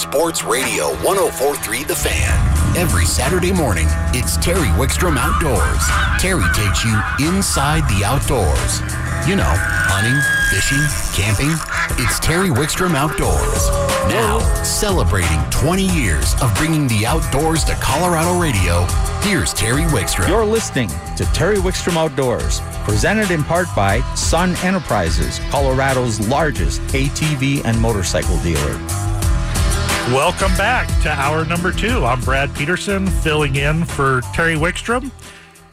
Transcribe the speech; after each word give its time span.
Sports 0.00 0.44
Radio 0.44 0.88
1043 1.04 1.84
The 1.84 1.94
Fan. 1.94 2.74
Every 2.74 3.04
Saturday 3.04 3.52
morning, 3.52 3.86
it's 4.14 4.38
Terry 4.38 4.68
Wickstrom 4.80 5.18
Outdoors. 5.18 5.84
Terry 6.18 6.46
takes 6.54 6.82
you 6.86 6.98
inside 7.28 7.82
the 7.90 8.02
outdoors. 8.02 8.80
You 9.28 9.36
know, 9.36 9.44
hunting, 9.44 10.16
fishing, 10.48 10.80
camping. 11.12 11.52
It's 12.02 12.18
Terry 12.18 12.48
Wickstrom 12.48 12.94
Outdoors. 12.94 13.68
Now, 14.08 14.38
celebrating 14.64 15.38
20 15.50 15.82
years 15.82 16.32
of 16.40 16.54
bringing 16.54 16.88
the 16.88 17.04
outdoors 17.04 17.62
to 17.64 17.74
Colorado 17.74 18.40
radio, 18.40 18.86
here's 19.20 19.52
Terry 19.52 19.82
Wickstrom. 19.82 20.28
You're 20.28 20.46
listening 20.46 20.88
to 21.16 21.26
Terry 21.34 21.58
Wickstrom 21.58 21.98
Outdoors, 21.98 22.60
presented 22.84 23.30
in 23.30 23.44
part 23.44 23.68
by 23.76 24.00
Sun 24.14 24.56
Enterprises, 24.64 25.40
Colorado's 25.50 26.26
largest 26.26 26.80
ATV 26.94 27.66
and 27.66 27.78
motorcycle 27.78 28.38
dealer. 28.38 28.99
Welcome 30.08 30.56
back 30.56 30.88
to 31.02 31.08
hour 31.08 31.44
number 31.44 31.70
two. 31.70 32.04
I'm 32.04 32.20
Brad 32.22 32.52
Peterson, 32.56 33.06
filling 33.06 33.54
in 33.54 33.84
for 33.84 34.22
Terry 34.34 34.56
Wickstrom. 34.56 35.12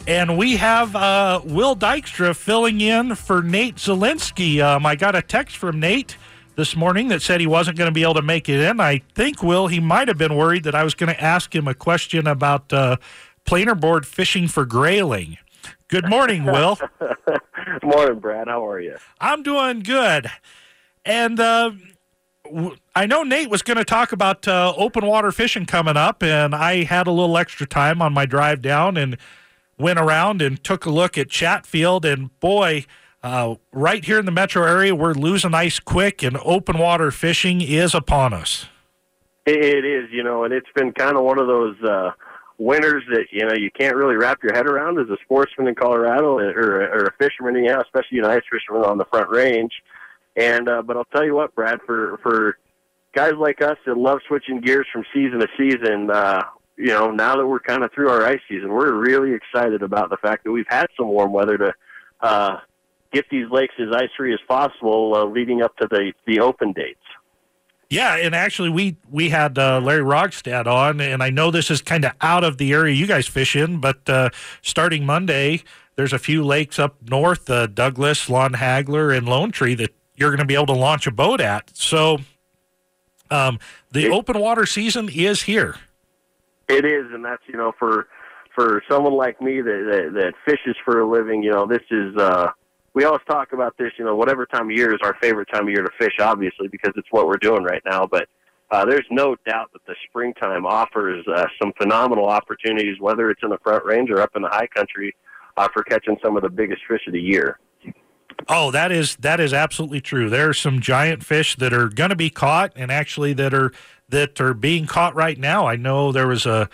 And 0.06 0.38
we 0.38 0.58
have 0.58 0.96
uh, 0.96 1.42
Will 1.44 1.76
Dykstra 1.76 2.36
filling 2.36 2.80
in 2.82 3.16
for 3.16 3.42
Nate 3.42 3.78
Zelinsky. 3.78 4.62
Um, 4.62 4.86
I 4.86 4.96
got 4.96 5.16
a 5.16 5.24
text 5.24 5.58
from 5.58 5.80
Nate 5.80 6.18
this 6.56 6.76
morning 6.76 7.08
that 7.08 7.24
said 7.24 7.40
he 7.42 7.48
wasn't 7.48 7.78
going 7.80 7.88
to 7.90 7.94
be 7.94 8.04
able 8.04 8.14
to 8.16 8.22
make 8.22 8.48
it 8.48 8.60
in. 8.60 8.80
I 8.80 9.02
think, 9.16 9.42
Will, 9.42 9.68
he 9.68 9.80
might 9.80 10.08
have 10.08 10.20
been 10.20 10.36
worried 10.36 10.66
that 10.66 10.76
I 10.76 10.84
was 10.84 10.94
going 10.94 11.12
to 11.12 11.20
ask 11.20 11.56
him 11.56 11.68
a 11.68 11.74
question 11.74 12.28
about 12.28 12.72
uh, 12.72 12.98
planer 13.44 13.74
board 13.74 14.06
fishing 14.06 14.48
for 14.48 14.66
grayling. 14.66 15.38
Good 15.88 16.08
morning, 16.08 16.44
Will. 16.46 16.78
morning, 17.82 18.20
Brad. 18.20 18.48
How 18.48 18.68
are 18.68 18.80
you? 18.80 18.98
I'm 19.20 19.42
doing 19.42 19.80
good. 19.80 20.30
And 21.06 21.40
uh, 21.40 21.72
I 22.98 23.06
know 23.06 23.22
Nate 23.22 23.52
was 23.52 23.62
going 23.62 23.78
to 23.78 23.86
talk 23.86 24.12
about 24.12 24.48
uh, 24.48 24.74
open 24.76 25.06
water 25.06 25.32
fishing 25.32 25.68
coming 25.68 25.96
up, 25.96 26.24
and 26.24 26.56
I 26.56 26.84
had 26.84 27.06
a 27.06 27.12
little 27.12 27.38
extra 27.38 27.68
time 27.68 28.02
on 28.02 28.12
my 28.12 28.26
drive 28.26 28.60
down 28.60 28.98
and 28.98 29.18
went 29.78 30.00
around 30.00 30.42
and 30.42 30.64
took 30.64 30.88
a 30.88 30.90
look 30.90 31.16
at 31.16 31.30
Chatfield, 31.30 32.06
and 32.06 32.40
boy, 32.40 32.88
uh, 33.22 33.54
right 33.72 34.04
here 34.04 34.18
in 34.18 34.26
the 34.26 34.32
metro 34.32 34.66
area, 34.66 34.96
we're 34.96 35.14
losing 35.14 35.54
ice 35.54 35.80
quick, 35.80 36.24
and 36.24 36.38
open 36.38 36.80
water 36.80 37.12
fishing 37.12 37.62
is 37.62 37.94
upon 37.94 38.34
us. 38.34 38.66
It 39.46 39.86
is, 39.86 40.10
you 40.12 40.24
know, 40.24 40.44
and 40.44 40.52
it's 40.52 40.72
been 40.74 40.92
kind 40.92 41.18
of 41.18 41.24
one 41.24 41.38
of 41.38 41.46
those 41.46 41.80
uh, 41.84 42.14
winters 42.58 43.04
that 43.12 43.26
you 43.32 43.46
know 43.46 43.54
you 43.54 43.70
can't 43.80 43.96
really 43.96 44.16
wrap 44.16 44.42
your 44.42 44.56
head 44.56 44.66
around 44.66 44.98
as 44.98 45.08
a 45.10 45.18
sportsman 45.24 45.68
in 45.68 45.76
Colorado 45.76 46.40
or, 46.40 46.50
or 46.50 47.06
a 47.06 47.14
fisherman, 47.20 47.64
yeah, 47.64 47.80
especially 47.80 48.18
an 48.18 48.26
ice 48.26 48.42
fisherman 48.52 48.90
on 48.90 48.98
the 48.98 49.06
Front 49.06 49.30
Range. 49.30 49.72
And 50.36 50.68
uh, 50.68 50.82
but 50.82 50.98
I'll 50.98 51.06
tell 51.06 51.24
you 51.24 51.36
what, 51.36 51.54
Brad, 51.54 51.80
for 51.86 52.18
for 52.24 52.58
guys 53.18 53.34
like 53.40 53.64
us 53.64 53.78
that 53.88 53.98
love 53.98 54.20
switching 54.28 54.62
gears 54.62 54.86
from 54.94 55.04
season 55.12 55.40
to 55.40 55.48
season, 55.58 56.12
uh, 56.12 56.44
you 56.78 56.90
know, 56.90 57.10
now 57.10 57.36
that 57.36 57.48
we're 57.48 57.60
kind 57.60 57.84
of 57.84 57.92
through 57.92 58.10
our 58.10 58.24
ice 58.24 58.40
season, 58.48 58.70
we're 58.70 58.94
really 58.94 59.34
excited 59.34 59.82
about 59.82 60.12
the 60.12 60.18
fact 60.18 60.44
that 60.44 60.52
we've 60.52 60.68
had 60.70 60.86
some 60.96 61.08
warm 61.08 61.34
weather 61.34 61.58
to 61.58 61.74
uh, 62.22 62.60
get 63.12 63.26
these 63.32 63.50
lakes 63.50 63.74
as 63.80 63.88
ice 63.92 64.10
free 64.16 64.34
as 64.34 64.40
possible, 64.48 65.16
uh, 65.16 65.26
leading 65.26 65.64
up 65.64 65.76
to 65.78 65.88
the 65.90 66.14
the 66.28 66.40
open 66.40 66.74
dates. 66.74 67.00
Yeah, 67.90 68.18
and 68.18 68.36
actually, 68.36 68.70
we 68.70 68.98
we 69.10 69.30
had 69.30 69.58
uh, 69.58 69.80
Larry 69.80 70.04
Rogstad 70.04 70.68
on, 70.68 71.02
and 71.02 71.24
I 71.24 71.32
know 71.32 71.50
this 71.50 71.72
is 71.72 71.82
kind 71.82 72.06
of 72.06 72.12
out 72.22 72.44
of 72.44 72.60
the 72.60 72.72
area 72.72 72.94
you 72.94 73.08
guys 73.08 73.26
fish 73.26 73.56
in, 73.56 73.80
but 73.80 74.08
uh, 74.08 74.30
starting 74.62 75.08
Monday, 75.08 75.64
there's 75.96 76.14
a 76.14 76.20
few 76.20 76.44
lakes 76.44 76.78
up 76.78 76.98
north, 77.10 77.50
uh, 77.50 77.66
Douglas, 77.66 78.30
Lon 78.30 78.54
Hagler, 78.54 79.18
and 79.18 79.28
Lone 79.28 79.52
Tree 79.52 79.74
that 79.74 79.96
you're 80.16 80.30
going 80.30 80.40
to 80.40 80.46
be 80.46 80.54
able 80.54 80.68
to 80.68 80.74
launch 80.74 81.08
a 81.08 81.12
boat 81.12 81.42
at. 81.42 81.76
So, 81.76 82.20
um, 83.32 83.60
the 83.92 84.06
it, 84.06 84.12
open 84.12 84.40
water 84.40 84.66
season 84.66 85.10
is 85.10 85.44
here. 85.44 85.76
It 86.68 86.86
is, 86.86 87.06
and 87.12 87.24
that's 87.24 87.44
you 87.48 87.58
know 87.58 87.74
for 87.80 88.08
for 88.56 88.84
someone 88.90 89.14
like 89.14 89.42
me 89.42 89.62
that 89.62 90.12
that, 90.14 90.14
that 90.14 90.34
fishes 90.46 90.76
for 90.84 91.00
a 91.02 91.10
living, 91.10 91.44
you 91.44 91.52
know, 91.52 91.66
this 91.66 91.84
is. 91.92 92.16
uh 92.18 92.52
we 92.94 93.04
always 93.04 93.22
talk 93.30 93.54
about 93.54 93.78
this, 93.78 93.92
you 94.00 94.06
know, 94.06 94.16
whatever 94.16 94.48
time 94.48 94.72
of 94.72 94.76
year 94.76 94.92
is 94.92 95.00
our 95.04 95.16
favorite 95.22 95.48
time 95.54 95.68
of 95.68 95.70
year 95.70 95.84
to 95.84 95.92
fish, 96.00 96.16
obviously, 96.20 96.68
because 96.68 96.94
it's 96.96 97.08
what 97.12 97.28
we're 97.28 97.38
doing 97.38 97.62
right 97.62 97.84
now. 97.86 98.08
But 98.08 98.28
uh, 98.72 98.86
there's 98.86 99.06
no 99.12 99.36
doubt 99.46 99.72
that 99.74 99.86
the 99.86 99.94
springtime 100.10 100.66
offers 100.66 101.24
uh, 101.28 101.46
some 101.62 101.74
phenomenal 101.78 102.26
opportunities, 102.26 103.00
whether 103.00 103.30
it's 103.30 103.42
in 103.44 103.50
the 103.50 103.60
front 103.60 103.86
range 103.86 104.10
or 104.10 104.20
up 104.20 104.32
in 104.36 104.42
the 104.42 104.50
high 104.50 104.66
country, 104.66 105.16
uh, 105.58 105.68
for 105.74 105.84
catching 105.84 106.18
some 106.24 106.36
of 106.36 106.42
the 106.42 106.50
biggest 106.50 106.82
fish 106.88 107.02
of 107.06 107.14
the 107.14 107.22
year. 107.22 107.60
Oh, 108.50 108.72
that 108.72 108.92
is 108.92 109.16
that 109.18 109.40
is 109.40 109.54
absolutely 109.54 110.02
true. 110.02 110.30
There 110.30 110.50
are 110.50 110.54
some 110.54 110.80
giant 110.80 111.26
fish 111.26 111.56
that 111.58 111.74
are 111.74 111.90
going 111.90 112.12
to 112.12 112.16
be 112.16 112.30
caught, 112.30 112.72
and 112.76 112.92
actually 112.92 113.34
that 113.34 113.54
are 113.54 113.72
that 114.10 114.40
are 114.40 114.54
being 114.54 114.86
caught 114.86 115.16
right 115.16 115.38
now. 115.38 115.68
I 115.68 115.76
know 115.76 116.12
there 116.12 116.28
was 116.28 116.46
a 116.46 116.70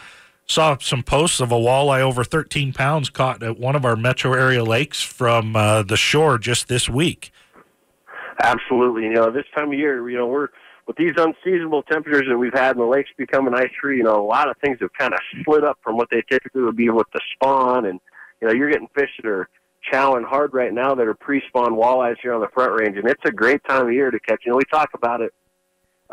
saw 0.45 0.77
some 0.79 1.03
posts 1.03 1.39
of 1.39 1.51
a 1.51 1.55
walleye 1.55 2.01
over 2.01 2.23
13 2.23 2.73
pounds 2.73 3.09
caught 3.09 3.41
at 3.41 3.57
one 3.57 3.75
of 3.75 3.85
our 3.85 3.95
metro 3.95 4.33
area 4.33 4.63
lakes 4.63 5.01
from 5.01 5.55
uh, 5.55 5.83
the 5.83 5.97
shore 5.97 6.37
just 6.37 6.67
this 6.67 6.89
week. 6.89 7.31
Absolutely. 8.41 9.03
You 9.03 9.13
know, 9.13 9.31
this 9.31 9.45
time 9.55 9.69
of 9.71 9.79
year, 9.79 10.09
you 10.09 10.17
know, 10.17 10.27
we're 10.27 10.49
with 10.85 10.97
these 10.97 11.13
unseasonable 11.15 11.83
temperatures 11.83 12.25
that 12.27 12.37
we've 12.37 12.53
had 12.53 12.75
and 12.75 12.81
the 12.81 12.85
lakes 12.89 13.09
becoming 13.17 13.53
ice 13.53 13.71
free, 13.79 13.97
you 13.97 14.03
know, 14.03 14.21
a 14.21 14.27
lot 14.27 14.49
of 14.49 14.57
things 14.57 14.77
have 14.81 14.91
kind 14.93 15.13
of 15.13 15.19
slid 15.45 15.63
up 15.63 15.79
from 15.81 15.95
what 15.95 16.09
they 16.11 16.21
typically 16.29 16.61
would 16.61 16.75
be 16.75 16.89
with 16.89 17.07
the 17.13 17.21
spawn. 17.33 17.85
And, 17.85 18.01
you 18.41 18.47
know, 18.47 18.53
you're 18.53 18.69
getting 18.69 18.89
fish 18.93 19.09
that 19.21 19.29
are 19.29 19.47
chowing 19.91 20.25
hard 20.25 20.53
right 20.53 20.73
now 20.73 20.95
that 20.95 21.07
are 21.07 21.13
pre 21.13 21.41
spawn 21.47 21.73
walleyes 21.75 22.15
here 22.21 22.33
on 22.33 22.41
the 22.41 22.47
front 22.53 22.71
range. 22.79 22.97
And 22.97 23.07
it's 23.07 23.21
a 23.25 23.31
great 23.31 23.61
time 23.67 23.87
of 23.87 23.93
year 23.93 24.11
to 24.11 24.19
catch. 24.19 24.41
You 24.45 24.51
know, 24.51 24.57
we 24.57 24.65
talk 24.71 24.89
about 24.93 25.21
it 25.21 25.33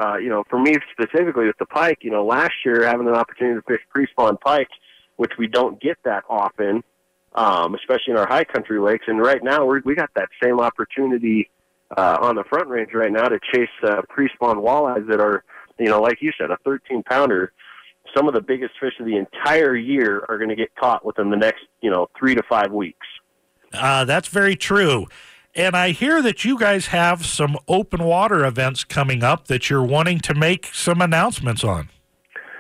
uh, 0.01 0.17
you 0.17 0.29
know, 0.29 0.45
for 0.49 0.59
me 0.59 0.77
specifically 0.93 1.47
with 1.47 1.59
the 1.59 1.67
pike, 1.67 1.99
you 2.01 2.11
know, 2.11 2.25
last 2.25 2.55
year 2.65 2.87
having 2.87 3.07
an 3.07 3.15
opportunity 3.15 3.61
to 3.61 3.63
fish 3.63 3.81
pre-spawn 3.91 4.37
pike, 4.39 4.69
which 5.17 5.33
we 5.39 5.47
don't 5.47 5.81
get 5.81 5.99
that 6.05 6.25
often, 6.29 6.83
um, 7.35 7.75
especially 7.75 8.13
in 8.13 8.17
our 8.17 8.27
high 8.27 8.45
country 8.45 8.81
lakes. 8.81 9.05
And 9.09 9.21
right 9.21 9.43
now 9.43 9.67
we 9.67 9.81
we 9.85 9.95
got 9.95 10.11
that 10.15 10.29
same 10.43 10.59
opportunity 10.61 11.51
uh, 11.97 12.19
on 12.23 12.37
the 12.37 12.45
front 12.45 12.69
range 12.69 12.91
right 12.95 13.13
now 13.13 13.29
to 13.29 13.39
chase 13.53 13.69
uh, 13.83 14.03
pre-spawn 14.09 14.57
walleyes 14.59 15.07
that 15.09 15.21
are, 15.21 15.45
you 15.79 15.87
know, 15.87 16.01
like 16.01 16.23
you 16.23 16.33
said, 16.39 16.51
a 16.51 16.57
13 16.65 17.03
pounder. 17.03 17.53
Some 18.17 18.27
of 18.27 18.35
the 18.35 18.41
biggest 18.41 18.73
fish 18.81 18.95
of 18.99 19.07
the 19.07 19.17
entire 19.17 19.77
year 19.77 20.25
are 20.29 20.39
going 20.39 20.49
to 20.49 20.57
get 20.57 20.75
caught 20.77 21.05
within 21.05 21.31
the 21.31 21.37
next, 21.37 21.65
you 21.83 21.91
know, 21.91 22.09
three 22.19 22.35
to 22.35 22.43
five 22.49 22.73
weeks. 22.73 23.07
Uh, 23.73 24.05
that's 24.05 24.29
very 24.29 24.57
true. 24.57 25.07
And 25.55 25.77
I 25.77 25.91
hear 25.91 26.23
that 26.23 26.45
you 26.45 26.59
guys 26.59 26.87
have 26.87 27.27
some 27.27 27.59
open 27.67 28.05
water 28.05 28.45
events 28.45 28.85
coming 28.85 29.23
up 29.23 29.49
that 29.49 29.69
you're 29.69 29.85
wanting 29.85 30.21
to 30.21 30.35
make 30.35 30.67
some 30.73 31.01
announcements 31.01 31.65
on. 31.65 31.89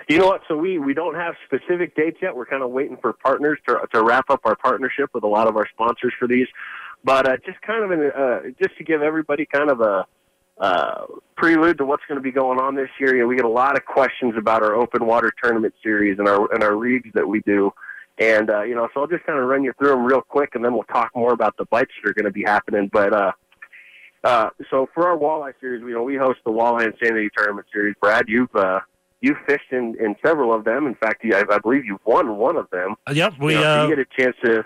You 0.08 0.18
know 0.18 0.26
what? 0.26 0.42
So 0.48 0.56
we, 0.56 0.78
we 0.78 0.92
don't 0.92 1.14
have 1.14 1.34
specific 1.46 1.94
dates 1.94 2.16
yet. 2.20 2.34
We're 2.34 2.46
kind 2.46 2.64
of 2.64 2.70
waiting 2.70 2.96
for 3.00 3.12
partners 3.12 3.60
to, 3.68 3.80
to 3.92 4.02
wrap 4.02 4.28
up 4.28 4.40
our 4.44 4.56
partnership 4.56 5.10
with 5.14 5.22
a 5.22 5.28
lot 5.28 5.46
of 5.46 5.56
our 5.56 5.68
sponsors 5.68 6.12
for 6.18 6.26
these. 6.26 6.48
But 7.04 7.28
uh, 7.28 7.36
just 7.46 7.60
kind 7.62 7.84
of 7.84 7.90
an, 7.92 8.10
uh, 8.10 8.40
just 8.60 8.76
to 8.78 8.84
give 8.84 9.02
everybody 9.02 9.46
kind 9.46 9.70
of 9.70 9.80
a 9.80 10.06
uh, 10.58 11.06
prelude 11.36 11.78
to 11.78 11.84
what's 11.84 12.02
going 12.08 12.16
to 12.16 12.22
be 12.22 12.32
going 12.32 12.58
on 12.58 12.74
this 12.74 12.90
year. 12.98 13.14
You 13.14 13.22
know, 13.22 13.28
we 13.28 13.36
get 13.36 13.44
a 13.44 13.48
lot 13.48 13.76
of 13.76 13.84
questions 13.86 14.34
about 14.36 14.62
our 14.62 14.74
open 14.74 15.06
water 15.06 15.32
tournament 15.42 15.74
series 15.82 16.18
and 16.18 16.28
our 16.28 16.52
and 16.52 16.62
our 16.62 16.76
leagues 16.76 17.08
that 17.14 17.26
we 17.26 17.40
do. 17.40 17.72
And, 18.20 18.50
uh, 18.50 18.62
you 18.62 18.74
know, 18.74 18.86
so 18.92 19.00
I'll 19.00 19.06
just 19.06 19.24
kind 19.24 19.38
of 19.38 19.46
run 19.46 19.64
you 19.64 19.72
through 19.78 19.88
them 19.88 20.04
real 20.04 20.20
quick 20.20 20.50
and 20.54 20.62
then 20.62 20.74
we'll 20.74 20.84
talk 20.84 21.10
more 21.16 21.32
about 21.32 21.56
the 21.56 21.64
bites 21.64 21.90
that 22.02 22.10
are 22.10 22.12
going 22.12 22.26
to 22.26 22.30
be 22.30 22.42
happening. 22.42 22.90
But, 22.92 23.14
uh, 23.14 23.32
uh, 24.22 24.50
so 24.70 24.86
for 24.94 25.08
our 25.08 25.16
walleye 25.16 25.54
series, 25.58 25.80
you 25.80 25.94
know, 25.94 26.02
we 26.02 26.16
host 26.16 26.40
the 26.44 26.50
Walleye 26.50 26.92
Insanity 26.92 27.30
Tournament 27.34 27.66
series. 27.72 27.94
Brad, 27.98 28.26
you've, 28.28 28.54
uh, 28.54 28.80
you've 29.22 29.38
fished 29.46 29.72
in, 29.72 29.96
in 29.98 30.14
several 30.24 30.52
of 30.52 30.64
them. 30.64 30.86
In 30.86 30.94
fact, 30.94 31.24
you, 31.24 31.34
I, 31.34 31.44
I 31.50 31.58
believe 31.58 31.86
you've 31.86 32.04
won 32.04 32.36
one 32.36 32.58
of 32.58 32.68
them. 32.68 32.96
Uh, 33.08 33.12
yep. 33.14 33.32
We, 33.40 33.54
you, 33.54 33.60
know, 33.60 33.66
uh, 33.66 33.84
so 33.84 33.88
you 33.88 33.96
get 33.96 34.06
a 34.06 34.22
chance 34.22 34.36
to, 34.44 34.64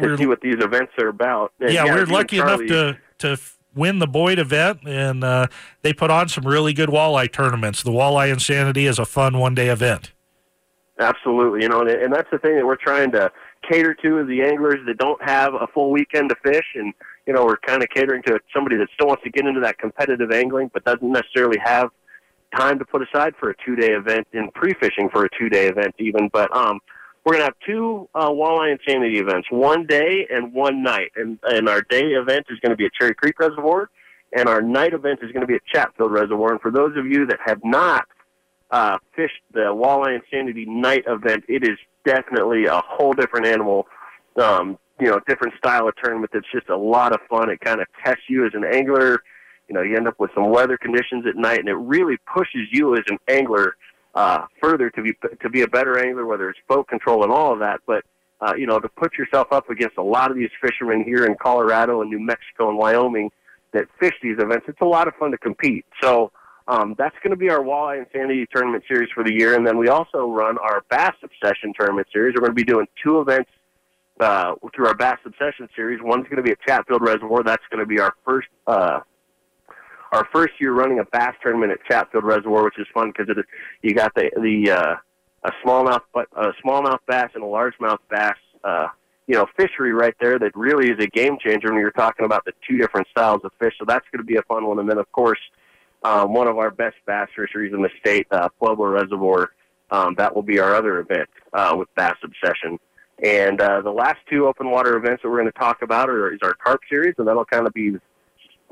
to 0.00 0.16
see 0.16 0.26
what 0.26 0.40
these 0.40 0.62
events 0.62 0.92
are 1.00 1.08
about. 1.08 1.52
And, 1.58 1.72
yeah, 1.72 1.86
yeah, 1.86 1.94
we're 1.94 2.06
lucky 2.06 2.38
enough 2.38 2.60
to, 2.60 2.96
to 3.18 3.36
win 3.74 3.98
the 3.98 4.06
Boyd 4.06 4.38
event, 4.38 4.80
and 4.86 5.24
uh, 5.24 5.48
they 5.82 5.92
put 5.92 6.10
on 6.10 6.28
some 6.28 6.46
really 6.46 6.72
good 6.72 6.88
walleye 6.88 7.30
tournaments. 7.32 7.82
The 7.82 7.90
Walleye 7.90 8.32
Insanity 8.32 8.86
is 8.86 8.98
a 8.98 9.04
fun 9.04 9.38
one 9.38 9.54
day 9.54 9.68
event. 9.68 10.12
Absolutely, 10.98 11.62
you 11.62 11.68
know, 11.68 11.80
and, 11.80 11.90
and 11.90 12.12
that's 12.12 12.30
the 12.30 12.38
thing 12.38 12.56
that 12.56 12.64
we're 12.64 12.76
trying 12.76 13.12
to 13.12 13.30
cater 13.70 13.94
to 13.94 14.20
is 14.20 14.28
the 14.28 14.42
anglers 14.42 14.78
that 14.86 14.96
don't 14.96 15.22
have 15.22 15.52
a 15.54 15.66
full 15.66 15.90
weekend 15.90 16.30
to 16.30 16.36
fish, 16.42 16.64
and 16.74 16.94
you 17.26 17.34
know, 17.34 17.44
we're 17.44 17.58
kind 17.58 17.82
of 17.82 17.88
catering 17.90 18.22
to 18.22 18.38
somebody 18.54 18.76
that 18.76 18.88
still 18.94 19.08
wants 19.08 19.22
to 19.24 19.30
get 19.30 19.46
into 19.46 19.60
that 19.60 19.78
competitive 19.78 20.30
angling, 20.30 20.70
but 20.72 20.84
doesn't 20.84 21.12
necessarily 21.12 21.58
have 21.62 21.90
time 22.56 22.78
to 22.78 22.84
put 22.84 23.02
aside 23.02 23.34
for 23.38 23.50
a 23.50 23.54
two-day 23.64 23.92
event 23.92 24.26
and 24.32 24.52
pre-fishing 24.54 25.10
for 25.10 25.24
a 25.24 25.28
two-day 25.38 25.66
event 25.66 25.94
even. 25.98 26.30
But 26.32 26.54
um, 26.56 26.80
we're 27.24 27.32
gonna 27.32 27.44
have 27.44 27.54
two 27.66 28.08
uh, 28.14 28.30
walleye 28.30 28.72
insanity 28.72 29.18
events, 29.18 29.48
one 29.50 29.84
day 29.84 30.26
and 30.30 30.54
one 30.54 30.82
night, 30.82 31.12
and 31.16 31.38
and 31.42 31.68
our 31.68 31.82
day 31.82 32.12
event 32.12 32.46
is 32.48 32.58
going 32.60 32.70
to 32.70 32.76
be 32.76 32.86
at 32.86 32.92
Cherry 32.94 33.14
Creek 33.14 33.38
Reservoir, 33.38 33.90
and 34.34 34.48
our 34.48 34.62
night 34.62 34.94
event 34.94 35.18
is 35.22 35.32
going 35.32 35.42
to 35.42 35.46
be 35.46 35.56
at 35.56 35.66
Chatfield 35.66 36.12
Reservoir. 36.12 36.52
And 36.52 36.60
for 36.60 36.70
those 36.70 36.96
of 36.96 37.04
you 37.04 37.26
that 37.26 37.38
have 37.44 37.58
not 37.64 38.06
uh, 38.70 38.98
fished 39.14 39.40
the 39.52 39.60
Walleye 39.60 40.20
Insanity 40.20 40.66
Night 40.66 41.04
event, 41.06 41.44
it 41.48 41.62
is 41.62 41.78
definitely 42.04 42.66
a 42.66 42.80
whole 42.84 43.12
different 43.12 43.46
animal. 43.46 43.86
Um, 44.36 44.78
you 45.00 45.06
know, 45.08 45.20
different 45.28 45.54
style 45.58 45.88
of 45.88 45.94
tournament 46.02 46.30
that's 46.32 46.46
just 46.52 46.68
a 46.68 46.76
lot 46.76 47.12
of 47.12 47.20
fun. 47.28 47.50
It 47.50 47.60
kind 47.60 47.80
of 47.80 47.86
tests 48.04 48.24
you 48.28 48.46
as 48.46 48.52
an 48.54 48.64
angler. 48.64 49.22
you 49.68 49.74
know, 49.74 49.82
you 49.82 49.96
end 49.96 50.08
up 50.08 50.18
with 50.18 50.30
some 50.34 50.48
weather 50.50 50.78
conditions 50.78 51.26
at 51.26 51.36
night, 51.36 51.58
and 51.58 51.68
it 51.68 51.74
really 51.74 52.16
pushes 52.34 52.68
you 52.70 52.94
as 52.96 53.02
an 53.08 53.18
angler 53.28 53.76
uh, 54.14 54.46
further 54.62 54.88
to 54.90 55.02
be 55.02 55.12
to 55.42 55.50
be 55.50 55.62
a 55.62 55.68
better 55.68 55.98
angler, 55.98 56.24
whether 56.24 56.48
it's 56.48 56.58
boat 56.68 56.88
control 56.88 57.22
and 57.22 57.32
all 57.32 57.52
of 57.52 57.58
that. 57.58 57.80
But 57.86 58.04
uh, 58.40 58.54
you 58.56 58.66
know, 58.66 58.78
to 58.78 58.88
put 58.88 59.18
yourself 59.18 59.48
up 59.52 59.68
against 59.70 59.96
a 59.98 60.02
lot 60.02 60.30
of 60.30 60.36
these 60.36 60.50
fishermen 60.60 61.04
here 61.04 61.26
in 61.26 61.36
Colorado 61.36 62.00
and 62.00 62.10
New 62.10 62.20
Mexico 62.20 62.68
and 62.68 62.78
Wyoming 62.78 63.30
that 63.72 63.86
fish 64.00 64.14
these 64.22 64.38
events, 64.38 64.66
it's 64.68 64.80
a 64.80 64.86
lot 64.86 65.08
of 65.08 65.14
fun 65.16 65.30
to 65.32 65.38
compete. 65.38 65.84
So 66.02 66.32
um, 66.68 66.94
that's 66.98 67.16
going 67.22 67.30
to 67.30 67.36
be 67.36 67.48
our 67.50 67.60
walleye 67.60 68.04
insanity 68.04 68.46
tournament 68.52 68.84
series 68.88 69.08
for 69.14 69.22
the 69.22 69.32
year, 69.32 69.54
and 69.54 69.66
then 69.66 69.78
we 69.78 69.88
also 69.88 70.28
run 70.30 70.58
our 70.58 70.82
bass 70.90 71.14
obsession 71.22 71.72
tournament 71.78 72.08
series. 72.12 72.34
We're 72.34 72.40
going 72.40 72.56
to 72.56 72.64
be 72.64 72.64
doing 72.64 72.86
two 73.02 73.20
events 73.20 73.50
uh, 74.20 74.54
through 74.74 74.86
our 74.86 74.94
bass 74.94 75.18
obsession 75.24 75.68
series. 75.76 76.00
One's 76.02 76.24
going 76.24 76.36
to 76.36 76.42
be 76.42 76.50
at 76.50 76.58
Chatfield 76.66 77.02
Reservoir. 77.02 77.42
That's 77.44 77.62
going 77.70 77.80
to 77.80 77.86
be 77.86 78.00
our 78.00 78.14
first 78.24 78.48
uh, 78.66 79.00
our 80.12 80.26
first 80.32 80.54
year 80.60 80.72
running 80.72 80.98
a 81.00 81.04
bass 81.04 81.34
tournament 81.42 81.72
at 81.72 81.78
Chatfield 81.84 82.24
Reservoir, 82.24 82.64
which 82.64 82.78
is 82.78 82.86
fun 82.92 83.12
because 83.16 83.32
you 83.82 83.94
got 83.94 84.14
the 84.14 84.30
the 84.40 84.70
uh, 84.72 84.96
a 85.44 85.52
smallmouth 85.64 86.00
a 86.14 86.52
smallmouth 86.64 87.00
bass 87.06 87.30
and 87.34 87.44
a 87.44 87.46
largemouth 87.46 87.98
bass. 88.10 88.36
Uh, 88.64 88.88
you 89.28 89.34
know, 89.34 89.46
fishery 89.56 89.92
right 89.92 90.14
there 90.20 90.38
that 90.38 90.52
really 90.54 90.88
is 90.88 90.98
a 91.00 91.06
game 91.08 91.36
changer 91.44 91.68
when 91.72 91.80
you're 91.80 91.90
talking 91.90 92.24
about 92.24 92.44
the 92.44 92.52
two 92.68 92.78
different 92.78 93.08
styles 93.10 93.40
of 93.42 93.50
fish. 93.58 93.74
So 93.76 93.84
that's 93.84 94.06
going 94.12 94.24
to 94.24 94.24
be 94.24 94.36
a 94.36 94.42
fun 94.42 94.64
one. 94.64 94.78
And 94.78 94.88
then, 94.88 94.98
of 94.98 95.10
course, 95.10 95.38
um, 96.06 96.32
one 96.32 96.46
of 96.46 96.56
our 96.56 96.70
best 96.70 96.94
bass 97.04 97.28
fisheries 97.34 97.72
in 97.74 97.82
the 97.82 97.90
state, 97.98 98.28
uh, 98.30 98.48
Pueblo 98.60 98.86
Reservoir. 98.86 99.50
Um, 99.90 100.14
that 100.18 100.34
will 100.34 100.42
be 100.42 100.60
our 100.60 100.74
other 100.74 101.00
event 101.00 101.28
uh, 101.52 101.74
with 101.76 101.88
Bass 101.96 102.16
Obsession. 102.22 102.78
And 103.22 103.60
uh, 103.60 103.80
the 103.80 103.90
last 103.90 104.18
two 104.30 104.46
open 104.46 104.70
water 104.70 104.96
events 104.96 105.22
that 105.22 105.30
we're 105.30 105.40
going 105.40 105.50
to 105.50 105.58
talk 105.58 105.82
about 105.82 106.08
are, 106.08 106.32
is 106.32 106.38
our 106.42 106.54
carp 106.54 106.80
series, 106.88 107.14
and 107.18 107.26
that'll 107.26 107.44
kind 107.44 107.66
of 107.66 107.72
be 107.72 107.96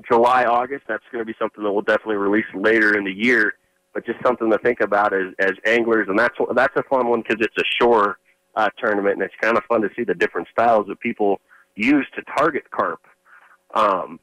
July, 0.08 0.44
August. 0.44 0.84
That's 0.86 1.02
going 1.10 1.22
to 1.22 1.26
be 1.26 1.34
something 1.38 1.64
that 1.64 1.72
we'll 1.72 1.82
definitely 1.82 2.16
release 2.16 2.46
later 2.54 2.96
in 2.96 3.04
the 3.04 3.12
year, 3.12 3.54
but 3.94 4.06
just 4.06 4.22
something 4.24 4.50
to 4.50 4.58
think 4.58 4.80
about 4.80 5.12
as, 5.12 5.32
as 5.38 5.52
anglers. 5.66 6.06
And 6.08 6.18
that's 6.18 6.36
that's 6.54 6.76
a 6.76 6.82
fun 6.84 7.08
one 7.08 7.22
because 7.22 7.44
it's 7.44 7.56
a 7.58 7.64
shore 7.82 8.18
uh, 8.54 8.68
tournament, 8.78 9.14
and 9.14 9.22
it's 9.22 9.34
kind 9.40 9.56
of 9.56 9.64
fun 9.64 9.82
to 9.82 9.88
see 9.96 10.04
the 10.04 10.14
different 10.14 10.46
styles 10.52 10.86
that 10.88 11.00
people 11.00 11.40
use 11.74 12.06
to 12.14 12.22
target 12.36 12.70
carp. 12.70 13.00
Um, 13.74 14.20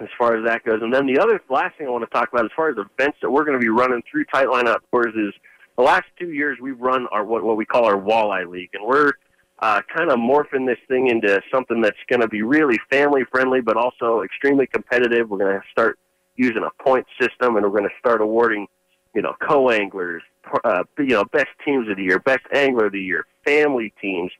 as 0.00 0.08
far 0.18 0.36
as 0.36 0.44
that 0.46 0.64
goes, 0.64 0.80
and 0.82 0.92
then 0.92 1.06
the 1.06 1.18
other 1.18 1.40
last 1.50 1.76
thing 1.76 1.86
I 1.86 1.90
want 1.90 2.04
to 2.04 2.10
talk 2.10 2.32
about, 2.32 2.44
as 2.44 2.50
far 2.56 2.70
as 2.70 2.76
events 2.76 3.18
that 3.22 3.30
we're 3.30 3.44
going 3.44 3.58
to 3.58 3.62
be 3.62 3.68
running 3.68 4.02
through 4.10 4.24
Tightline 4.26 4.66
Outdoors, 4.66 5.14
is 5.14 5.34
the 5.76 5.82
last 5.82 6.06
two 6.18 6.30
years 6.30 6.58
we've 6.60 6.80
run 6.80 7.06
our 7.12 7.24
what 7.24 7.44
what 7.44 7.56
we 7.56 7.66
call 7.66 7.84
our 7.84 8.00
Walleye 8.00 8.48
League, 8.48 8.70
and 8.72 8.84
we're 8.84 9.12
uh, 9.60 9.82
kind 9.94 10.10
of 10.10 10.18
morphing 10.18 10.66
this 10.66 10.78
thing 10.88 11.08
into 11.08 11.40
something 11.52 11.80
that's 11.82 11.98
going 12.08 12.20
to 12.20 12.28
be 12.28 12.42
really 12.42 12.78
family 12.90 13.22
friendly, 13.30 13.60
but 13.60 13.76
also 13.76 14.22
extremely 14.22 14.66
competitive. 14.66 15.28
We're 15.28 15.38
going 15.38 15.60
to 15.60 15.66
start 15.70 15.98
using 16.36 16.64
a 16.64 16.82
point 16.82 17.06
system, 17.20 17.56
and 17.56 17.64
we're 17.64 17.78
going 17.78 17.88
to 17.88 17.98
start 17.98 18.22
awarding, 18.22 18.66
you 19.14 19.20
know, 19.20 19.34
co-anglers, 19.46 20.22
uh, 20.64 20.84
you 20.98 21.08
know, 21.08 21.24
best 21.26 21.48
teams 21.64 21.90
of 21.90 21.98
the 21.98 22.04
year, 22.04 22.18
best 22.20 22.44
angler 22.54 22.86
of 22.86 22.92
the 22.92 23.00
year, 23.00 23.26
family 23.44 23.92
teams, 24.00 24.32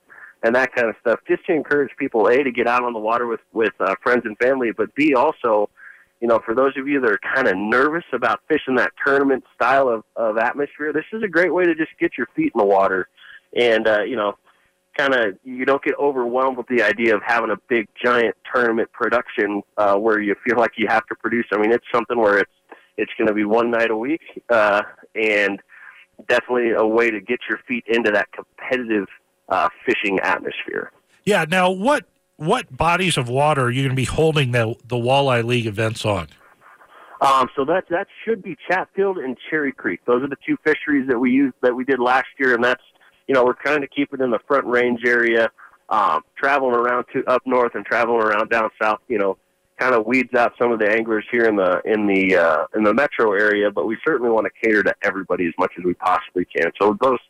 and 0.43 0.55
that 0.55 0.75
kind 0.75 0.89
of 0.89 0.97
stuff, 1.01 1.21
just 1.29 1.45
to 1.47 1.53
encourage 1.53 1.91
people 1.99 2.27
a 2.29 2.43
to 2.43 2.51
get 2.51 2.67
out 2.67 2.83
on 2.83 2.93
the 2.93 2.99
water 2.99 3.27
with 3.27 3.41
with 3.53 3.73
uh, 3.81 3.95
friends 4.03 4.23
and 4.25 4.37
family, 4.39 4.71
but 4.73 4.95
b 4.95 5.15
also, 5.15 5.69
you 6.21 6.29
know, 6.29 6.41
for 6.45 6.55
those 6.55 6.77
of 6.77 6.89
you 6.89 7.01
that 7.01 7.11
are 7.11 7.21
kind 7.35 7.49
of 7.49 7.57
nervous 7.57 8.05
about 8.13 8.41
fishing 8.49 8.77
that 8.77 8.93
tournament 9.05 9.45
style 9.55 9.89
of 9.89 10.05
of 10.17 10.39
atmosphere, 10.39 10.93
this 10.93 11.05
is 11.13 11.23
a 11.23 11.29
great 11.29 11.53
way 11.53 11.65
to 11.65 11.75
just 11.75 11.91
get 11.99 12.13
your 12.17 12.29
feet 12.35 12.53
in 12.55 12.59
the 12.59 12.65
water, 12.65 13.09
and 13.55 13.87
uh, 13.87 14.03
you 14.03 14.17
know 14.17 14.37
kind 14.97 15.15
of 15.15 15.37
you 15.45 15.65
don't 15.65 15.83
get 15.83 15.95
overwhelmed 15.99 16.57
with 16.57 16.67
the 16.67 16.83
idea 16.83 17.15
of 17.15 17.23
having 17.25 17.51
a 17.51 17.57
big 17.69 17.89
giant 18.03 18.35
tournament 18.53 18.91
production 18.93 19.63
uh, 19.77 19.95
where 19.97 20.21
you 20.21 20.35
feel 20.45 20.59
like 20.59 20.73
you 20.77 20.87
have 20.89 21.07
to 21.07 21.15
produce. 21.15 21.47
I 21.53 21.59
mean, 21.59 21.73
it's 21.73 21.87
something 21.93 22.19
where 22.19 22.39
it's 22.39 22.51
it's 22.97 23.13
going 23.17 23.29
to 23.29 23.35
be 23.35 23.45
one 23.45 23.71
night 23.71 23.91
a 23.91 23.97
week, 23.97 24.21
uh, 24.51 24.83
and 25.15 25.61
definitely 26.29 26.73
a 26.73 26.85
way 26.85 27.11
to 27.11 27.21
get 27.21 27.41
your 27.49 27.59
feet 27.67 27.85
into 27.87 28.11
that 28.11 28.29
competitive 28.33 29.07
uh, 29.51 29.69
fishing 29.85 30.19
atmosphere. 30.21 30.93
Yeah. 31.25 31.45
Now, 31.49 31.71
what 31.71 32.07
what 32.37 32.75
bodies 32.75 33.19
of 33.19 33.29
water 33.29 33.65
are 33.65 33.71
you 33.71 33.83
going 33.83 33.91
to 33.91 33.97
be 33.97 34.05
holding 34.05 34.53
the 34.53 34.75
the 34.87 34.97
walleye 34.97 35.45
league 35.45 35.67
events 35.67 36.05
on? 36.05 36.29
Um, 37.21 37.51
so 37.55 37.67
that 37.67 37.85
that 37.91 38.07
should 38.25 38.43
be 38.43 38.57
Chatfield 38.69 39.19
and 39.19 39.37
Cherry 39.51 39.73
Creek. 39.73 40.01
Those 40.07 40.23
are 40.23 40.29
the 40.29 40.39
two 40.47 40.57
fisheries 40.65 41.07
that 41.09 41.19
we 41.19 41.31
used 41.31 41.55
that 41.61 41.75
we 41.75 41.85
did 41.85 41.99
last 41.99 42.29
year, 42.39 42.55
and 42.55 42.65
that's 42.65 42.83
you 43.31 43.35
know, 43.35 43.45
we're 43.45 43.53
trying 43.53 43.81
to 43.81 43.87
keep 43.87 44.13
it 44.13 44.21
in 44.21 44.33
the 44.33 44.41
front 44.49 44.67
range 44.67 45.03
area, 45.07 45.49
um, 45.89 46.23
traveling 46.37 46.75
around 46.75 47.05
to 47.13 47.25
up 47.29 47.41
north 47.47 47.77
and 47.77 47.87
traveling 47.87 48.21
around 48.21 48.51
down 48.51 48.71
south, 48.83 48.99
you 49.07 49.19
know, 49.19 49.39
kind 49.79 49.95
of 49.95 50.05
weeds 50.05 50.35
out 50.35 50.53
some 50.61 50.73
of 50.73 50.81
the 50.81 50.91
anglers 50.91 51.25
here 51.31 51.45
in 51.45 51.55
the 51.55 51.81
in 51.85 52.09
the 52.09 52.37
uh, 52.37 52.65
in 52.75 52.83
the 52.83 52.93
metro 52.93 53.33
area, 53.33 53.71
but 53.71 53.87
we 53.87 53.97
certainly 54.05 54.33
want 54.33 54.47
to 54.47 54.67
cater 54.67 54.83
to 54.83 54.93
everybody 55.05 55.47
as 55.47 55.53
much 55.61 55.71
as 55.79 55.85
we 55.85 55.95
possibly 55.95 56.45
can. 56.45 56.73
So 56.83 56.99
those 57.01 57.21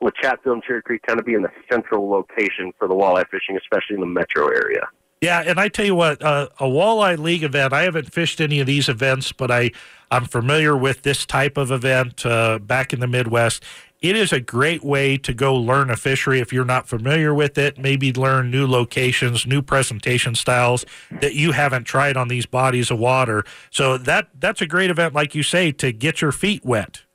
with 0.00 0.14
Chatfield 0.14 0.54
and 0.54 0.62
Cherry 0.62 0.82
Creek 0.82 1.02
kind 1.06 1.18
of 1.18 1.26
be 1.26 1.34
in 1.34 1.42
the 1.42 1.50
central 1.70 2.08
location 2.08 2.72
for 2.78 2.88
the 2.88 2.94
walleye 2.94 3.28
fishing, 3.30 3.56
especially 3.56 3.94
in 3.94 4.00
the 4.00 4.06
metro 4.06 4.48
area. 4.48 4.86
Yeah, 5.22 5.42
and 5.46 5.58
I 5.58 5.68
tell 5.68 5.86
you 5.86 5.94
what, 5.94 6.22
uh, 6.22 6.48
a 6.60 6.64
walleye 6.64 7.18
league 7.18 7.42
event. 7.42 7.72
I 7.72 7.82
haven't 7.82 8.12
fished 8.12 8.40
any 8.40 8.60
of 8.60 8.66
these 8.66 8.88
events, 8.88 9.32
but 9.32 9.50
I 9.50 9.70
I'm 10.10 10.26
familiar 10.26 10.76
with 10.76 11.02
this 11.02 11.26
type 11.26 11.56
of 11.56 11.72
event 11.72 12.24
uh, 12.24 12.58
back 12.60 12.92
in 12.92 13.00
the 13.00 13.08
Midwest, 13.08 13.64
it 14.00 14.14
is 14.14 14.32
a 14.32 14.40
great 14.40 14.84
way 14.84 15.16
to 15.16 15.32
go 15.32 15.54
learn 15.54 15.90
a 15.90 15.96
fishery 15.96 16.40
if 16.40 16.52
you're 16.52 16.66
not 16.66 16.86
familiar 16.86 17.32
with 17.32 17.56
it. 17.56 17.78
Maybe 17.78 18.12
learn 18.12 18.50
new 18.50 18.66
locations, 18.66 19.46
new 19.46 19.62
presentation 19.62 20.34
styles 20.34 20.84
that 21.20 21.34
you 21.34 21.52
haven't 21.52 21.84
tried 21.84 22.16
on 22.16 22.28
these 22.28 22.46
bodies 22.46 22.90
of 22.90 22.98
water. 22.98 23.44
So 23.70 23.96
that 23.98 24.28
that's 24.38 24.60
a 24.60 24.66
great 24.66 24.90
event, 24.90 25.14
like 25.14 25.34
you 25.34 25.42
say, 25.42 25.72
to 25.72 25.92
get 25.92 26.20
your 26.20 26.32
feet 26.32 26.64
wet. 26.64 27.05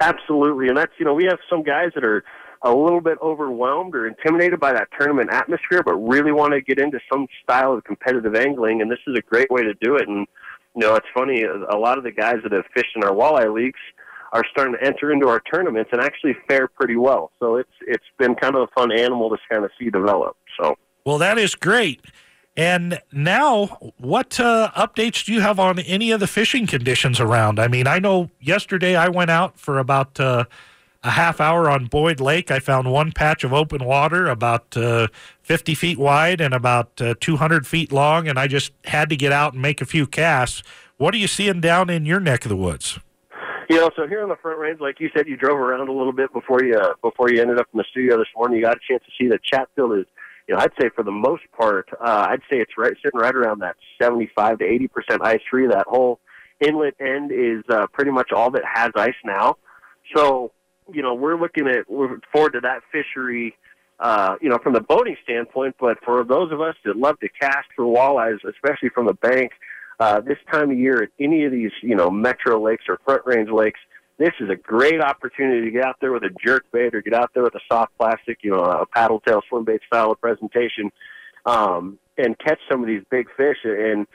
Absolutely, 0.00 0.68
and 0.68 0.76
that's 0.76 0.92
you 0.98 1.04
know 1.04 1.14
we 1.14 1.24
have 1.24 1.38
some 1.48 1.62
guys 1.62 1.90
that 1.94 2.04
are 2.04 2.24
a 2.62 2.74
little 2.74 3.00
bit 3.00 3.18
overwhelmed 3.22 3.94
or 3.94 4.06
intimidated 4.06 4.58
by 4.58 4.72
that 4.72 4.88
tournament 4.98 5.30
atmosphere, 5.30 5.82
but 5.84 5.94
really 5.96 6.32
want 6.32 6.52
to 6.52 6.62
get 6.62 6.78
into 6.78 6.98
some 7.12 7.26
style 7.42 7.74
of 7.74 7.84
competitive 7.84 8.34
angling, 8.34 8.80
and 8.80 8.90
this 8.90 8.98
is 9.06 9.16
a 9.16 9.22
great 9.22 9.50
way 9.50 9.62
to 9.62 9.74
do 9.74 9.96
it. 9.96 10.08
And 10.08 10.26
you 10.74 10.80
know, 10.80 10.94
it's 10.96 11.06
funny, 11.14 11.42
a 11.44 11.76
lot 11.76 11.98
of 11.98 12.04
the 12.04 12.10
guys 12.10 12.36
that 12.42 12.52
have 12.52 12.64
fished 12.74 12.96
in 12.96 13.04
our 13.04 13.12
walleye 13.12 13.52
leagues 13.52 13.78
are 14.32 14.44
starting 14.50 14.74
to 14.74 14.84
enter 14.84 15.12
into 15.12 15.28
our 15.28 15.40
tournaments 15.40 15.90
and 15.92 16.00
actually 16.00 16.34
fare 16.48 16.66
pretty 16.66 16.96
well. 16.96 17.30
So 17.38 17.56
it's 17.56 17.70
it's 17.86 18.04
been 18.18 18.34
kind 18.34 18.56
of 18.56 18.62
a 18.62 18.66
fun 18.74 18.90
animal 18.90 19.30
to 19.30 19.36
kind 19.50 19.64
of 19.64 19.70
see 19.78 19.90
develop. 19.90 20.36
So 20.60 20.74
well, 21.04 21.18
that 21.18 21.38
is 21.38 21.54
great. 21.54 22.00
And 22.56 23.00
now, 23.10 23.92
what 23.98 24.38
uh, 24.38 24.70
updates 24.76 25.24
do 25.24 25.32
you 25.32 25.40
have 25.40 25.58
on 25.58 25.80
any 25.80 26.12
of 26.12 26.20
the 26.20 26.28
fishing 26.28 26.66
conditions 26.66 27.18
around? 27.18 27.58
I 27.58 27.66
mean, 27.66 27.88
I 27.88 27.98
know 27.98 28.30
yesterday 28.40 28.94
I 28.94 29.08
went 29.08 29.30
out 29.30 29.58
for 29.58 29.78
about 29.78 30.20
uh, 30.20 30.44
a 31.02 31.10
half 31.10 31.40
hour 31.40 31.68
on 31.68 31.86
Boyd 31.86 32.20
Lake. 32.20 32.52
I 32.52 32.60
found 32.60 32.90
one 32.90 33.10
patch 33.10 33.42
of 33.42 33.52
open 33.52 33.84
water 33.84 34.28
about 34.28 34.76
uh, 34.76 35.08
50 35.42 35.74
feet 35.74 35.98
wide 35.98 36.40
and 36.40 36.54
about 36.54 37.00
uh, 37.00 37.14
200 37.20 37.66
feet 37.66 37.90
long, 37.90 38.28
and 38.28 38.38
I 38.38 38.46
just 38.46 38.72
had 38.84 39.10
to 39.10 39.16
get 39.16 39.32
out 39.32 39.54
and 39.54 39.62
make 39.62 39.80
a 39.80 39.86
few 39.86 40.06
casts. 40.06 40.62
What 40.96 41.12
are 41.12 41.18
you 41.18 41.26
seeing 41.26 41.60
down 41.60 41.90
in 41.90 42.06
your 42.06 42.20
neck 42.20 42.44
of 42.44 42.50
the 42.50 42.56
woods? 42.56 43.00
You 43.68 43.76
know, 43.76 43.90
so 43.96 44.06
here 44.06 44.22
on 44.22 44.28
the 44.28 44.36
front 44.36 44.58
range, 44.58 44.80
like 44.80 45.00
you 45.00 45.10
said, 45.16 45.26
you 45.26 45.36
drove 45.36 45.58
around 45.58 45.88
a 45.88 45.92
little 45.92 46.12
bit 46.12 46.32
before 46.32 46.62
you 46.62 46.76
uh, 46.76 46.94
before 47.02 47.30
you 47.30 47.40
ended 47.40 47.58
up 47.58 47.66
in 47.72 47.78
the 47.78 47.84
studio 47.90 48.18
this 48.18 48.28
morning. 48.36 48.58
You 48.58 48.64
got 48.64 48.76
a 48.76 48.80
chance 48.88 49.02
to 49.04 49.10
see 49.18 49.28
that 49.28 49.42
Chatfield 49.42 49.98
is, 49.98 50.04
you 50.46 50.54
know, 50.54 50.60
I'd 50.60 50.72
say 50.80 50.90
for 50.94 51.02
the 51.02 51.10
most 51.12 51.42
part, 51.56 51.88
uh, 51.92 52.26
I'd 52.30 52.42
say 52.50 52.58
it's 52.58 52.72
right 52.76 52.94
sitting 53.02 53.20
right 53.20 53.34
around 53.34 53.60
that 53.60 53.76
seventy-five 54.00 54.58
to 54.58 54.64
eighty 54.64 54.88
percent 54.88 55.22
ice 55.22 55.40
free. 55.50 55.66
That 55.66 55.86
whole 55.88 56.20
inlet 56.60 56.94
end 57.00 57.32
is 57.32 57.64
uh, 57.68 57.86
pretty 57.92 58.10
much 58.10 58.30
all 58.32 58.50
that 58.50 58.62
has 58.64 58.90
ice 58.94 59.14
now. 59.24 59.56
So, 60.14 60.52
you 60.92 61.02
know, 61.02 61.14
we're 61.14 61.40
looking 61.40 61.66
at 61.68 61.90
we're 61.90 62.18
forward 62.32 62.52
to 62.52 62.60
that 62.60 62.82
fishery. 62.92 63.56
Uh, 64.00 64.34
you 64.40 64.48
know, 64.48 64.58
from 64.60 64.72
the 64.72 64.80
boating 64.80 65.16
standpoint, 65.22 65.72
but 65.78 65.96
for 66.04 66.24
those 66.24 66.50
of 66.50 66.60
us 66.60 66.74
that 66.84 66.96
love 66.96 67.18
to 67.20 67.28
cast 67.40 67.68
for 67.76 67.84
walleyes, 67.84 68.38
especially 68.44 68.88
from 68.88 69.06
the 69.06 69.14
bank, 69.14 69.52
uh, 70.00 70.20
this 70.20 70.36
time 70.52 70.72
of 70.72 70.76
year 70.76 71.04
at 71.04 71.10
any 71.20 71.44
of 71.44 71.52
these, 71.52 71.70
you 71.80 71.94
know, 71.94 72.10
metro 72.10 72.60
lakes 72.60 72.84
or 72.88 72.98
front 73.04 73.22
range 73.24 73.48
lakes, 73.50 73.78
this 74.18 74.32
is 74.40 74.48
a 74.48 74.56
great 74.56 75.00
opportunity 75.00 75.62
to 75.62 75.70
get 75.70 75.84
out 75.84 75.96
there 76.00 76.12
with 76.12 76.22
a 76.22 76.30
jerk 76.44 76.64
bait 76.72 76.94
or 76.94 77.02
get 77.02 77.14
out 77.14 77.30
there 77.34 77.42
with 77.42 77.54
a 77.54 77.60
soft 77.70 77.96
plastic, 77.98 78.38
you 78.42 78.50
know, 78.50 78.62
a 78.62 78.86
paddle 78.86 79.20
tail 79.20 79.42
swim 79.48 79.64
bait 79.64 79.80
style 79.86 80.12
of 80.12 80.20
presentation, 80.20 80.90
um, 81.46 81.98
and 82.16 82.38
catch 82.38 82.60
some 82.70 82.80
of 82.80 82.86
these 82.86 83.02
big 83.10 83.26
fish. 83.36 83.58
And, 83.64 84.06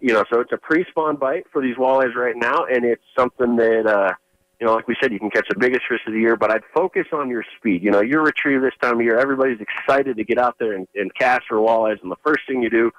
you 0.00 0.12
know, 0.12 0.24
so 0.32 0.40
it's 0.40 0.52
a 0.52 0.56
pre-spawn 0.56 1.16
bite 1.16 1.46
for 1.52 1.60
these 1.60 1.76
walleyes 1.76 2.14
right 2.14 2.36
now, 2.36 2.66
and 2.66 2.84
it's 2.84 3.02
something 3.18 3.56
that, 3.56 3.86
uh, 3.86 4.14
you 4.60 4.66
know, 4.66 4.74
like 4.74 4.88
we 4.88 4.96
said, 5.00 5.12
you 5.12 5.18
can 5.18 5.30
catch 5.30 5.46
the 5.48 5.58
biggest 5.58 5.82
fish 5.88 6.00
of 6.06 6.12
the 6.12 6.20
year, 6.20 6.36
but 6.36 6.50
I'd 6.50 6.62
focus 6.74 7.06
on 7.12 7.28
your 7.28 7.44
speed. 7.58 7.82
You 7.82 7.90
know, 7.90 8.00
your 8.00 8.22
retrieve 8.22 8.60
this 8.60 8.74
time 8.80 8.94
of 8.94 9.02
year, 9.02 9.18
everybody's 9.18 9.60
excited 9.60 10.16
to 10.16 10.24
get 10.24 10.38
out 10.38 10.56
there 10.58 10.72
and, 10.72 10.86
and 10.94 11.12
cast 11.14 11.42
for 11.48 11.58
walleyes, 11.58 12.00
and 12.02 12.10
the 12.10 12.16
first 12.24 12.40
thing 12.46 12.62
you 12.62 12.70
do 12.70 12.90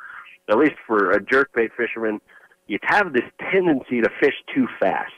at 0.49 0.57
least 0.57 0.75
for 0.87 1.11
a 1.11 1.19
jerkbait 1.19 1.69
fisherman, 1.77 2.19
you 2.67 2.79
have 2.83 3.13
this 3.13 3.23
tendency 3.51 4.01
to 4.01 4.09
fish 4.19 4.33
too 4.53 4.67
fast. 4.79 5.13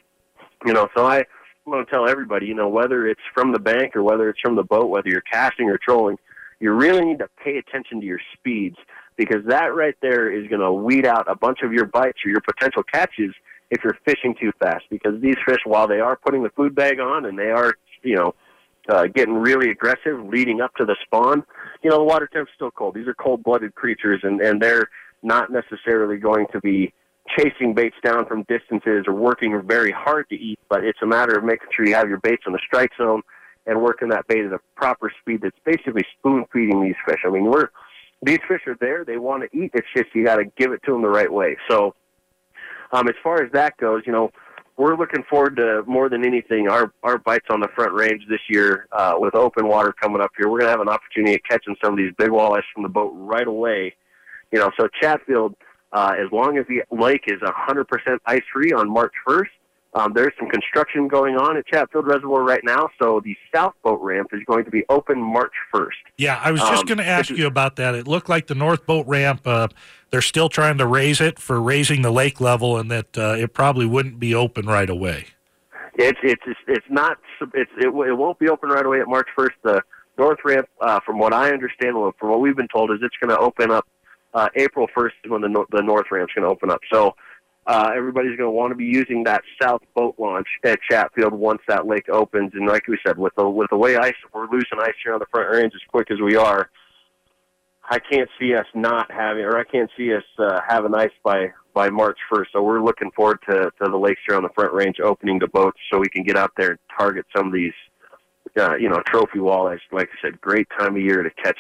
You 0.66 0.74
know, 0.74 0.88
so 0.96 1.06
I 1.06 1.26
want 1.66 1.88
to 1.88 1.92
tell 1.92 2.08
everybody, 2.08 2.46
you 2.46 2.54
know, 2.54 2.70
whether 2.70 3.08
it's 3.08 3.22
from 3.34 3.52
the 3.52 3.60
bank 3.60 3.96
or 3.96 4.04
whether 4.04 4.30
it's 4.30 4.40
from 4.40 4.56
the 4.56 4.64
boat, 4.64 4.90
whether 4.90 5.10
you're 5.10 5.22
casting 5.22 5.70
or 5.70 5.78
trolling, 5.78 6.18
you 6.60 6.72
really 6.72 7.04
need 7.04 7.20
to 7.20 7.30
pay 7.44 7.58
attention 7.58 8.00
to 8.00 8.06
your 8.06 8.20
speeds 8.34 8.78
because 9.18 9.44
that 9.48 9.74
right 9.76 9.96
there 10.02 10.32
is 10.32 10.48
going 10.48 10.62
to 10.62 10.72
weed 10.72 11.06
out 11.06 11.30
a 11.30 11.36
bunch 11.36 11.60
of 11.64 11.74
your 11.74 11.86
bites 11.86 12.20
or 12.26 12.30
your 12.30 12.42
potential 12.42 12.84
catches 12.84 13.34
if 13.72 13.84
you're 13.84 13.98
fishing 14.06 14.36
too 14.40 14.52
fast. 14.60 14.86
Because 14.90 15.20
these 15.22 15.36
fish, 15.46 15.60
while 15.66 15.88
they 15.88 16.00
are 16.00 16.16
putting 16.16 16.44
the 16.44 16.50
food 16.52 16.76
bag 16.76 17.00
on 17.00 17.26
and 17.26 17.38
they 17.38 17.50
are, 17.50 17.74
you 18.04 18.16
know, 18.16 18.36
uh, 18.90 19.08
getting 19.08 19.36
really 19.36 19.70
aggressive 19.70 20.24
leading 20.26 20.62
up 20.62 20.74
to 20.76 20.86
the 20.86 20.96
spawn, 21.04 21.44
you 21.84 21.90
know, 21.90 21.98
the 21.98 22.04
water 22.04 22.28
temp's 22.32 22.52
still 22.56 22.72
cold. 22.72 22.96
These 22.96 23.08
are 23.08 23.14
cold-blooded 23.14 23.76
creatures, 23.76 24.22
and 24.24 24.42
and 24.42 24.62
they're 24.62 24.90
not 25.22 25.52
necessarily 25.52 26.18
going 26.18 26.48
to 26.52 26.60
be 26.62 26.94
chasing 27.38 27.74
baits 27.74 27.96
down 28.04 28.26
from 28.26 28.44
distances 28.44 29.06
or 29.08 29.14
working 29.14 29.62
very 29.66 29.92
hard 29.92 30.28
to 30.30 30.36
eat, 30.36 30.60
but 30.70 30.84
it's 30.84 31.00
a 31.02 31.06
matter 31.06 31.38
of 31.38 31.44
making 31.44 31.68
sure 31.76 31.86
you 31.86 31.96
have 31.96 32.10
your 32.10 32.20
baits 32.20 32.44
in 32.46 32.54
the 32.54 32.60
strike 32.66 32.92
zone 32.98 33.22
and 33.66 33.82
working 33.82 34.10
that 34.10 34.28
bait 34.28 34.46
at 34.46 34.54
a 34.54 34.60
proper 34.76 35.12
speed 35.22 35.42
that's 35.42 35.58
basically 35.66 36.04
spoon 36.18 36.46
feeding 36.52 36.84
these 36.84 36.96
fish. 37.08 37.20
I 37.26 37.30
mean, 37.30 37.46
we're 37.46 37.70
these 38.24 38.40
fish 38.48 38.62
are 38.68 38.78
there; 38.80 39.04
they 39.04 39.18
want 39.18 39.44
to 39.44 39.58
eat. 39.58 39.72
It's 39.74 39.88
just 39.96 40.10
you 40.14 40.26
got 40.26 40.38
to 40.38 40.46
give 40.58 40.72
it 40.72 40.82
to 40.86 40.92
them 40.92 41.02
the 41.02 41.10
right 41.10 41.32
way. 41.32 41.58
So, 41.70 41.96
um, 42.92 43.08
as 43.08 43.16
far 43.24 43.42
as 43.44 43.52
that 43.54 43.78
goes, 43.78 44.04
you 44.06 44.12
know, 44.12 44.32
we're 44.78 44.96
looking 44.96 45.24
forward 45.30 45.58
to 45.58 45.84
more 45.88 46.10
than 46.10 46.26
anything 46.26 46.68
our 46.68 46.92
our 47.04 47.18
bites 47.18 47.48
on 47.50 47.60
the 47.60 47.68
front 47.76 47.94
range 47.94 48.24
this 48.30 48.42
year 48.50 48.88
uh, 48.92 49.16
with 49.18 49.36
open 49.36 49.68
water 49.68 49.94
coming 50.00 50.22
up 50.22 50.32
here. 50.38 50.50
We're 50.50 50.60
gonna 50.60 50.72
have 50.72 50.82
an 50.82 50.90
opportunity 50.90 51.36
of 51.36 51.42
catching 51.50 51.76
some 51.84 51.94
of 51.94 51.98
these 51.98 52.14
big 52.18 52.30
walleyes 52.30 52.64
from 52.74 52.84
the 52.84 52.90
boat 52.90 53.14
right 53.16 53.48
away. 53.48 53.96
You 54.52 54.60
know, 54.60 54.70
so 54.80 54.88
Chatfield, 55.02 55.56
uh, 55.94 56.14
as 56.18 56.32
long 56.32 56.58
as 56.58 56.66
the 56.68 56.84
lake 56.92 57.24
is 57.28 57.40
100% 57.42 58.18
ice 58.26 58.42
free 58.54 58.72
on 58.72 58.90
March 58.90 59.14
1st, 59.28 59.48
um, 59.94 60.14
there's 60.14 60.32
some 60.40 60.48
construction 60.50 61.10
going 61.10 61.36
on 61.36 61.58
at 61.58 61.68
Chatfield 61.68 62.08
Reservoir 62.08 62.44
right 62.44 62.62
now, 62.64 62.88
so 62.98 63.20
the 63.26 63.36
south 63.54 63.74
boat 63.84 64.00
ramp 64.02 64.30
is 64.32 64.40
going 64.46 64.64
to 64.64 64.72
be 64.72 64.86
open 64.88 65.22
March 65.22 65.52
1st. 65.74 65.90
Yeah, 66.18 66.40
I 66.42 66.52
was 66.52 66.62
just 66.62 66.84
Um, 66.84 66.86
going 66.86 66.98
to 67.00 67.08
ask 67.08 67.30
you 67.30 67.46
about 67.46 67.76
that. 67.76 67.94
It 67.94 68.08
looked 68.08 68.30
like 68.30 68.48
the 68.48 68.56
north 68.56 68.86
boat 68.86 69.06
ramp, 69.06 69.46
uh, 69.46 69.68
they're 70.10 70.22
still 70.22 70.48
trying 70.48 70.78
to 70.78 70.88
raise 70.88 71.20
it 71.20 71.40
for 71.40 71.62
raising 71.62 72.04
the 72.04 72.12
lake 72.12 72.40
level, 72.40 72.78
and 72.78 72.90
that 72.90 73.18
uh, 73.18 73.36
it 73.38 73.54
probably 73.54 73.86
wouldn't 73.86 74.18
be 74.18 74.34
open 74.34 74.66
right 74.66 74.90
away. 74.90 75.26
It's 75.96 76.20
it's 76.24 76.42
it's, 76.68 76.86
not 76.90 77.18
it's 77.54 77.72
it, 77.78 77.88
it 77.88 78.18
won't 78.18 78.40
be 78.40 78.48
open 78.48 78.70
right 78.70 78.86
away 78.86 79.02
at 79.02 79.08
March 79.08 79.28
1st. 79.38 79.52
The 79.64 79.82
north 80.18 80.40
ramp, 80.46 80.70
uh, 80.80 81.02
from 81.06 81.20
what 81.20 81.34
I 81.34 81.52
understand, 81.52 81.96
from 82.18 82.30
what 82.30 82.40
we've 82.40 82.56
been 82.56 82.70
told, 82.70 82.92
is 82.92 83.00
it's 83.02 83.16
going 83.22 83.30
to 83.30 83.38
open 83.38 83.72
up 83.72 83.86
uh, 84.34 84.48
April 84.56 84.88
1st 84.96 85.12
is 85.24 85.32
when 85.32 85.42
the 85.42 85.50
nor- 85.50 85.68
the 85.72 85.82
north 85.82 86.08
ramp's 86.12 86.34
going 86.34 86.44
to 86.44 86.52
open 86.52 86.72
up. 86.72 86.80
So 86.92 87.16
uh, 87.68 87.92
everybody's 87.96 88.38
going 88.38 88.48
to 88.48 88.52
want 88.52 88.72
to 88.72 88.76
be 88.76 88.86
using 88.86 89.24
that 89.26 89.44
south 89.62 89.82
boat 89.96 90.16
launch 90.18 90.48
at 90.64 90.80
Chatfield 90.90 91.34
once 91.34 91.62
that 91.68 91.86
lake 91.86 92.10
opens. 92.10 92.52
And 92.54 92.68
like 92.68 92.88
we 92.88 92.98
said, 93.06 93.18
with 93.18 93.34
the 93.36 93.48
with 93.48 93.70
the 93.70 93.78
way 93.78 93.98
ice 93.98 94.14
we're 94.34 94.50
losing 94.50 94.80
ice 94.80 94.96
here 95.04 95.14
on 95.14 95.20
the 95.20 95.28
front 95.32 95.50
range 95.54 95.74
as 95.76 95.82
quick 95.90 96.10
as 96.12 96.20
we 96.20 96.36
are, 96.36 96.70
I 97.90 98.00
can't 98.00 98.30
see 98.40 98.56
us 98.56 98.66
not 98.74 99.12
having, 99.12 99.44
or 99.44 99.58
I 99.58 99.64
can't 99.64 99.92
see 99.98 100.14
us 100.14 100.24
uh, 100.40 100.62
having 100.68 100.96
ice 100.96 101.12
by 101.24 101.52
by 101.74 101.90
March 101.90 102.18
1st. 102.32 102.46
So 102.54 102.64
we're 102.64 102.82
looking 102.82 103.12
forward 103.12 103.40
to 103.50 103.72
to 103.84 103.90
the 103.90 103.98
lakes 103.98 104.22
here 104.28 104.38
on 104.38 104.44
the 104.44 104.50
front 104.56 104.74
range 104.74 105.00
opening 105.00 105.40
to 105.42 105.48
boats, 105.48 105.78
so 105.92 106.00
we 106.00 106.10
can 106.10 106.24
get 106.24 106.38
out 106.38 106.52
there 106.58 106.72
and 106.72 106.80
target 106.98 107.26
some 107.36 107.48
of 107.48 107.54
these, 107.54 107.74
uh, 108.60 108.76
you 108.76 108.90
know, 108.90 109.02
trophy 109.06 109.40
walleyes. 109.40 109.80
Like 109.92 110.10
I 110.10 110.28
said, 110.28 110.42
great 110.42 110.68
time 110.80 110.96
of 110.96 111.02
year 111.02 111.22
to 111.22 111.30
catch 111.30 111.60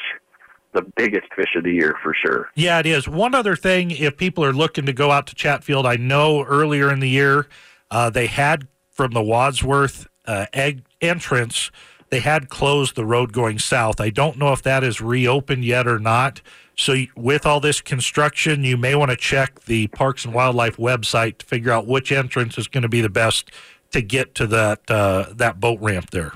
the 0.73 0.83
biggest 0.95 1.27
fish 1.35 1.55
of 1.55 1.63
the 1.63 1.71
year 1.71 1.95
for 2.01 2.13
sure. 2.13 2.49
Yeah, 2.55 2.79
it 2.79 2.85
is. 2.85 3.07
One 3.07 3.35
other 3.35 3.55
thing, 3.55 3.91
if 3.91 4.17
people 4.17 4.43
are 4.43 4.53
looking 4.53 4.85
to 4.85 4.93
go 4.93 5.11
out 5.11 5.27
to 5.27 5.35
Chatfield, 5.35 5.85
I 5.85 5.97
know 5.97 6.43
earlier 6.43 6.91
in 6.91 6.99
the 6.99 7.09
year 7.09 7.47
uh, 7.89 8.09
they 8.09 8.27
had 8.27 8.67
from 8.89 9.11
the 9.11 9.21
Wadsworth 9.21 10.07
uh, 10.25 10.45
egg 10.53 10.83
entrance, 11.01 11.71
they 12.09 12.19
had 12.19 12.49
closed 12.49 12.95
the 12.95 13.05
road 13.05 13.33
going 13.33 13.57
south. 13.57 13.99
I 13.99 14.09
don't 14.09 14.37
know 14.37 14.51
if 14.51 14.61
that 14.63 14.83
is 14.83 15.01
reopened 15.01 15.65
yet 15.65 15.87
or 15.87 15.99
not. 15.99 16.41
So, 16.77 16.95
with 17.15 17.45
all 17.45 17.59
this 17.59 17.79
construction, 17.81 18.63
you 18.63 18.75
may 18.75 18.95
want 18.95 19.11
to 19.11 19.17
check 19.17 19.61
the 19.65 19.87
Parks 19.87 20.25
and 20.25 20.33
Wildlife 20.33 20.77
website 20.77 21.37
to 21.39 21.45
figure 21.45 21.71
out 21.71 21.85
which 21.85 22.11
entrance 22.11 22.57
is 22.57 22.67
going 22.67 22.81
to 22.83 22.89
be 22.89 23.01
the 23.01 23.09
best 23.09 23.51
to 23.91 24.01
get 24.01 24.35
to 24.35 24.47
that 24.47 24.89
uh, 24.89 25.25
that 25.33 25.59
boat 25.59 25.79
ramp 25.81 26.09
there. 26.11 26.33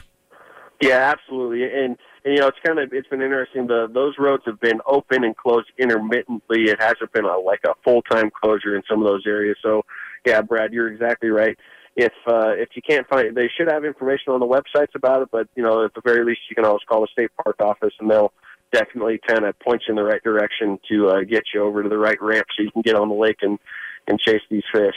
Yeah, 0.82 1.14
absolutely. 1.16 1.64
And, 1.64 1.98
and 2.26 2.34
you 2.34 2.42
know, 2.42 2.48
it's 2.48 2.58
kind 2.66 2.80
of 2.80 2.92
it's 2.92 3.08
been 3.08 3.22
interesting. 3.22 3.68
The 3.68 3.88
those 3.94 4.16
roads 4.18 4.44
have 4.48 4.60
been 4.60 4.82
open 4.88 5.24
and 5.24 5.38
closed 5.38 5.68
intermittently. 5.78 6.64
It 6.64 6.82
hasn't 6.82 7.14
been 7.14 7.26
a, 7.26 7.38
like 7.38 7.62
a 7.66 7.76
full 7.84 8.02
time 8.02 8.32
closure 8.32 8.76
in 8.76 8.82
some 8.90 9.02
of 9.02 9.08
those 9.08 9.24
areas. 9.28 9.58
So, 9.62 9.84
yeah, 10.26 10.42
Brad, 10.42 10.74
you're 10.74 10.92
exactly 10.92 11.30
right. 11.30 11.58
If 11.96 12.12
uh, 12.28 12.50
if 12.58 12.70
you 12.74 12.82
can't 12.82 13.08
find, 13.08 13.38
they 13.38 13.50
should 13.56 13.72
have 13.72 13.86
information 13.86 14.34
on 14.34 14.40
the 14.40 14.48
websites 14.48 14.96
about 14.96 15.22
it. 15.22 15.30
But 15.32 15.48
you 15.56 15.62
know, 15.62 15.86
at 15.86 15.94
the 15.94 16.02
very 16.04 16.26
least, 16.26 16.42
you 16.50 16.56
can 16.56 16.66
always 16.66 16.82
call 16.90 17.02
the 17.02 17.08
state 17.12 17.30
park 17.44 17.58
office, 17.62 17.94
and 18.00 18.10
they'll 18.10 18.34
definitely 18.74 19.20
kind 19.26 19.46
of 19.46 19.58
point 19.60 19.84
you 19.88 19.92
in 19.92 19.96
the 19.96 20.04
right 20.04 20.22
direction 20.24 20.80
to 20.90 21.10
uh, 21.10 21.22
get 21.22 21.44
you 21.54 21.62
over 21.62 21.84
to 21.84 21.90
the 21.90 21.98
right 21.98 22.22
ramp 22.22 22.48
so 22.58 22.64
you 22.64 22.72
can 22.72 22.82
get 22.82 22.96
on 22.96 23.08
the 23.08 23.16
lake 23.16 23.38
and 23.44 23.60
and 24.08 24.20
chase 24.20 24.42
these 24.50 24.64
fish. 24.74 24.96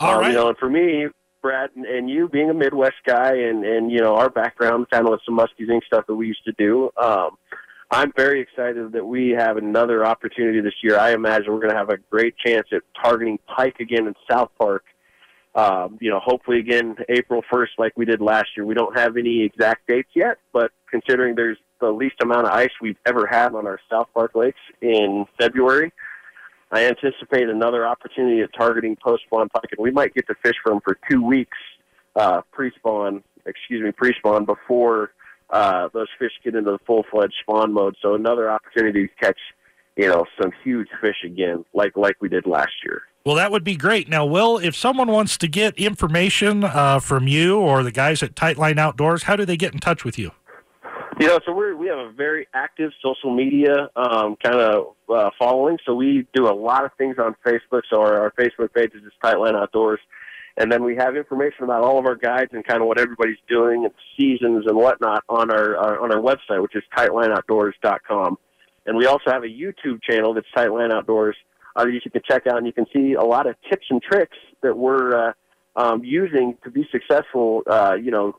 All 0.00 0.14
Um, 0.14 0.20
right. 0.20 0.28
You 0.30 0.34
know, 0.34 0.48
and 0.48 0.58
for 0.58 0.68
me, 0.68 1.06
Brad, 1.48 1.70
and, 1.76 1.86
and 1.86 2.10
you 2.10 2.28
being 2.28 2.50
a 2.50 2.54
Midwest 2.54 2.96
guy, 3.06 3.34
and 3.34 3.64
and 3.64 3.90
you 3.90 4.00
know 4.00 4.16
our 4.16 4.28
background, 4.28 4.90
kind 4.90 5.06
of 5.06 5.12
with 5.12 5.20
some 5.24 5.34
musky 5.34 5.64
zing 5.66 5.80
stuff 5.86 6.06
that 6.06 6.14
we 6.14 6.26
used 6.26 6.44
to 6.44 6.52
do. 6.58 6.90
Um, 7.02 7.38
I'm 7.90 8.12
very 8.14 8.42
excited 8.42 8.92
that 8.92 9.06
we 9.06 9.30
have 9.30 9.56
another 9.56 10.04
opportunity 10.04 10.60
this 10.60 10.74
year. 10.82 10.98
I 10.98 11.14
imagine 11.14 11.50
we're 11.50 11.60
going 11.60 11.72
to 11.72 11.78
have 11.78 11.88
a 11.88 11.96
great 12.10 12.34
chance 12.36 12.66
at 12.70 12.82
targeting 13.02 13.38
pike 13.46 13.80
again 13.80 14.06
in 14.06 14.14
South 14.30 14.50
Park. 14.58 14.84
Um, 15.54 15.96
you 16.02 16.10
know, 16.10 16.20
hopefully 16.22 16.58
again 16.58 16.96
April 17.08 17.42
1st, 17.50 17.78
like 17.78 17.94
we 17.96 18.04
did 18.04 18.20
last 18.20 18.48
year. 18.54 18.66
We 18.66 18.74
don't 18.74 18.96
have 18.98 19.16
any 19.16 19.42
exact 19.42 19.88
dates 19.88 20.10
yet, 20.14 20.36
but 20.52 20.70
considering 20.90 21.34
there's 21.34 21.56
the 21.80 21.90
least 21.90 22.16
amount 22.22 22.46
of 22.46 22.52
ice 22.52 22.70
we've 22.82 22.98
ever 23.06 23.26
had 23.26 23.54
on 23.54 23.66
our 23.66 23.80
South 23.90 24.08
Park 24.12 24.32
lakes 24.34 24.60
in 24.82 25.24
February, 25.40 25.94
I 26.70 26.86
anticipate 26.86 27.48
another 27.48 27.86
opportunity 27.86 28.42
at 28.42 28.50
targeting 28.52 28.96
post-spawn 29.02 29.48
pike, 29.48 29.70
and 29.76 29.82
we 29.82 29.90
might 29.90 30.14
get 30.14 30.26
to 30.28 30.34
fish 30.42 30.56
for 30.62 30.70
them 30.70 30.80
for 30.84 30.98
two 31.10 31.22
weeks 31.22 31.56
uh, 32.16 32.42
pre-spawn, 32.52 33.22
excuse 33.46 33.82
me, 33.82 33.92
pre-spawn 33.92 34.44
before 34.44 35.12
uh, 35.50 35.88
those 35.94 36.08
fish 36.18 36.32
get 36.44 36.54
into 36.54 36.72
the 36.72 36.78
full-fledged 36.86 37.34
spawn 37.40 37.72
mode. 37.72 37.96
So 38.02 38.14
another 38.14 38.50
opportunity 38.50 39.06
to 39.06 39.14
catch, 39.14 39.38
you 39.96 40.08
know, 40.08 40.26
some 40.40 40.52
huge 40.62 40.88
fish 41.00 41.16
again, 41.24 41.64
like 41.72 41.96
like 41.96 42.16
we 42.20 42.28
did 42.28 42.46
last 42.46 42.72
year. 42.84 43.02
Well, 43.24 43.36
that 43.36 43.50
would 43.50 43.64
be 43.64 43.76
great. 43.76 44.08
Now, 44.08 44.24
Will, 44.24 44.58
if 44.58 44.74
someone 44.74 45.08
wants 45.08 45.36
to 45.38 45.48
get 45.48 45.76
information 45.78 46.64
uh, 46.64 46.98
from 46.98 47.26
you 47.26 47.58
or 47.58 47.82
the 47.82 47.92
guys 47.92 48.22
at 48.22 48.34
Tightline 48.34 48.78
Outdoors, 48.78 49.24
how 49.24 49.36
do 49.36 49.44
they 49.44 49.56
get 49.56 49.72
in 49.72 49.80
touch 49.80 50.04
with 50.04 50.18
you? 50.18 50.32
You 51.20 51.26
know, 51.26 51.40
so 51.44 51.52
we 51.52 51.74
we 51.74 51.88
have 51.88 51.98
a 51.98 52.12
very 52.12 52.46
active 52.54 52.92
social 53.02 53.34
media 53.34 53.88
um, 53.96 54.36
kind 54.36 54.54
of 54.54 54.94
uh, 55.12 55.30
following. 55.36 55.76
So 55.84 55.94
we 55.94 56.28
do 56.32 56.46
a 56.46 56.54
lot 56.54 56.84
of 56.84 56.92
things 56.96 57.16
on 57.18 57.34
Facebook. 57.44 57.82
So 57.90 58.00
our, 58.00 58.20
our 58.20 58.32
Facebook 58.38 58.72
page 58.72 58.92
is 58.94 59.02
just 59.02 59.20
Tightline 59.20 59.60
Outdoors, 59.60 59.98
and 60.58 60.70
then 60.70 60.84
we 60.84 60.94
have 60.94 61.16
information 61.16 61.64
about 61.64 61.82
all 61.82 61.98
of 61.98 62.06
our 62.06 62.14
guides 62.14 62.52
and 62.52 62.64
kind 62.64 62.80
of 62.80 62.86
what 62.86 63.00
everybody's 63.00 63.38
doing 63.48 63.84
and 63.84 63.92
seasons 64.16 64.66
and 64.68 64.76
whatnot 64.76 65.24
on 65.28 65.50
our, 65.50 65.76
our 65.76 66.00
on 66.00 66.12
our 66.12 66.20
website, 66.20 66.62
which 66.62 66.76
is 66.76 66.84
tightlineoutdoors.com. 66.96 68.38
And 68.86 68.96
we 68.96 69.06
also 69.06 69.32
have 69.32 69.42
a 69.42 69.48
YouTube 69.48 70.00
channel 70.08 70.34
that's 70.34 70.46
Tightline 70.56 70.92
Outdoors 70.92 71.36
uh, 71.74 71.84
that 71.84 71.92
you 71.92 72.00
can 72.00 72.22
check 72.30 72.46
out, 72.46 72.58
and 72.58 72.66
you 72.66 72.72
can 72.72 72.86
see 72.94 73.14
a 73.14 73.24
lot 73.24 73.48
of 73.48 73.56
tips 73.68 73.86
and 73.90 74.00
tricks 74.00 74.36
that 74.62 74.76
we're 74.76 75.30
uh, 75.30 75.32
um, 75.74 76.04
using 76.04 76.56
to 76.62 76.70
be 76.70 76.88
successful. 76.92 77.62
Uh, 77.68 77.96
you 78.00 78.12
know, 78.12 78.36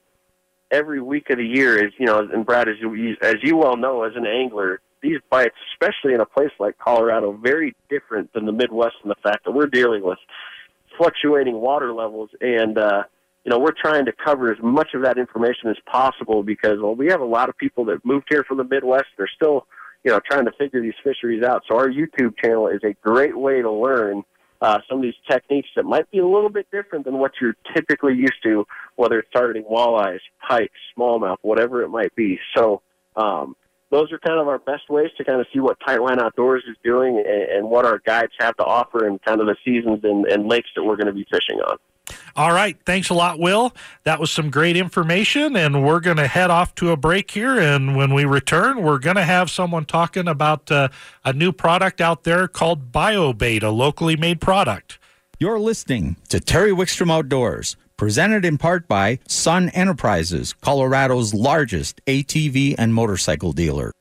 every 0.72 1.02
week 1.02 1.30
of 1.30 1.38
the 1.38 1.46
year 1.46 1.84
is, 1.84 1.94
you 1.98 2.06
know, 2.06 2.20
and 2.20 2.46
Brad, 2.46 2.68
as 2.70 2.76
you, 2.80 3.16
as 3.22 3.36
you 3.42 3.58
well 3.58 3.78
know, 3.78 4.04
as 4.04 4.16
an 4.16 4.26
angler, 4.26 4.82
these 5.02 5.20
bites, 5.30 5.56
especially 5.74 6.14
in 6.14 6.22
a 6.22 6.26
place 6.26 6.52
like 6.60 6.78
Colorado, 6.78 7.32
very 7.32 7.76
different 7.90 8.32
than 8.34 8.46
the 8.46 8.52
Midwest 8.52 8.96
in 9.04 9.10
the 9.10 9.16
fact 9.24 9.46
that 9.46 9.52
we're 9.52 9.68
dealing 9.68 10.04
with 10.04 10.20
fluctuating 10.98 11.56
water 11.56 11.94
levels 11.94 12.30
and, 12.42 12.78
uh, 12.78 13.04
you 13.46 13.52
know, 13.52 13.60
we're 13.60 13.72
trying 13.72 14.06
to 14.06 14.12
cover 14.12 14.52
as 14.52 14.58
much 14.62 14.90
of 14.94 15.04
that 15.04 15.18
information 15.18 15.70
as 15.70 15.78
possible 15.86 16.44
because, 16.44 16.78
well, 16.82 16.94
we 16.94 17.08
have 17.08 17.22
a 17.22 17.26
lot 17.26 17.48
of 17.48 17.58
people 17.58 17.86
that 17.86 18.04
moved 18.06 18.28
here 18.30 18.44
from 18.44 18.58
the 18.58 18.66
Midwest. 18.66 19.06
They're 19.18 19.30
still, 19.34 19.66
you 20.04 20.12
know, 20.12 20.20
trying 20.30 20.46
to 20.46 20.52
figure 20.52 20.82
these 20.82 20.94
fisheries 21.04 21.42
out. 21.42 21.64
So 21.68 21.78
our 21.78 21.88
YouTube 21.88 22.38
channel 22.38 22.68
is 22.68 22.82
a 22.84 22.94
great 23.02 23.38
way 23.38 23.62
to 23.62 23.72
learn 23.72 24.24
uh, 24.62 24.80
some 24.90 24.98
of 24.98 25.04
these 25.04 25.14
techniques 25.30 25.70
that 25.76 25.84
might 25.84 26.10
be 26.12 26.20
a 26.20 26.28
little 26.28 26.50
bit 26.50 26.68
different 26.72 27.06
than 27.06 27.18
what 27.18 27.32
you're 27.42 27.56
typically 27.76 28.14
used 28.14 28.42
to, 28.44 28.66
whether 28.96 29.20
it's 29.20 29.30
targeting 29.32 29.64
walleyes, 29.64 30.20
pike, 30.48 30.72
smallmouth, 30.98 31.38
whatever 31.42 31.82
it 31.82 31.90
might 31.90 32.14
be. 32.16 32.40
So 32.56 32.82
um, 33.16 33.56
those 33.90 34.12
are 34.12 34.20
kind 34.20 34.40
of 34.40 34.48
our 34.48 34.60
best 34.60 34.90
ways 34.90 35.10
to 35.18 35.24
kind 35.24 35.40
of 35.40 35.48
see 35.54 35.60
what 35.60 35.78
Tightline 35.80 36.22
Outdoors 36.22 36.64
is 36.70 36.76
doing 36.84 37.18
and, 37.18 37.52
and 37.52 37.70
what 37.70 37.86
our 37.86 38.00
guides 38.00 38.34
have 38.40 38.56
to 38.58 38.64
offer 38.64 39.08
and 39.08 39.22
kind 39.22 39.42
of 39.42 39.48
the 39.48 39.56
seasons 39.66 40.02
and, 40.04 40.26
and 40.26 40.48
lakes 40.48 40.70
that 40.76 40.84
we're 40.84 40.98
going 40.98 41.08
to 41.08 41.14
be 41.14 41.26
fishing 41.32 41.60
on. 41.62 41.78
All 42.36 42.52
right. 42.52 42.78
Thanks 42.86 43.10
a 43.10 43.14
lot, 43.14 43.40
Will. 43.40 43.74
That 44.04 44.20
was 44.20 44.32
some 44.32 44.50
great 44.50 44.78
information, 44.78 45.56
and 45.56 45.86
we're 45.86 46.00
going 46.00 46.18
to 46.18 46.28
head 46.28 46.50
off 46.50 46.76
to 46.76 46.92
a 46.92 46.98
break 46.98 47.32
here. 47.32 47.60
And 47.60 47.96
when 47.96 48.14
we 48.14 48.26
return, 48.26 48.82
we're 48.82 49.00
going 49.00 49.16
to 49.16 49.24
have 49.24 49.50
someone 49.50 49.86
talking 49.86 50.28
about 50.28 50.72
uh, 50.72 50.90
a 51.26 51.34
new 51.34 51.52
product 51.52 52.02
out 52.02 52.24
there 52.24 52.48
called 52.48 52.92
BioBait, 52.92 53.64
a 53.64 53.70
locally 53.70 54.16
made 54.16 54.42
product. 54.42 55.00
You're 55.40 55.60
listening 55.60 56.18
to 56.30 56.40
Terry 56.40 56.72
Wickstrom 56.72 57.12
Outdoors, 57.12 57.78
presented 57.96 58.44
in 58.44 58.58
part 58.58 58.88
by 58.88 59.20
Sun 59.28 59.70
Enterprises, 59.70 60.54
Colorado's 60.54 61.34
largest 61.34 62.02
ATV 62.06 62.76
and 62.78 62.94
motorcycle 62.94 63.54
dealer. 63.54 63.92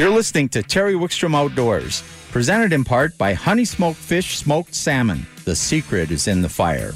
You're 0.00 0.08
listening 0.08 0.48
to 0.50 0.62
Terry 0.62 0.94
Wickstrom 0.94 1.36
Outdoors, 1.36 2.02
presented 2.30 2.72
in 2.72 2.84
part 2.84 3.18
by 3.18 3.34
Honey 3.34 3.66
Smoked 3.66 3.98
Fish 3.98 4.38
Smoked 4.38 4.74
Salmon. 4.74 5.26
The 5.44 5.54
secret 5.54 6.10
is 6.10 6.26
in 6.26 6.40
the 6.40 6.48
fire. 6.48 6.94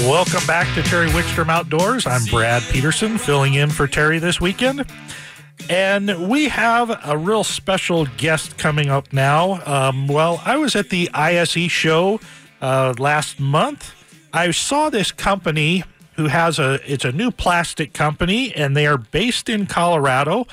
Welcome 0.00 0.46
back 0.46 0.66
to 0.74 0.82
Terry 0.82 1.08
Wickstrom 1.08 1.48
Outdoors. 1.48 2.06
I'm 2.06 2.26
Brad 2.26 2.62
Peterson, 2.64 3.16
filling 3.16 3.54
in 3.54 3.70
for 3.70 3.86
Terry 3.86 4.18
this 4.18 4.38
weekend. 4.38 4.84
And 5.70 6.28
we 6.28 6.48
have 6.48 7.00
a 7.06 7.16
real 7.16 7.42
special 7.42 8.04
guest 8.18 8.58
coming 8.58 8.90
up 8.90 9.10
now. 9.10 9.62
Um, 9.64 10.08
well, 10.08 10.42
I 10.44 10.58
was 10.58 10.76
at 10.76 10.90
the 10.90 11.08
ISE 11.14 11.70
show 11.72 12.20
uh, 12.60 12.92
last 12.98 13.40
month. 13.40 13.94
I 14.34 14.50
saw 14.50 14.90
this 14.90 15.10
company 15.10 15.84
who 16.16 16.26
has 16.26 16.58
a 16.58 16.80
it's 16.84 17.06
a 17.06 17.12
new 17.12 17.30
plastic 17.30 17.94
company, 17.94 18.54
and 18.54 18.76
they 18.76 18.86
are 18.86 18.98
based 18.98 19.48
in 19.48 19.64
Colorado, 19.64 20.46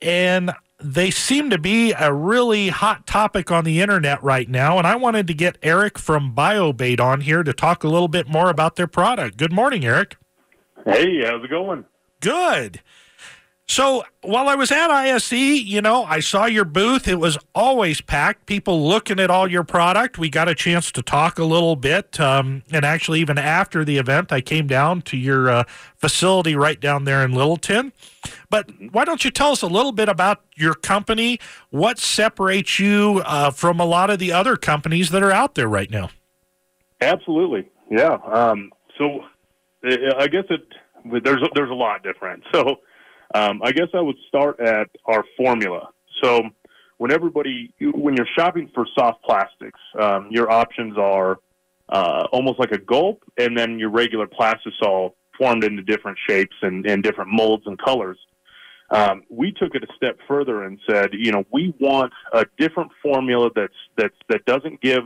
and 0.00 0.52
they 0.80 1.10
seem 1.10 1.50
to 1.50 1.58
be 1.58 1.92
a 1.92 2.12
really 2.12 2.68
hot 2.68 3.06
topic 3.06 3.50
on 3.50 3.64
the 3.64 3.80
internet 3.80 4.22
right 4.22 4.48
now. 4.48 4.78
And 4.78 4.86
I 4.86 4.96
wanted 4.96 5.26
to 5.26 5.34
get 5.34 5.58
Eric 5.62 5.98
from 5.98 6.34
BioBait 6.34 7.00
on 7.00 7.22
here 7.22 7.42
to 7.42 7.52
talk 7.52 7.82
a 7.82 7.88
little 7.88 8.08
bit 8.08 8.28
more 8.28 8.48
about 8.48 8.76
their 8.76 8.86
product. 8.86 9.36
Good 9.36 9.52
morning, 9.52 9.84
Eric. 9.84 10.16
Hey, 10.84 11.24
how's 11.24 11.42
it 11.42 11.50
going? 11.50 11.84
Good. 12.20 12.80
So 13.70 14.02
while 14.22 14.48
I 14.48 14.54
was 14.54 14.72
at 14.72 14.90
ISE, 14.90 15.32
you 15.32 15.82
know, 15.82 16.04
I 16.04 16.20
saw 16.20 16.46
your 16.46 16.64
booth. 16.64 17.06
It 17.06 17.18
was 17.18 17.36
always 17.54 18.00
packed. 18.00 18.46
People 18.46 18.88
looking 18.88 19.20
at 19.20 19.30
all 19.30 19.50
your 19.50 19.62
product. 19.62 20.16
We 20.16 20.30
got 20.30 20.48
a 20.48 20.54
chance 20.54 20.90
to 20.92 21.02
talk 21.02 21.38
a 21.38 21.44
little 21.44 21.76
bit, 21.76 22.18
um, 22.18 22.62
and 22.72 22.82
actually, 22.82 23.20
even 23.20 23.36
after 23.36 23.84
the 23.84 23.98
event, 23.98 24.32
I 24.32 24.40
came 24.40 24.66
down 24.68 25.02
to 25.02 25.18
your 25.18 25.50
uh, 25.50 25.64
facility 25.96 26.56
right 26.56 26.80
down 26.80 27.04
there 27.04 27.22
in 27.22 27.32
Littleton. 27.32 27.92
But 28.50 28.70
why 28.92 29.04
don't 29.04 29.24
you 29.24 29.30
tell 29.30 29.52
us 29.52 29.62
a 29.62 29.66
little 29.66 29.92
bit 29.92 30.08
about 30.08 30.42
your 30.56 30.74
company? 30.74 31.38
What 31.70 31.98
separates 31.98 32.78
you 32.78 33.22
uh, 33.24 33.50
from 33.50 33.78
a 33.78 33.84
lot 33.84 34.10
of 34.10 34.18
the 34.18 34.32
other 34.32 34.56
companies 34.56 35.10
that 35.10 35.22
are 35.22 35.32
out 35.32 35.54
there 35.54 35.68
right 35.68 35.90
now? 35.90 36.10
Absolutely, 37.00 37.68
yeah. 37.90 38.18
Um, 38.24 38.72
so 38.96 39.20
I 39.84 40.28
guess 40.28 40.44
it 40.50 40.62
there's 41.24 41.42
there's 41.54 41.70
a 41.70 41.74
lot 41.74 42.02
different. 42.02 42.42
So 42.52 42.76
um, 43.34 43.60
I 43.62 43.72
guess 43.72 43.88
I 43.94 44.00
would 44.00 44.16
start 44.26 44.58
at 44.60 44.88
our 45.04 45.24
formula. 45.36 45.90
So 46.22 46.42
when 46.96 47.12
everybody, 47.12 47.72
when 47.80 48.16
you're 48.16 48.28
shopping 48.36 48.70
for 48.74 48.86
soft 48.98 49.22
plastics, 49.22 49.78
um, 50.00 50.28
your 50.30 50.50
options 50.50 50.96
are 50.98 51.38
uh, 51.88 52.26
almost 52.32 52.58
like 52.58 52.72
a 52.72 52.78
gulp, 52.78 53.22
and 53.36 53.56
then 53.56 53.78
your 53.78 53.90
regular 53.90 54.26
plastisol 54.26 55.12
formed 55.36 55.62
into 55.62 55.82
different 55.82 56.18
shapes 56.28 56.56
and, 56.62 56.84
and 56.86 57.02
different 57.02 57.30
molds 57.30 57.64
and 57.66 57.78
colors. 57.78 58.18
Um, 58.90 59.22
we 59.28 59.52
took 59.52 59.74
it 59.74 59.84
a 59.84 59.94
step 59.96 60.18
further 60.26 60.64
and 60.64 60.78
said, 60.88 61.10
you 61.12 61.30
know, 61.30 61.44
we 61.52 61.74
want 61.78 62.12
a 62.32 62.46
different 62.56 62.90
formula 63.02 63.50
that's 63.54 63.74
that's 63.96 64.16
that 64.28 64.44
doesn't 64.46 64.80
give 64.80 65.04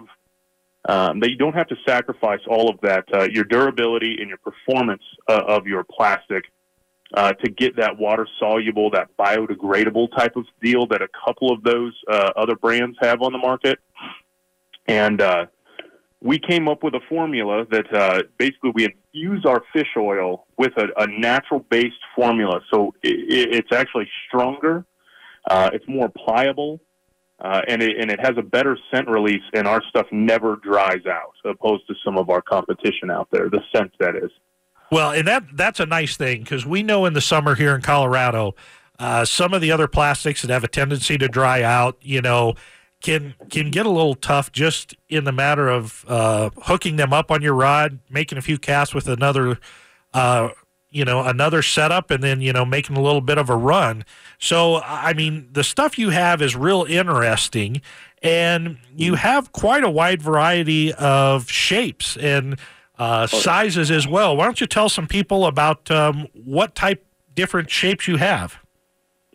um, 0.88 1.20
that 1.20 1.30
you 1.30 1.36
don't 1.36 1.54
have 1.54 1.68
to 1.68 1.76
sacrifice 1.86 2.40
all 2.46 2.70
of 2.70 2.80
that 2.82 3.04
uh, 3.14 3.24
your 3.24 3.44
durability 3.44 4.18
and 4.20 4.28
your 4.28 4.38
performance 4.38 5.02
uh, 5.28 5.42
of 5.46 5.66
your 5.66 5.84
plastic 5.84 6.44
uh, 7.14 7.32
to 7.34 7.50
get 7.50 7.76
that 7.76 7.98
water 7.98 8.26
soluble, 8.38 8.90
that 8.90 9.08
biodegradable 9.16 10.16
type 10.16 10.36
of 10.36 10.46
deal 10.62 10.86
that 10.86 11.02
a 11.02 11.08
couple 11.24 11.52
of 11.52 11.62
those 11.62 11.92
uh, 12.10 12.30
other 12.36 12.56
brands 12.56 12.96
have 13.00 13.22
on 13.22 13.32
the 13.32 13.38
market. 13.38 13.78
And 14.86 15.20
uh, 15.20 15.46
we 16.22 16.38
came 16.38 16.68
up 16.68 16.84
with 16.84 16.94
a 16.94 17.00
formula 17.08 17.66
that 17.70 17.92
uh, 17.92 18.22
basically 18.38 18.70
we 18.74 18.84
infuse 18.84 19.44
our 19.44 19.62
fish 19.72 19.88
oil 19.96 20.46
with 20.56 20.72
a, 20.76 20.86
a 20.96 21.06
natural 21.18 21.60
based 21.68 21.96
formula. 22.14 22.60
So 22.72 22.94
it, 23.02 23.52
it's 23.52 23.72
actually 23.72 24.08
stronger, 24.28 24.84
uh, 25.50 25.70
it's 25.72 25.86
more 25.88 26.08
pliable. 26.08 26.80
Uh, 27.40 27.60
and 27.66 27.82
it 27.82 27.96
and 27.98 28.08
it 28.08 28.20
has 28.20 28.36
a 28.38 28.42
better 28.42 28.78
scent 28.88 29.08
release, 29.08 29.42
and 29.52 29.66
our 29.66 29.82
stuff 29.88 30.06
never 30.12 30.54
dries 30.62 31.04
out, 31.06 31.32
opposed 31.44 31.84
to 31.88 31.94
some 32.04 32.16
of 32.16 32.30
our 32.30 32.40
competition 32.40 33.10
out 33.10 33.26
there. 33.32 33.50
The 33.50 33.58
scent 33.74 33.90
that 33.98 34.14
is. 34.14 34.30
Well, 34.92 35.10
and 35.10 35.26
that 35.26 35.44
that's 35.54 35.80
a 35.80 35.86
nice 35.86 36.16
thing 36.16 36.42
because 36.42 36.64
we 36.64 36.84
know 36.84 37.04
in 37.04 37.14
the 37.14 37.20
summer 37.20 37.56
here 37.56 37.74
in 37.74 37.82
Colorado, 37.82 38.54
uh, 39.00 39.24
some 39.24 39.54
of 39.54 39.60
the 39.60 39.72
other 39.72 39.88
plastics 39.88 40.42
that 40.42 40.52
have 40.52 40.62
a 40.62 40.68
tendency 40.68 41.18
to 41.18 41.26
dry 41.26 41.62
out, 41.64 41.96
you 42.00 42.22
know, 42.22 42.54
can 43.02 43.34
can 43.50 43.70
get 43.70 43.84
a 43.84 43.90
little 43.90 44.14
tough 44.14 44.52
just 44.52 44.94
in 45.08 45.24
the 45.24 45.32
matter 45.32 45.68
of 45.68 46.04
uh, 46.08 46.50
hooking 46.62 46.96
them 46.96 47.12
up 47.12 47.30
on 47.30 47.42
your 47.42 47.54
rod, 47.54 47.98
making 48.08 48.38
a 48.38 48.42
few 48.42 48.58
casts 48.58 48.94
with 48.94 49.08
another, 49.08 49.58
uh, 50.14 50.48
you 50.90 51.04
know, 51.04 51.22
another 51.22 51.62
setup, 51.62 52.10
and 52.10 52.22
then 52.22 52.40
you 52.40 52.52
know 52.52 52.64
making 52.64 52.96
a 52.96 53.02
little 53.02 53.20
bit 53.20 53.38
of 53.38 53.50
a 53.50 53.56
run. 53.56 54.04
So 54.38 54.80
I 54.82 55.12
mean, 55.12 55.48
the 55.52 55.64
stuff 55.64 55.98
you 55.98 56.10
have 56.10 56.40
is 56.40 56.56
real 56.56 56.84
interesting, 56.88 57.82
and 58.22 58.78
you 58.96 59.16
have 59.16 59.52
quite 59.52 59.84
a 59.84 59.90
wide 59.90 60.22
variety 60.22 60.92
of 60.94 61.50
shapes 61.50 62.16
and 62.16 62.58
uh, 62.98 63.26
sizes 63.26 63.90
as 63.90 64.06
well. 64.06 64.36
Why 64.36 64.44
don't 64.44 64.60
you 64.60 64.66
tell 64.66 64.88
some 64.88 65.08
people 65.08 65.46
about 65.46 65.90
um, 65.90 66.28
what 66.34 66.74
type 66.74 67.04
different 67.34 67.70
shapes 67.70 68.06
you 68.06 68.16
have? 68.18 68.58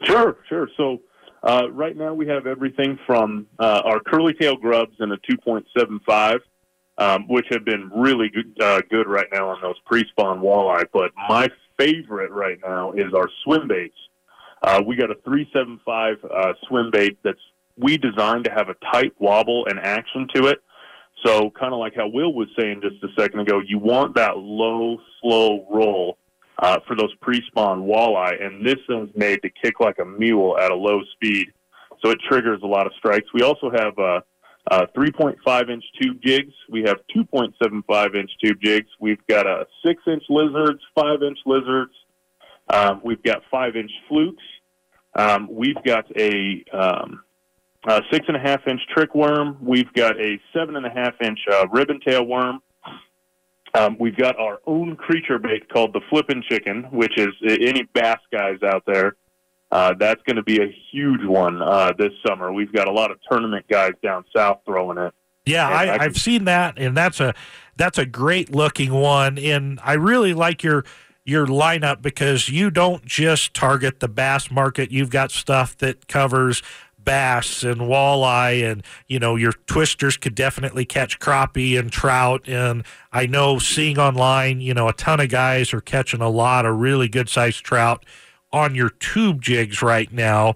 Sure, 0.04 0.38
sure. 0.48 0.70
So 0.78 1.02
uh, 1.48 1.72
right 1.72 1.96
now 1.96 2.14
we 2.14 2.28
have 2.28 2.46
everything 2.46 3.00
from 3.08 3.48
uh, 3.58 3.82
our 3.86 4.02
curly 4.02 4.34
tail 4.34 4.58
grubs 4.58 4.96
in 5.00 5.14
a 5.14 5.18
2.75, 5.18 6.40
um, 6.98 7.28
which 7.30 7.46
have 7.50 7.64
been 7.64 7.90
really 7.96 8.30
good, 8.30 8.54
uh, 8.62 8.82
good 8.90 9.08
right 9.08 9.28
now 9.32 9.50
on 9.50 9.62
those 9.62 9.80
pre-spawn 9.86 10.42
walleye. 10.42 10.84
But 10.92 11.12
my 11.30 11.48
favorite 11.80 12.32
right 12.32 12.60
now 12.62 12.92
is 12.92 13.14
our 13.14 13.30
swim 13.44 13.70
baits. 13.70 13.96
Uh, 14.62 14.84
we 14.86 14.98
got 14.98 15.10
a 15.10 15.16
375 15.24 16.18
uh, 16.30 16.54
swim 16.68 16.92
bait 16.92 17.18
that's 17.24 17.40
we 17.78 17.98
designed 17.98 18.44
to 18.44 18.52
have 18.52 18.68
a 18.70 18.76
tight 18.92 19.14
wobble 19.20 19.68
and 19.68 19.80
action 19.80 20.28
to 20.34 20.48
it. 20.48 20.62
So 21.24 21.50
kind 21.52 21.74
of 21.74 21.80
like 21.80 21.96
how 21.96 22.10
Will 22.10 22.34
was 22.34 22.50
saying 22.60 22.82
just 22.82 23.02
a 23.04 23.22
second 23.22 23.40
ago, 23.40 23.62
you 23.66 23.80
want 23.80 24.16
that 24.16 24.38
low, 24.38 24.98
slow 25.22 25.66
roll 25.70 26.18
uh, 26.60 26.80
for 26.88 26.96
those 26.96 27.14
pre-spawn 27.22 27.84
walleye, 27.84 28.44
and 28.44 28.66
this 28.66 28.80
is 28.90 29.10
made 29.16 29.42
to 29.44 29.50
kick 29.50 29.80
like 29.80 30.00
a 30.00 30.06
mule 30.06 30.58
at 30.58 30.72
a 30.72 30.76
low 30.76 31.02
speed, 31.14 31.48
so 32.04 32.12
it 32.12 32.20
triggers 32.28 32.62
a 32.64 32.68
lot 32.68 32.86
of 32.88 32.94
strikes. 32.98 33.28
We 33.34 33.42
also 33.42 33.70
have 33.70 33.98
uh, 33.98 34.22
uh, 34.70 34.86
3.5 34.96 35.70
inch 35.70 35.84
tube 36.02 36.18
jigs. 36.24 36.54
We 36.70 36.82
have 36.84 36.98
2.75 37.16 38.16
inch 38.16 38.32
tube 38.44 38.58
jigs. 38.62 38.88
We've 39.00 39.26
got 39.28 39.48
a 39.48 39.52
uh, 39.52 39.64
six 39.86 40.02
inch 40.08 40.24
lizards, 40.30 40.82
five 40.96 41.22
inch 41.22 41.38
lizards. 41.46 41.94
Um, 42.70 43.02
we've 43.04 43.24
got 43.24 43.44
five 43.50 43.76
inch 43.76 43.92
flukes. 44.10 44.44
Um, 45.16 45.48
we've 45.50 45.82
got 45.86 46.06
a 46.18 46.64
um, 46.74 47.24
uh, 47.88 48.02
six 48.12 48.26
and 48.28 48.36
a 48.36 48.40
half 48.40 48.68
inch 48.68 48.82
trick 48.94 49.16
worm. 49.16 49.58
We've 49.62 49.92
got 49.94 50.20
a 50.20 50.40
seven 50.54 50.76
and 50.76 50.86
a 50.86 50.90
half 50.90 51.14
inch 51.22 51.40
uh, 51.52 51.68
ribbon 51.72 52.00
tail 52.06 52.26
worm. 52.26 52.62
Um, 53.74 53.98
we've 54.00 54.16
got 54.16 54.40
our 54.40 54.60
own 54.66 54.96
creature 54.96 55.40
bait 55.40 55.70
called 55.70 55.94
the 55.94 56.02
flippin' 56.10 56.44
chicken, 56.50 56.84
which 56.92 57.18
is 57.18 57.30
any 57.44 57.84
bass 57.94 58.20
guys 58.32 58.62
out 58.64 58.84
there. 58.86 59.16
Uh, 59.72 59.94
that's 60.00 60.22
going 60.24 60.38
to 60.38 60.44
be 60.44 60.62
a 60.62 60.76
huge 60.92 61.26
one 61.26 61.62
uh, 61.62 61.92
this 61.98 62.14
summer. 62.26 62.54
We've 62.54 62.72
got 62.72 62.88
a 62.88 62.92
lot 62.92 63.12
of 63.12 63.20
tournament 63.30 63.66
guys 63.70 63.92
down 64.02 64.24
south 64.36 64.62
throwing 64.66 64.98
it. 64.98 65.14
Yeah, 65.46 65.68
I, 65.68 66.00
I 66.00 66.04
have 66.04 66.18
seen 66.18 66.46
that, 66.46 66.78
and 66.78 66.96
that's 66.96 67.20
a 67.20 67.34
that's 67.78 67.98
a 67.98 68.06
great 68.06 68.54
looking 68.54 68.94
one. 68.94 69.38
And 69.38 69.80
I 69.84 69.94
really 69.94 70.34
like 70.34 70.64
your 70.64 70.84
your 71.26 71.46
lineup 71.46 72.02
because 72.02 72.50
you 72.50 72.72
don't 72.72 73.06
just 73.06 73.54
target 73.54 74.00
the 74.00 74.08
bass 74.08 74.50
market. 74.50 74.92
You've 74.92 75.10
got 75.10 75.32
stuff 75.32 75.78
that 75.78 76.08
covers 76.08 76.62
bass 77.08 77.64
and 77.64 77.80
walleye 77.80 78.70
and 78.70 78.84
you 79.08 79.18
know 79.18 79.38
your 79.38 79.54
twisters 79.66 80.18
could 80.18 80.36
definitely 80.36 80.84
catch 80.84 81.20
crappie 81.20 81.80
and 81.80 81.90
trout. 81.90 82.50
And 82.50 82.84
i 83.14 83.26
know 83.26 83.60
seeing 83.60 83.98
online 83.98 84.60
you 84.60 84.74
know 84.74 84.90
a 84.90 84.94
ton 84.94 85.22
of 85.22 85.30
guys 85.30 85.74
are 85.74 85.80
catching 85.80 86.20
a 86.20 86.28
lot 86.28 86.66
of 86.66 86.76
really 86.76 87.08
good 87.08 87.30
sized 87.30 87.64
trout 87.64 88.06
on 88.52 88.76
your 88.76 88.90
tube 88.90 89.42
jigs 89.42 89.82
right 89.82 90.12
now. 90.12 90.54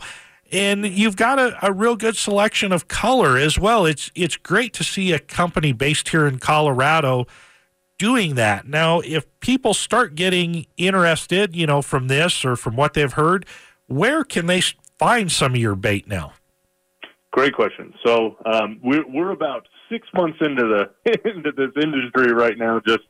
And 0.52 0.86
you've 0.86 1.16
got 1.16 1.40
a, 1.40 1.58
a 1.66 1.72
real 1.72 1.96
good 1.96 2.18
selection 2.18 2.74
of 2.74 2.90
color 2.90 3.38
as 3.38 3.58
well. 3.58 3.86
It's 3.86 4.12
it's 4.14 4.36
great 4.36 4.74
to 4.74 4.84
see 4.84 5.14
a 5.14 5.20
company 5.20 5.72
based 5.72 6.10
here 6.10 6.28
in 6.28 6.40
colorado 6.40 7.28
doing 7.98 8.36
that. 8.36 8.68
Now 8.68 9.00
if 9.00 9.26
people 9.40 9.74
start 9.74 10.16
getting 10.16 10.66
interested 10.76 11.56
you 11.56 11.66
know 11.66 11.82
from 11.82 12.10
this 12.10 12.44
or 12.44 12.58
from 12.58 12.76
what 12.76 12.94
they've 12.94 13.14
heard 13.14 13.46
where 13.88 14.26
can 14.26 14.48
they 14.48 14.62
find 15.00 15.32
some 15.32 15.54
of 15.54 15.62
your 15.62 15.76
bait 15.76 16.08
now 16.10 16.34
Great 17.32 17.54
question. 17.54 17.94
So 18.06 18.36
um, 18.46 18.80
we're 18.84 19.08
we're 19.08 19.32
about 19.32 19.65
six 19.89 20.06
months 20.13 20.38
into 20.41 20.63
the 20.63 21.22
into 21.30 21.52
this 21.54 21.72
industry 21.82 22.34
right 22.34 22.58
now, 22.58 22.82
just 22.86 23.04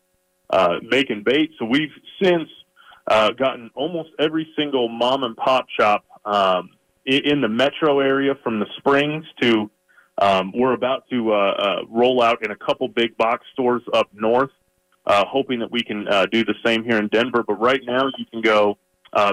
uh, 0.52 0.76
making 0.84 1.24
bait. 1.24 1.52
So 1.58 1.66
we've 1.66 1.90
since 2.22 2.48
uh, 3.08 3.32
gotten 3.32 3.72
almost 3.74 4.10
every 4.20 4.48
single 4.56 4.90
mom 4.90 5.24
and 5.24 5.36
pop 5.36 5.66
shop 5.70 6.06
um, 6.24 6.70
in 7.04 7.42
the 7.42 7.50
metro 7.50 8.00
area, 8.00 8.36
from 8.44 8.60
the 8.60 8.68
Springs 8.78 9.26
to 9.42 9.72
um, 10.20 10.52
we're 10.56 10.74
about 10.74 11.10
to 11.10 11.34
uh, 11.34 11.36
uh, 11.36 11.76
roll 11.90 12.22
out 12.22 12.46
in 12.46 12.52
a 12.52 12.56
couple 12.56 12.88
big 12.90 13.18
box 13.18 13.44
stores 13.54 13.82
up 13.92 14.08
north, 14.14 14.52
uh, 15.08 15.26
hoping 15.28 15.60
that 15.62 15.72
we 15.72 15.82
can 15.82 16.08
uh, 16.08 16.28
do 16.28 16.46
the 16.46 16.54
same 16.64 16.84
here 16.84 17.00
in 17.00 17.08
Denver. 17.08 17.42
But 17.42 17.56
right 17.56 17.82
now, 17.84 18.06
you 18.20 18.26
can 18.30 18.42
go 18.42 18.78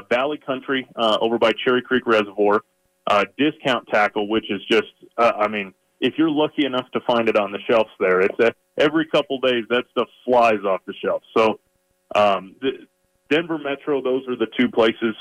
Valley 0.08 0.38
Country 0.38 0.88
over 0.96 1.38
by 1.38 1.52
Cherry 1.62 1.82
Creek 1.82 2.06
Reservoir 2.06 2.62
uh, 3.08 3.24
discount 3.36 3.88
tackle, 3.88 4.28
which 4.28 4.50
is 4.50 4.60
just, 4.70 4.92
uh, 5.16 5.32
I 5.36 5.48
mean, 5.48 5.74
if 6.00 6.14
you're 6.16 6.30
lucky 6.30 6.64
enough 6.64 6.88
to 6.92 7.00
find 7.00 7.28
it 7.28 7.36
on 7.36 7.50
the 7.50 7.58
shelves 7.68 7.90
there, 7.98 8.20
it's 8.20 8.38
a, 8.38 8.52
every 8.76 9.06
couple 9.06 9.40
days 9.40 9.64
that 9.70 9.84
stuff 9.90 10.08
flies 10.24 10.60
off 10.64 10.80
the 10.86 10.94
shelf. 11.02 11.22
So, 11.36 11.58
um, 12.14 12.54
the, 12.60 12.86
Denver 13.30 13.58
Metro, 13.58 14.00
those 14.00 14.26
are 14.28 14.36
the 14.36 14.46
two 14.58 14.68
places 14.68 15.14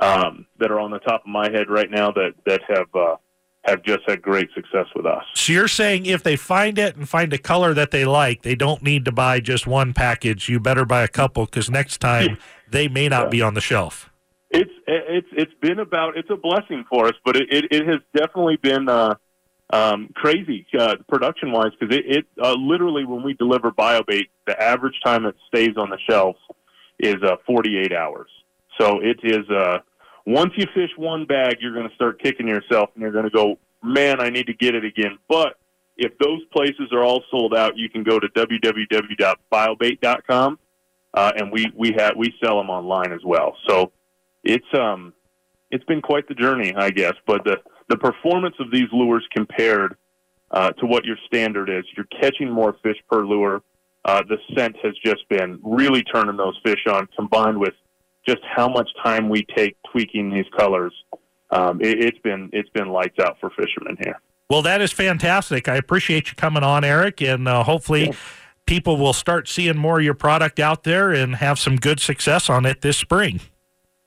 um, 0.00 0.46
that 0.58 0.70
are 0.70 0.80
on 0.80 0.90
the 0.90 0.98
top 0.98 1.22
of 1.22 1.28
my 1.28 1.50
head 1.50 1.70
right 1.70 1.90
now 1.90 2.10
that 2.10 2.32
that 2.44 2.60
have 2.68 2.94
uh, 2.94 3.16
have 3.64 3.82
just 3.82 4.00
had 4.06 4.22
great 4.22 4.48
success 4.54 4.86
with 4.94 5.06
us. 5.06 5.24
So 5.34 5.52
you're 5.52 5.68
saying 5.68 6.06
if 6.06 6.22
they 6.22 6.36
find 6.36 6.78
it 6.78 6.96
and 6.96 7.08
find 7.08 7.32
a 7.32 7.38
color 7.38 7.74
that 7.74 7.90
they 7.90 8.04
like, 8.04 8.42
they 8.42 8.54
don't 8.54 8.82
need 8.82 9.04
to 9.06 9.12
buy 9.12 9.40
just 9.40 9.66
one 9.66 9.92
package. 9.92 10.48
You 10.48 10.60
better 10.60 10.84
buy 10.84 11.02
a 11.02 11.08
couple 11.08 11.46
because 11.46 11.70
next 11.70 11.98
time 11.98 12.38
they 12.70 12.88
may 12.88 13.08
not 13.08 13.24
yeah. 13.24 13.30
be 13.30 13.42
on 13.42 13.54
the 13.54 13.60
shelf. 13.60 14.10
It's 14.50 14.70
it's 14.86 15.28
it's 15.32 15.54
been 15.60 15.80
about 15.80 16.16
it's 16.16 16.30
a 16.30 16.36
blessing 16.36 16.84
for 16.88 17.06
us, 17.06 17.14
but 17.24 17.36
it 17.36 17.52
it, 17.52 17.64
it 17.70 17.86
has 17.86 18.00
definitely 18.14 18.56
been. 18.56 18.88
Uh, 18.88 19.14
um, 19.70 20.10
crazy 20.14 20.64
uh, 20.78 20.94
production 21.08 21.50
wise 21.50 21.72
because 21.78 21.96
it, 21.96 22.04
it 22.06 22.26
uh, 22.40 22.54
literally 22.54 23.04
when 23.04 23.24
we 23.24 23.34
deliver 23.34 23.72
biobait, 23.72 24.28
the 24.46 24.62
average 24.62 24.94
time 25.04 25.26
it 25.26 25.34
stays 25.48 25.76
on 25.76 25.90
the 25.90 25.98
shelf 26.08 26.36
is 27.00 27.16
uh, 27.24 27.34
48 27.46 27.92
hours. 27.92 28.28
So 28.80 29.00
it 29.00 29.18
is 29.24 29.50
uh, 29.50 29.78
once 30.26 30.52
you 30.56 30.66
fish 30.74 30.90
one 30.96 31.24
bag, 31.24 31.56
you're 31.60 31.74
going 31.74 31.88
to 31.88 31.94
start 31.94 32.20
kicking 32.22 32.48
yourself, 32.48 32.90
and 32.94 33.02
you're 33.02 33.12
going 33.12 33.24
to 33.24 33.30
go, 33.30 33.58
man, 33.82 34.20
I 34.20 34.28
need 34.30 34.46
to 34.46 34.54
get 34.54 34.74
it 34.74 34.84
again. 34.84 35.18
But 35.28 35.58
if 35.96 36.18
those 36.18 36.44
places 36.52 36.92
are 36.92 37.02
all 37.02 37.22
sold 37.30 37.54
out, 37.54 37.76
you 37.76 37.88
can 37.88 38.02
go 38.02 38.18
to 38.18 38.26
www.biobait.com, 38.28 40.58
uh, 41.14 41.32
and 41.36 41.52
we 41.52 41.72
we 41.74 41.94
have 41.96 42.16
we 42.16 42.34
sell 42.42 42.58
them 42.58 42.70
online 42.70 43.12
as 43.12 43.20
well. 43.24 43.56
So 43.68 43.92
it's 44.46 44.66
um 44.74 45.12
it's 45.70 45.84
been 45.84 46.00
quite 46.00 46.28
the 46.28 46.34
journey, 46.34 46.72
I 46.74 46.90
guess. 46.90 47.14
But 47.26 47.44
the 47.44 47.56
the 47.88 47.96
performance 47.96 48.56
of 48.60 48.70
these 48.70 48.88
lures 48.92 49.26
compared 49.34 49.96
uh, 50.50 50.70
to 50.72 50.86
what 50.86 51.04
your 51.04 51.16
standard 51.26 51.68
is, 51.68 51.84
you're 51.96 52.06
catching 52.20 52.50
more 52.50 52.76
fish 52.82 52.96
per 53.10 53.24
lure. 53.24 53.62
Uh, 54.04 54.22
the 54.28 54.38
scent 54.54 54.76
has 54.82 54.94
just 55.04 55.28
been 55.28 55.58
really 55.62 56.02
turning 56.02 56.36
those 56.36 56.58
fish 56.64 56.84
on, 56.88 57.08
combined 57.16 57.58
with 57.58 57.74
just 58.26 58.40
how 58.44 58.68
much 58.68 58.88
time 59.02 59.28
we 59.28 59.44
take 59.56 59.76
tweaking 59.90 60.30
these 60.30 60.46
colors. 60.56 60.92
Um, 61.50 61.80
it, 61.80 62.02
it's 62.02 62.18
been 62.18 62.50
it's 62.52 62.70
been 62.70 62.88
lights 62.88 63.18
out 63.20 63.38
for 63.40 63.50
fishermen 63.50 63.96
here. 64.02 64.20
Well, 64.48 64.62
that 64.62 64.80
is 64.80 64.92
fantastic. 64.92 65.68
I 65.68 65.76
appreciate 65.76 66.28
you 66.28 66.36
coming 66.36 66.62
on, 66.62 66.84
Eric, 66.84 67.20
and 67.20 67.48
uh, 67.48 67.64
hopefully. 67.64 68.06
Yeah. 68.06 68.12
People 68.66 68.96
will 68.96 69.12
start 69.12 69.46
seeing 69.46 69.76
more 69.76 70.00
of 70.00 70.04
your 70.04 70.12
product 70.12 70.58
out 70.58 70.82
there 70.82 71.12
and 71.12 71.36
have 71.36 71.56
some 71.56 71.76
good 71.76 72.00
success 72.00 72.50
on 72.50 72.66
it 72.66 72.80
this 72.80 72.96
spring. 72.96 73.38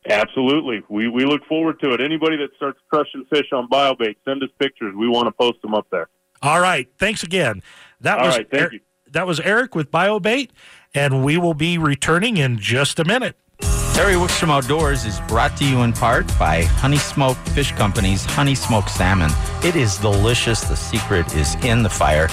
Absolutely. 0.07 0.81
We, 0.89 1.07
we 1.07 1.25
look 1.25 1.45
forward 1.45 1.79
to 1.81 1.93
it. 1.93 2.01
Anybody 2.01 2.37
that 2.37 2.49
starts 2.55 2.79
crushing 2.89 3.25
fish 3.29 3.47
on 3.51 3.67
BioBait, 3.67 4.15
send 4.25 4.41
us 4.43 4.49
pictures. 4.59 4.95
We 4.95 5.07
want 5.07 5.27
to 5.27 5.31
post 5.31 5.61
them 5.61 5.73
up 5.73 5.87
there. 5.91 6.09
All 6.41 6.59
right. 6.61 6.87
Thanks 6.97 7.23
again. 7.23 7.61
That 8.01 8.19
All 8.19 8.25
was 8.27 8.37
right, 8.37 8.49
thank 8.49 8.63
er- 8.63 8.73
you. 8.73 8.79
That 9.11 9.27
was 9.27 9.39
Eric 9.39 9.73
with 9.75 9.89
BioBait, 9.89 10.49
and 10.93 11.23
we 11.25 11.37
will 11.37 11.55
be 11.55 11.77
returning 11.79 12.37
in 12.37 12.59
just 12.59 12.99
a 12.99 13.05
minute. 13.05 13.35
Terry 13.93 14.13
Wickstrom 14.13 14.49
Outdoors 14.49 15.03
is 15.03 15.19
brought 15.27 15.57
to 15.57 15.65
you 15.67 15.81
in 15.81 15.91
part 15.91 16.27
by 16.39 16.63
Honey 16.63 16.97
Smoke 16.97 17.35
Fish 17.53 17.71
Company's 17.73 18.23
Honey 18.23 18.55
Smoked 18.55 18.89
Salmon. 18.89 19.31
It 19.63 19.75
is 19.75 19.97
delicious. 19.97 20.61
The 20.61 20.75
secret 20.77 21.35
is 21.35 21.55
in 21.65 21.83
the 21.83 21.89
fire. 21.89 22.29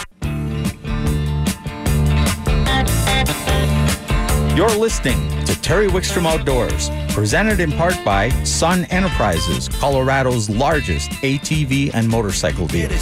You're 4.56 4.70
listening 4.70 5.28
to 5.44 5.60
Terry 5.60 5.86
Wickstrom 5.86 6.24
Outdoors, 6.24 6.88
presented 7.14 7.60
in 7.60 7.70
part 7.72 7.94
by 8.06 8.30
Sun 8.44 8.86
Enterprises, 8.86 9.68
Colorado's 9.68 10.48
largest 10.48 11.10
ATV 11.10 11.90
and 11.92 12.08
motorcycle 12.08 12.66
dealer. 12.66 12.96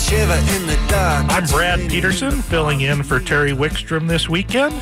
I'm 1.29 1.47
Brad 1.47 1.89
Peterson, 1.89 2.43
filling 2.43 2.81
in 2.81 3.05
for 3.05 3.21
Terry 3.21 3.53
Wickstrom 3.53 4.09
this 4.09 4.29
weekend. 4.29 4.75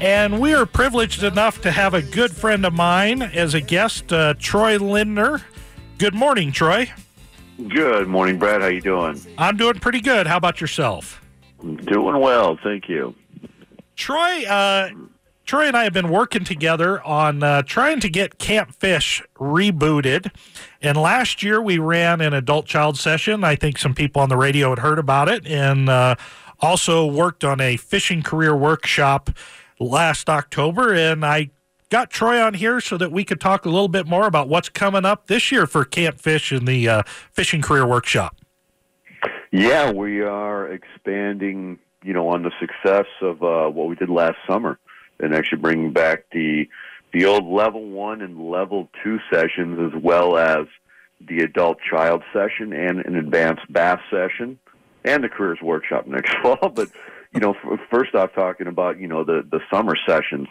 And 0.00 0.40
we 0.40 0.54
are 0.54 0.64
privileged 0.64 1.22
enough 1.22 1.60
to 1.60 1.70
have 1.70 1.92
a 1.92 2.00
good 2.00 2.30
friend 2.30 2.64
of 2.64 2.72
mine 2.72 3.20
as 3.20 3.52
a 3.52 3.60
guest, 3.60 4.10
uh, 4.10 4.32
Troy 4.38 4.78
Lindner. 4.78 5.42
Good 5.98 6.14
morning, 6.14 6.50
Troy. 6.50 6.90
Good 7.68 8.08
morning, 8.08 8.38
Brad. 8.38 8.62
How 8.62 8.68
you 8.68 8.80
doing? 8.80 9.20
I'm 9.36 9.58
doing 9.58 9.74
pretty 9.74 10.00
good. 10.00 10.26
How 10.26 10.38
about 10.38 10.62
yourself? 10.62 11.22
Doing 11.60 12.18
well, 12.20 12.58
thank 12.64 12.88
you. 12.88 13.14
Troy, 13.96 14.46
uh, 14.46 14.88
Troy 15.50 15.66
and 15.66 15.76
I 15.76 15.82
have 15.82 15.92
been 15.92 16.10
working 16.10 16.44
together 16.44 17.02
on 17.02 17.42
uh, 17.42 17.62
trying 17.62 17.98
to 17.98 18.08
get 18.08 18.38
Camp 18.38 18.72
Fish 18.72 19.20
rebooted. 19.34 20.30
And 20.80 20.96
last 20.96 21.42
year 21.42 21.60
we 21.60 21.76
ran 21.76 22.20
an 22.20 22.32
adult 22.32 22.66
child 22.66 22.96
session. 22.96 23.42
I 23.42 23.56
think 23.56 23.76
some 23.76 23.92
people 23.92 24.22
on 24.22 24.28
the 24.28 24.36
radio 24.36 24.70
had 24.70 24.78
heard 24.78 25.00
about 25.00 25.28
it, 25.28 25.44
and 25.48 25.88
uh, 25.88 26.14
also 26.60 27.04
worked 27.04 27.42
on 27.42 27.60
a 27.60 27.76
fishing 27.76 28.22
career 28.22 28.54
workshop 28.56 29.28
last 29.80 30.30
October, 30.30 30.94
and 30.94 31.26
I 31.26 31.50
got 31.88 32.10
Troy 32.10 32.40
on 32.40 32.54
here 32.54 32.80
so 32.80 32.96
that 32.98 33.10
we 33.10 33.24
could 33.24 33.40
talk 33.40 33.64
a 33.66 33.70
little 33.70 33.88
bit 33.88 34.06
more 34.06 34.28
about 34.28 34.48
what's 34.48 34.68
coming 34.68 35.04
up 35.04 35.26
this 35.26 35.50
year 35.50 35.66
for 35.66 35.84
Camp 35.84 36.20
Fish 36.20 36.52
and 36.52 36.68
the 36.68 36.88
uh, 36.88 37.02
Fishing 37.32 37.60
Career 37.60 37.84
Workshop. 37.84 38.36
Yeah, 39.50 39.90
we 39.90 40.20
are 40.20 40.68
expanding, 40.68 41.80
you 42.04 42.12
know, 42.12 42.28
on 42.28 42.44
the 42.44 42.52
success 42.60 43.06
of 43.20 43.42
uh, 43.42 43.68
what 43.68 43.88
we 43.88 43.96
did 43.96 44.10
last 44.10 44.36
summer, 44.48 44.78
and 45.22 45.34
actually 45.34 45.58
bringing 45.58 45.92
back 45.92 46.24
the 46.32 46.68
the 47.12 47.24
old 47.24 47.44
level 47.44 47.88
one 47.90 48.22
and 48.22 48.50
level 48.50 48.88
two 49.02 49.18
sessions, 49.32 49.92
as 49.92 50.02
well 50.02 50.36
as 50.36 50.66
the 51.20 51.40
adult 51.40 51.78
child 51.88 52.22
session 52.32 52.72
and 52.72 53.00
an 53.00 53.16
advanced 53.16 53.70
bass 53.72 53.98
session, 54.10 54.58
and 55.04 55.22
the 55.24 55.28
careers 55.28 55.58
workshop 55.62 56.06
next 56.06 56.34
fall. 56.42 56.70
But 56.74 56.88
you 57.32 57.40
know, 57.40 57.54
first 57.90 58.14
off, 58.14 58.32
talking 58.34 58.66
about 58.66 58.98
you 58.98 59.08
know 59.08 59.24
the 59.24 59.46
the 59.50 59.60
summer 59.72 59.94
sessions, 60.06 60.48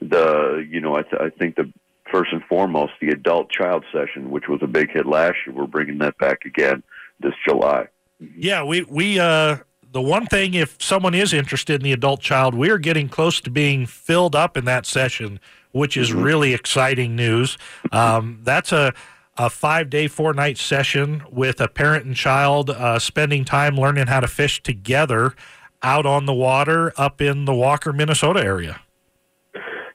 the 0.00 0.66
you 0.68 0.80
know 0.80 0.96
I, 0.96 1.02
th- 1.02 1.20
I 1.20 1.30
think 1.30 1.56
the 1.56 1.72
first 2.10 2.32
and 2.32 2.42
foremost 2.44 2.92
the 3.00 3.08
adult 3.08 3.50
child 3.50 3.84
session, 3.92 4.30
which 4.30 4.48
was 4.48 4.60
a 4.62 4.66
big 4.66 4.90
hit 4.90 5.06
last 5.06 5.36
year, 5.46 5.54
we're 5.54 5.66
bringing 5.66 5.98
that 5.98 6.18
back 6.18 6.44
again 6.44 6.82
this 7.20 7.34
July. 7.46 7.88
Yeah, 8.36 8.64
we 8.64 8.82
we 8.82 9.18
uh 9.18 9.58
the 9.92 10.00
one 10.00 10.26
thing 10.26 10.54
if 10.54 10.76
someone 10.80 11.14
is 11.14 11.32
interested 11.32 11.74
in 11.74 11.82
the 11.82 11.92
adult 11.92 12.20
child, 12.20 12.54
we 12.54 12.70
are 12.70 12.78
getting 12.78 13.08
close 13.08 13.40
to 13.42 13.50
being 13.50 13.86
filled 13.86 14.34
up 14.34 14.56
in 14.56 14.64
that 14.64 14.86
session, 14.86 15.38
which 15.72 15.96
is 15.96 16.10
mm-hmm. 16.10 16.22
really 16.22 16.54
exciting 16.54 17.14
news. 17.14 17.58
Um, 17.92 18.40
that's 18.42 18.72
a 18.72 18.94
a 19.38 19.48
five 19.48 19.88
day, 19.88 20.08
four 20.08 20.34
night 20.34 20.58
session 20.58 21.22
with 21.30 21.60
a 21.60 21.68
parent 21.68 22.04
and 22.04 22.14
child 22.14 22.68
uh, 22.68 22.98
spending 22.98 23.44
time 23.44 23.76
learning 23.76 24.06
how 24.06 24.20
to 24.20 24.28
fish 24.28 24.62
together 24.62 25.34
out 25.82 26.04
on 26.04 26.26
the 26.26 26.34
water 26.34 26.92
up 26.98 27.20
in 27.20 27.46
the 27.46 27.54
Walker, 27.54 27.92
Minnesota 27.92 28.44
area. 28.44 28.80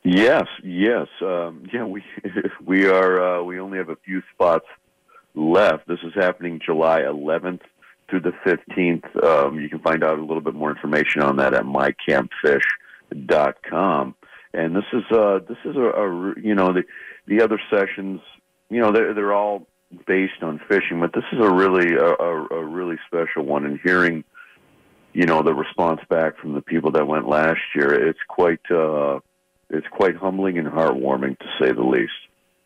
Yes, 0.03 0.45
yes, 0.63 1.07
um, 1.21 1.63
yeah. 1.71 1.83
We 1.83 2.03
we 2.65 2.87
are 2.87 3.39
uh, 3.39 3.43
we 3.43 3.59
only 3.59 3.77
have 3.77 3.89
a 3.89 3.97
few 3.97 4.21
spots 4.33 4.65
left. 5.35 5.87
This 5.87 5.99
is 6.03 6.13
happening 6.15 6.59
July 6.63 7.01
11th 7.01 7.61
through 8.09 8.21
the 8.21 8.33
15th. 8.45 9.23
Um, 9.23 9.59
you 9.59 9.67
can 9.69 9.79
find 9.79 10.03
out 10.03 10.17
a 10.17 10.21
little 10.21 10.41
bit 10.41 10.53
more 10.53 10.71
information 10.71 11.21
on 11.21 11.37
that 11.37 11.53
at 11.53 11.63
mycampfish.com. 11.63 14.15
And 14.53 14.75
this 14.75 14.85
is 14.93 15.03
uh, 15.11 15.39
this 15.47 15.57
is 15.65 15.75
a, 15.75 15.81
a 15.81 16.33
you 16.41 16.55
know 16.55 16.73
the 16.73 16.83
the 17.27 17.41
other 17.41 17.61
sessions 17.69 18.21
you 18.69 18.79
know 18.79 18.91
they're 18.91 19.13
they're 19.13 19.33
all 19.33 19.67
based 20.05 20.41
on 20.41 20.59
fishing, 20.67 20.99
but 20.99 21.13
this 21.13 21.23
is 21.31 21.39
a 21.39 21.49
really 21.49 21.95
a, 21.95 22.05
a, 22.05 22.65
really 22.65 22.97
special 23.07 23.43
one. 23.43 23.65
And 23.65 23.79
hearing 23.83 24.25
you 25.17 25.25
know 25.25 25.41
the 25.41 25.53
response 25.53 25.99
back 26.09 26.37
from 26.37 26.53
the 26.53 26.61
people 26.61 26.91
that 26.91 27.07
went 27.07 27.27
last 27.27 27.59
year 27.75 28.07
it's 28.07 28.19
quite 28.27 28.61
uh 28.69 29.19
it's 29.69 29.87
quite 29.87 30.15
humbling 30.15 30.57
and 30.57 30.67
heartwarming 30.67 31.37
to 31.39 31.45
say 31.59 31.71
the 31.71 31.83
least 31.83 32.13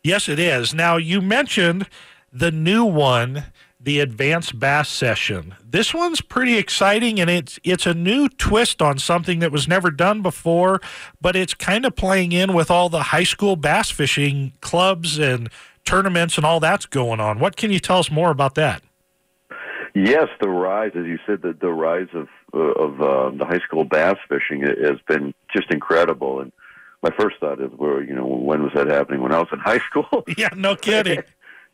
yes 0.04 0.28
it 0.28 0.38
is 0.38 0.74
now 0.74 0.98
you 0.98 1.22
mentioned 1.22 1.88
the 2.30 2.50
new 2.50 2.84
one 2.84 3.44
the 3.82 4.00
advanced 4.00 4.58
bass 4.58 4.88
session 4.88 5.54
this 5.68 5.92
one's 5.92 6.20
pretty 6.20 6.56
exciting 6.56 7.18
and 7.20 7.28
it's 7.28 7.58
it's 7.64 7.86
a 7.86 7.94
new 7.94 8.28
twist 8.28 8.80
on 8.80 8.98
something 8.98 9.40
that 9.40 9.50
was 9.50 9.66
never 9.66 9.90
done 9.90 10.22
before 10.22 10.80
but 11.20 11.34
it's 11.34 11.54
kind 11.54 11.84
of 11.84 11.96
playing 11.96 12.32
in 12.32 12.52
with 12.52 12.70
all 12.70 12.88
the 12.88 13.04
high 13.04 13.24
school 13.24 13.56
bass 13.56 13.90
fishing 13.90 14.52
clubs 14.60 15.18
and 15.18 15.48
tournaments 15.84 16.36
and 16.36 16.46
all 16.46 16.60
that's 16.60 16.86
going 16.86 17.18
on 17.20 17.38
what 17.38 17.56
can 17.56 17.70
you 17.70 17.80
tell 17.80 17.98
us 17.98 18.10
more 18.10 18.30
about 18.30 18.54
that 18.54 18.82
Yes, 19.94 20.28
the 20.40 20.48
rise, 20.48 20.92
as 20.94 21.04
you 21.04 21.18
said, 21.26 21.42
the, 21.42 21.52
the 21.52 21.70
rise 21.70 22.08
of 22.14 22.28
uh, 22.54 22.58
of 22.58 23.00
uh, 23.00 23.30
the 23.36 23.44
high 23.44 23.58
school 23.58 23.84
bass 23.84 24.16
fishing 24.28 24.62
has 24.62 24.98
been 25.06 25.34
just 25.54 25.70
incredible. 25.70 26.40
And 26.40 26.50
my 27.02 27.10
first 27.18 27.36
thought 27.40 27.60
is, 27.60 27.70
where 27.76 28.02
you 28.02 28.14
know, 28.14 28.26
when 28.26 28.62
was 28.62 28.72
that 28.74 28.86
happening? 28.88 29.20
When 29.20 29.32
I 29.32 29.38
was 29.38 29.48
in 29.52 29.58
high 29.58 29.80
school? 29.80 30.24
Yeah, 30.36 30.48
no 30.56 30.76
kidding. 30.76 31.22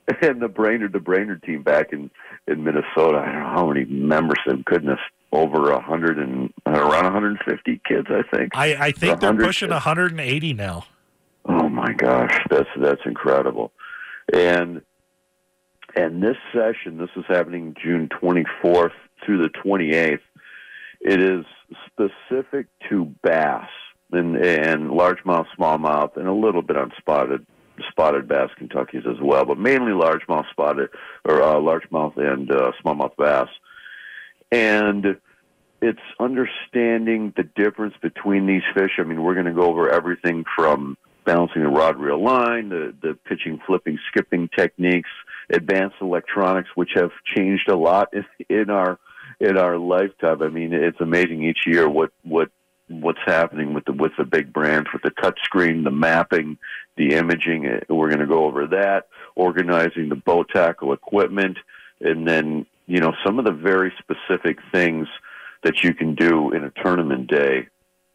and 0.23 0.41
the 0.41 0.49
Brainerd, 0.49 0.93
the 0.93 1.01
Brainerd 1.01 1.43
team 1.43 1.63
back 1.63 1.93
in 1.93 2.11
in 2.47 2.65
Minnesota. 2.65 3.19
I 3.19 3.27
don't 3.27 3.41
know 3.41 3.49
how 3.49 3.69
many 3.69 3.85
members. 3.85 4.39
Thank 4.47 4.65
goodness, 4.65 4.99
over 5.33 5.71
a 5.71 5.81
hundred 5.81 6.19
and 6.19 6.53
around 6.67 7.05
150 7.05 7.81
kids. 7.87 8.09
I 8.11 8.23
think. 8.35 8.57
I, 8.57 8.87
I 8.87 8.93
think 8.93 9.21
they're 9.21 9.35
pushing 9.35 9.71
180 9.71 10.55
now. 10.55 10.85
Oh 11.45 11.69
my 11.69 11.93
gosh, 11.93 12.39
that's 12.51 12.69
that's 12.81 13.03
incredible. 13.05 13.73
And 14.33 14.83
And 15.97 16.23
this 16.23 16.37
session, 16.53 16.99
this 16.99 17.11
is 17.17 17.25
happening 17.29 17.75
June 17.83 18.09
24th 18.09 18.93
through 19.25 19.43
the 19.43 19.51
28th. 19.65 20.21
It 21.01 21.21
is 21.21 21.45
specific 21.87 22.67
to 22.89 23.13
bass 23.23 23.69
and, 24.13 24.37
and 24.37 24.91
largemouth, 24.91 25.47
smallmouth, 25.59 26.17
and 26.17 26.29
a 26.29 26.33
little 26.33 26.63
bit 26.63 26.77
on 26.77 26.93
spotted 27.91 28.29
bass 28.29 28.51
Kentuckies 28.59 29.07
as 29.07 29.21
well, 29.21 29.45
but 29.45 29.59
mainly 29.59 29.93
largemouth 29.93 30.49
spotted 30.51 30.91
or 31.25 31.43
uh, 31.43 31.55
largemouth 31.55 32.17
and 32.17 32.51
uh, 32.51 32.73
smallmouth 32.83 33.17
bass. 33.17 33.49
And 34.51 35.19
it's 35.81 36.01
understanding 36.19 37.33
the 37.37 37.45
difference 37.45 37.95
between 38.01 38.47
these 38.47 38.63
fish. 38.75 38.93
I 38.99 39.03
mean, 39.03 39.23
we're 39.23 39.35
going 39.35 39.47
to 39.47 39.53
go 39.53 39.69
over 39.69 39.91
everything 39.91 40.45
from 40.57 40.97
balancing 41.25 41.63
the 41.63 41.69
rod 41.69 41.99
reel 41.99 42.23
line, 42.23 42.71
the, 42.71 42.95
the 43.03 43.15
pitching, 43.27 43.61
flipping, 43.67 43.99
skipping 44.09 44.49
techniques, 44.57 45.11
advanced 45.51 45.97
electronics, 46.01 46.71
which 46.75 46.93
have 46.95 47.11
changed 47.25 47.69
a 47.69 47.77
lot 47.77 48.09
in, 48.13 48.25
in 48.49 48.71
our 48.71 48.99
in 49.41 49.57
our 49.57 49.77
lifetime. 49.77 50.43
I 50.43 50.49
mean, 50.49 50.73
it's 50.73 51.01
amazing 51.01 51.45
each 51.45 51.67
year 51.67 51.89
what 51.89 52.11
what 52.25 52.51
what's 52.89 53.21
happening 53.27 53.75
with 53.75 53.85
the 53.85 53.93
with 53.93 54.13
the 54.19 54.25
big 54.25 54.53
brands, 54.53 54.89
with 54.93 55.03
the 55.03 55.11
touch 55.23 55.39
screen, 55.45 55.85
the 55.85 55.91
mapping, 55.91 56.59
the 56.97 57.15
imaging. 57.15 57.81
We're 57.89 58.09
going 58.09 58.21
to 58.21 58.27
go 58.27 58.45
over 58.45 58.67
that, 58.69 59.09
organizing 59.35 60.09
the 60.09 60.17
boat 60.17 60.49
tackle 60.53 60.93
equipment, 60.93 61.59
and 62.01 62.27
then 62.27 62.67
you 62.87 63.01
know 63.01 63.13
some 63.25 63.39
of 63.39 63.45
the 63.45 63.53
very 63.53 63.93
specific 63.99 64.59
things 64.73 65.09
that 65.63 65.83
you 65.83 65.95
can 65.95 66.15
do 66.15 66.53
in 66.53 66.65
a 66.65 66.73
tournament 66.83 67.29
day 67.29 67.69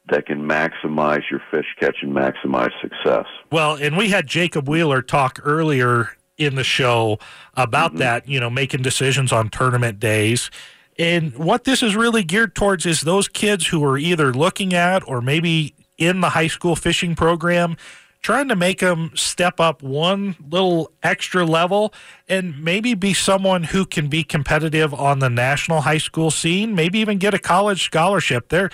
that 0.09 0.25
can 0.25 0.41
maximize 0.41 1.21
your 1.31 1.41
fish 1.49 1.65
catch 1.79 1.97
and 2.01 2.13
maximize 2.13 2.71
success. 2.81 3.25
Well, 3.51 3.75
and 3.75 3.95
we 3.95 4.09
had 4.09 4.27
Jacob 4.27 4.67
Wheeler 4.67 5.01
talk 5.01 5.39
earlier 5.43 6.17
in 6.37 6.55
the 6.55 6.63
show 6.63 7.19
about 7.55 7.91
mm-hmm. 7.91 7.99
that, 7.99 8.27
you 8.27 8.39
know, 8.39 8.49
making 8.49 8.81
decisions 8.81 9.31
on 9.31 9.49
tournament 9.49 9.99
days. 9.99 10.49
And 10.97 11.35
what 11.37 11.63
this 11.63 11.81
is 11.81 11.95
really 11.95 12.23
geared 12.23 12.55
towards 12.55 12.85
is 12.85 13.01
those 13.01 13.27
kids 13.27 13.67
who 13.67 13.83
are 13.83 13.97
either 13.97 14.31
looking 14.31 14.73
at 14.73 15.07
or 15.07 15.21
maybe 15.21 15.73
in 15.97 16.21
the 16.21 16.29
high 16.29 16.47
school 16.47 16.75
fishing 16.75 17.15
program 17.15 17.77
trying 18.23 18.47
to 18.47 18.55
make 18.55 18.79
them 18.79 19.11
step 19.15 19.59
up 19.59 19.83
one 19.83 20.35
little 20.49 20.89
extra 21.03 21.45
level 21.45 21.93
and 22.27 22.63
maybe 22.63 22.93
be 22.93 23.13
someone 23.13 23.63
who 23.63 23.85
can 23.85 24.07
be 24.07 24.23
competitive 24.23 24.93
on 24.93 25.19
the 25.19 25.29
national 25.29 25.81
high 25.81 25.97
school 25.97 26.31
scene, 26.31 26.73
maybe 26.73 26.99
even 26.99 27.17
get 27.17 27.33
a 27.33 27.39
college 27.39 27.83
scholarship. 27.83 28.47
There, 28.47 28.69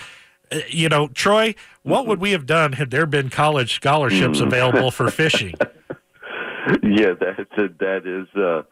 uh, 0.52 0.60
you 0.68 0.88
know, 0.88 1.08
Troy, 1.08 1.56
what 1.82 2.06
would 2.06 2.20
we 2.20 2.30
have 2.30 2.46
done 2.46 2.74
had 2.74 2.90
there 2.90 3.06
been 3.06 3.28
college 3.28 3.74
scholarships 3.74 4.38
mm. 4.38 4.46
available 4.46 4.92
for 4.92 5.10
fishing? 5.10 5.54
yeah, 6.82 7.14
that's 7.18 7.52
a, 7.58 7.68
that 7.80 8.06
is. 8.06 8.28
Uh, 8.40 8.62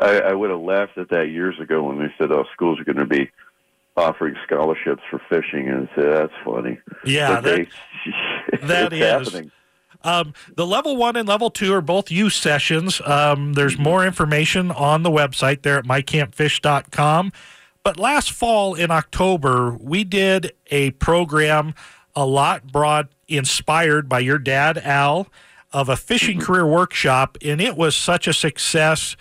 I, 0.00 0.20
I 0.20 0.32
would 0.32 0.50
have 0.50 0.60
laughed 0.60 0.98
at 0.98 1.10
that 1.10 1.28
years 1.28 1.58
ago 1.60 1.82
when 1.82 1.98
they 1.98 2.12
said, 2.18 2.32
"Oh, 2.32 2.44
schools 2.52 2.80
are 2.80 2.84
going 2.84 2.96
to 2.98 3.06
be." 3.06 3.30
offering 3.96 4.34
scholarships 4.46 5.02
for 5.10 5.20
fishing 5.28 5.68
and 5.68 5.88
say 5.94 6.08
that's 6.08 6.32
funny. 6.44 6.78
Yeah, 7.04 7.40
that, 7.40 7.44
they, 7.44 7.68
that 8.66 8.92
is. 8.92 9.28
Happening. 9.28 9.50
Um, 10.02 10.32
the 10.56 10.66
level 10.66 10.96
one 10.96 11.16
and 11.16 11.28
level 11.28 11.50
two 11.50 11.74
are 11.74 11.82
both 11.82 12.10
youth 12.10 12.32
sessions. 12.32 13.00
Um, 13.04 13.52
there's 13.52 13.74
mm-hmm. 13.74 13.82
more 13.82 14.06
information 14.06 14.70
on 14.70 15.02
the 15.02 15.10
website 15.10 15.62
there 15.62 15.78
at 15.78 15.84
mycampfish.com. 15.84 17.32
But 17.82 17.98
last 17.98 18.30
fall 18.30 18.74
in 18.74 18.90
October, 18.90 19.72
we 19.72 20.04
did 20.04 20.52
a 20.70 20.92
program 20.92 21.74
a 22.14 22.26
lot 22.26 22.70
brought 22.70 23.08
inspired 23.28 24.08
by 24.08 24.20
your 24.20 24.38
dad, 24.38 24.78
Al, 24.78 25.28
of 25.72 25.88
a 25.88 25.96
fishing 25.96 26.38
mm-hmm. 26.38 26.46
career 26.46 26.66
workshop, 26.66 27.38
and 27.42 27.60
it 27.60 27.76
was 27.76 27.94
such 27.94 28.26
a 28.26 28.32
success. 28.32 29.16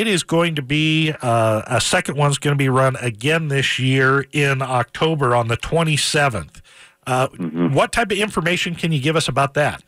It 0.00 0.06
is 0.06 0.22
going 0.22 0.56
to 0.56 0.62
be 0.62 1.14
uh, 1.22 1.62
a 1.66 1.80
second 1.80 2.18
one's 2.18 2.36
going 2.36 2.52
to 2.52 2.58
be 2.58 2.68
run 2.68 2.96
again 2.96 3.48
this 3.48 3.78
year 3.78 4.26
in 4.30 4.60
October 4.60 5.34
on 5.34 5.48
the 5.48 5.56
27th. 5.56 6.60
Uh, 7.06 7.28
mm-hmm. 7.28 7.72
What 7.72 7.92
type 7.92 8.12
of 8.12 8.18
information 8.18 8.74
can 8.74 8.92
you 8.92 9.00
give 9.00 9.16
us 9.16 9.26
about 9.26 9.54
that? 9.54 9.82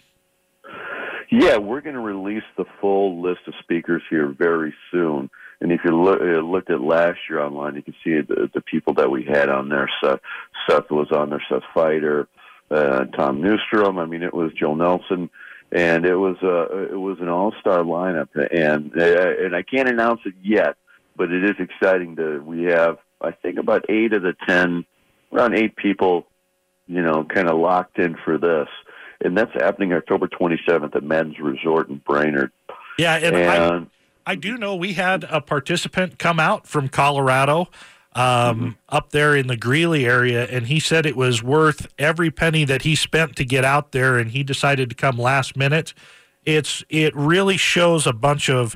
Yeah, 1.30 1.58
we're 1.58 1.82
going 1.82 1.94
to 1.94 2.00
release 2.00 2.44
the 2.56 2.64
full 2.80 3.20
list 3.20 3.40
of 3.46 3.54
speakers 3.60 4.02
here 4.08 4.28
very 4.28 4.72
soon. 4.90 5.28
And 5.60 5.72
if 5.72 5.80
you 5.84 5.90
look, 5.90 6.22
uh, 6.22 6.40
looked 6.40 6.70
at 6.70 6.80
last 6.80 7.18
year 7.28 7.40
online, 7.40 7.74
you 7.74 7.82
can 7.82 7.94
see 8.02 8.20
the, 8.22 8.48
the 8.54 8.62
people 8.62 8.94
that 8.94 9.10
we 9.10 9.24
had 9.24 9.50
on 9.50 9.68
there. 9.68 9.90
Seth, 10.02 10.20
Seth 10.68 10.90
was 10.90 11.08
on 11.10 11.28
there, 11.28 11.44
Seth 11.50 11.64
Feider, 11.74 12.28
uh, 12.70 13.04
Tom 13.16 13.42
Neustrom. 13.42 14.00
I 14.00 14.06
mean, 14.06 14.22
it 14.22 14.32
was 14.32 14.52
Joe 14.58 14.74
Nelson, 14.74 15.28
and 15.72 16.04
it 16.04 16.16
was 16.16 16.36
uh, 16.42 16.92
it 16.92 16.98
was 16.98 17.18
an 17.20 17.28
all 17.28 17.52
star 17.60 17.80
lineup. 17.80 18.28
And 18.34 18.92
uh, 18.96 19.44
and 19.44 19.54
I 19.54 19.62
can't 19.62 19.88
announce 19.88 20.20
it 20.24 20.34
yet, 20.42 20.76
but 21.16 21.30
it 21.30 21.44
is 21.44 21.56
exciting. 21.58 22.16
To 22.16 22.40
we 22.40 22.64
have 22.64 22.98
I 23.20 23.32
think 23.32 23.58
about 23.58 23.86
eight 23.88 24.12
of 24.12 24.22
the 24.22 24.34
ten, 24.46 24.84
around 25.32 25.54
eight 25.54 25.76
people, 25.76 26.26
you 26.86 27.02
know, 27.02 27.24
kind 27.24 27.48
of 27.48 27.58
locked 27.58 27.98
in 27.98 28.16
for 28.24 28.38
this 28.38 28.68
and 29.20 29.36
that's 29.36 29.52
happening 29.54 29.92
October 29.92 30.28
27th 30.28 30.94
at 30.94 31.02
Madden's 31.02 31.38
Resort 31.40 31.88
in 31.88 31.96
Brainerd. 31.98 32.52
Yeah, 32.98 33.16
and, 33.16 33.36
and 33.36 33.88
I, 34.26 34.32
I, 34.32 34.34
do 34.34 34.56
know 34.56 34.76
we 34.76 34.94
had 34.94 35.24
a 35.24 35.40
participant 35.40 36.18
come 36.18 36.40
out 36.40 36.66
from 36.66 36.88
Colorado. 36.88 37.68
Um, 38.18 38.24
mm-hmm. 38.58 38.70
Up 38.88 39.10
there 39.10 39.36
in 39.36 39.46
the 39.46 39.56
Greeley 39.56 40.04
area, 40.04 40.44
and 40.46 40.66
he 40.66 40.80
said 40.80 41.06
it 41.06 41.16
was 41.16 41.40
worth 41.40 41.86
every 42.00 42.32
penny 42.32 42.64
that 42.64 42.82
he 42.82 42.96
spent 42.96 43.36
to 43.36 43.44
get 43.44 43.64
out 43.64 43.92
there, 43.92 44.18
and 44.18 44.32
he 44.32 44.42
decided 44.42 44.88
to 44.90 44.96
come 44.96 45.16
last 45.16 45.56
minute. 45.56 45.94
It's 46.44 46.82
it 46.88 47.14
really 47.14 47.56
shows 47.56 48.08
a 48.08 48.12
bunch 48.12 48.50
of 48.50 48.74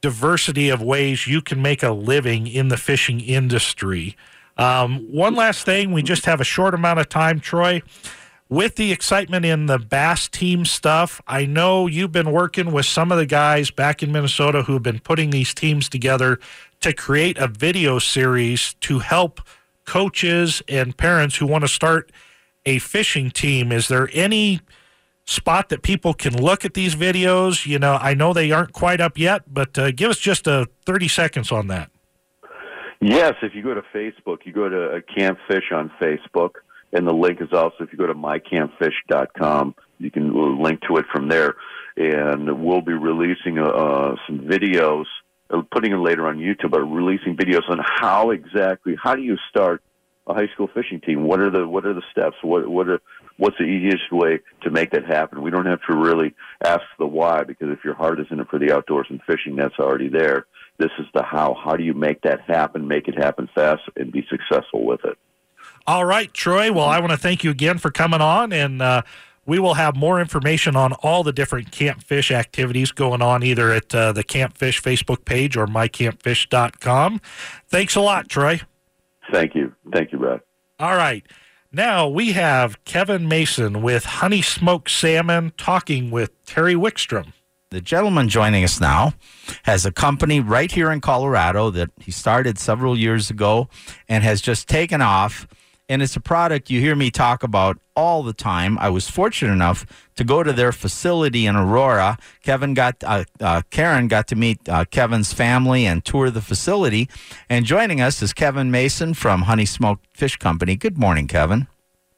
diversity 0.00 0.70
of 0.70 0.80
ways 0.80 1.26
you 1.26 1.42
can 1.42 1.60
make 1.60 1.82
a 1.82 1.90
living 1.90 2.46
in 2.46 2.68
the 2.68 2.78
fishing 2.78 3.20
industry. 3.20 4.16
Um, 4.56 5.12
one 5.12 5.34
last 5.34 5.66
thing, 5.66 5.92
we 5.92 6.02
just 6.02 6.24
have 6.24 6.40
a 6.40 6.44
short 6.44 6.72
amount 6.72 7.00
of 7.00 7.10
time, 7.10 7.40
Troy 7.40 7.82
with 8.48 8.76
the 8.76 8.92
excitement 8.92 9.44
in 9.44 9.66
the 9.66 9.78
bass 9.78 10.28
team 10.28 10.64
stuff, 10.64 11.20
I 11.26 11.46
know 11.46 11.86
you've 11.86 12.12
been 12.12 12.30
working 12.30 12.72
with 12.72 12.86
some 12.86 13.10
of 13.10 13.18
the 13.18 13.26
guys 13.26 13.70
back 13.70 14.02
in 14.02 14.12
Minnesota 14.12 14.62
who 14.62 14.74
have 14.74 14.82
been 14.82 15.00
putting 15.00 15.30
these 15.30 15.54
teams 15.54 15.88
together 15.88 16.38
to 16.84 16.92
create 16.92 17.38
a 17.38 17.48
video 17.48 17.98
series 17.98 18.74
to 18.74 18.98
help 18.98 19.40
coaches 19.86 20.62
and 20.68 20.94
parents 20.94 21.36
who 21.36 21.46
want 21.46 21.64
to 21.64 21.68
start 21.68 22.12
a 22.66 22.78
fishing 22.78 23.30
team. 23.30 23.72
Is 23.72 23.88
there 23.88 24.10
any 24.12 24.60
spot 25.24 25.70
that 25.70 25.82
people 25.82 26.12
can 26.12 26.36
look 26.36 26.66
at 26.66 26.74
these 26.74 26.94
videos? 26.94 27.64
You 27.64 27.78
know, 27.78 27.94
I 27.94 28.12
know 28.12 28.34
they 28.34 28.52
aren't 28.52 28.74
quite 28.74 29.00
up 29.00 29.16
yet, 29.16 29.42
but 29.46 29.78
uh, 29.78 29.92
give 29.92 30.10
us 30.10 30.18
just 30.18 30.46
a 30.46 30.68
30 30.84 31.08
seconds 31.08 31.50
on 31.50 31.68
that. 31.68 31.90
Yes, 33.00 33.32
if 33.42 33.54
you 33.54 33.62
go 33.62 33.72
to 33.72 33.82
Facebook, 33.94 34.44
you 34.44 34.52
go 34.52 34.68
to 34.68 35.02
Camp 35.16 35.38
Fish 35.48 35.72
on 35.72 35.90
Facebook 35.98 36.56
and 36.92 37.06
the 37.06 37.14
link 37.14 37.40
is 37.40 37.48
also 37.52 37.76
if 37.80 37.92
you 37.92 37.98
go 37.98 38.06
to 38.06 38.14
mycampfish.com, 38.14 39.74
you 39.98 40.10
can 40.10 40.62
link 40.62 40.80
to 40.82 40.98
it 40.98 41.06
from 41.10 41.28
there. 41.28 41.54
And 41.96 42.62
we'll 42.62 42.82
be 42.82 42.92
releasing 42.92 43.58
uh, 43.58 43.68
uh, 43.68 44.16
some 44.26 44.40
videos, 44.40 45.04
uh, 45.04 45.06
putting 45.62 45.92
it 45.92 45.96
later 45.96 46.26
on 46.26 46.38
YouTube, 46.38 46.70
but 46.70 46.80
releasing 46.82 47.36
videos 47.36 47.68
on 47.68 47.80
how 47.82 48.30
exactly 48.30 48.96
how 49.02 49.14
do 49.14 49.22
you 49.22 49.36
start 49.48 49.82
a 50.26 50.34
high 50.34 50.48
school 50.48 50.68
fishing 50.72 51.00
team? 51.00 51.24
What 51.24 51.40
are 51.40 51.50
the 51.50 51.66
what 51.66 51.86
are 51.86 51.94
the 51.94 52.02
steps? 52.10 52.36
What 52.42 52.68
what 52.68 52.88
are 52.88 53.00
what's 53.36 53.58
the 53.58 53.64
easiest 53.64 54.12
way 54.12 54.40
to 54.62 54.70
make 54.70 54.90
that 54.92 55.04
happen? 55.04 55.42
We 55.42 55.50
don't 55.50 55.66
have 55.66 55.80
to 55.88 55.96
really 55.96 56.34
ask 56.64 56.82
the 56.98 57.06
why 57.06 57.44
because 57.44 57.70
if 57.70 57.84
your 57.84 57.94
heart 57.94 58.20
is 58.20 58.26
in 58.30 58.40
it 58.40 58.48
for 58.48 58.58
the 58.58 58.74
outdoors 58.74 59.06
and 59.10 59.20
fishing, 59.22 59.56
that's 59.56 59.78
already 59.78 60.08
there. 60.08 60.46
This 60.78 60.90
is 60.98 61.06
the 61.14 61.22
how. 61.22 61.54
How 61.54 61.76
do 61.76 61.84
you 61.84 61.94
make 61.94 62.22
that 62.22 62.40
happen? 62.42 62.88
Make 62.88 63.06
it 63.08 63.16
happen 63.16 63.48
fast 63.54 63.82
and 63.96 64.10
be 64.10 64.26
successful 64.28 64.84
with 64.84 65.04
it. 65.04 65.16
All 65.86 66.04
right, 66.04 66.32
Troy. 66.32 66.72
Well, 66.72 66.86
I 66.86 66.98
want 66.98 67.12
to 67.12 67.18
thank 67.18 67.44
you 67.44 67.50
again 67.50 67.78
for 67.78 67.90
coming 67.90 68.20
on, 68.20 68.52
and 68.52 68.82
uh, 68.82 69.02
we 69.46 69.58
will 69.58 69.74
have 69.74 69.96
more 69.96 70.20
information 70.20 70.76
on 70.76 70.92
all 70.94 71.22
the 71.22 71.32
different 71.32 71.70
Camp 71.70 72.02
Fish 72.02 72.30
activities 72.30 72.92
going 72.92 73.22
on 73.22 73.42
either 73.42 73.70
at 73.72 73.94
uh, 73.94 74.12
the 74.12 74.24
Campfish 74.24 74.80
Facebook 74.80 75.24
page 75.24 75.56
or 75.56 75.66
mycampfish.com. 75.66 77.20
Thanks 77.68 77.96
a 77.96 78.00
lot, 78.00 78.28
Troy. 78.28 78.60
Thank 79.30 79.54
you. 79.54 79.74
Thank 79.92 80.12
you, 80.12 80.18
Brad. 80.18 80.40
All 80.78 80.96
right. 80.96 81.24
Now 81.72 82.08
we 82.08 82.32
have 82.32 82.84
Kevin 82.84 83.26
Mason 83.26 83.82
with 83.82 84.04
Honey 84.04 84.42
Smoked 84.42 84.90
Salmon 84.90 85.52
talking 85.56 86.10
with 86.10 86.30
Terry 86.44 86.74
Wickstrom. 86.74 87.32
The 87.70 87.80
gentleman 87.80 88.28
joining 88.28 88.62
us 88.62 88.80
now 88.80 89.14
has 89.64 89.84
a 89.84 89.90
company 89.90 90.38
right 90.38 90.70
here 90.70 90.92
in 90.92 91.00
Colorado 91.00 91.70
that 91.70 91.90
he 91.98 92.12
started 92.12 92.58
several 92.58 92.96
years 92.96 93.30
ago 93.30 93.68
and 94.08 94.22
has 94.22 94.40
just 94.40 94.68
taken 94.68 95.02
off 95.02 95.48
and 95.88 96.02
it's 96.02 96.16
a 96.16 96.20
product 96.20 96.70
you 96.70 96.80
hear 96.80 96.96
me 96.96 97.10
talk 97.10 97.42
about 97.42 97.78
all 97.94 98.22
the 98.22 98.32
time. 98.32 98.78
I 98.78 98.88
was 98.88 99.08
fortunate 99.08 99.52
enough 99.52 99.86
to 100.16 100.24
go 100.24 100.42
to 100.42 100.52
their 100.52 100.72
facility 100.72 101.46
in 101.46 101.56
Aurora. 101.56 102.18
Kevin 102.42 102.74
got, 102.74 103.02
uh, 103.04 103.24
uh, 103.40 103.62
Karen 103.70 104.08
got 104.08 104.26
to 104.28 104.36
meet 104.36 104.66
uh, 104.68 104.84
Kevin's 104.86 105.32
family 105.32 105.84
and 105.86 106.04
tour 106.04 106.30
the 106.30 106.40
facility. 106.40 107.08
And 107.48 107.64
joining 107.64 108.00
us 108.00 108.22
is 108.22 108.32
Kevin 108.32 108.70
Mason 108.70 109.14
from 109.14 109.42
Honey 109.42 109.66
Smoked 109.66 110.06
Fish 110.16 110.36
Company. 110.36 110.76
Good 110.76 110.98
morning, 110.98 111.28
Kevin. 111.28 111.66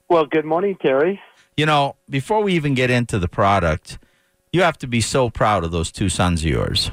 Well, 0.09 0.27
good 0.27 0.45
morning, 0.45 0.77
Terry. 0.81 1.21
You 1.57 1.67
know, 1.67 1.97
before 2.09 2.43
we 2.43 2.55
even 2.55 2.75
get 2.75 2.91
into 2.91 3.19
the 3.19 3.29
product, 3.29 3.99
you 4.53 4.63
have 4.63 4.79
to 4.79 4.87
be 4.87 5.01
so 5.01 5.29
proud 5.29 5.65
of 5.65 5.73
those 5.73 5.91
two 5.91 6.09
sons 6.09 6.43
of 6.43 6.51
yours. 6.51 6.91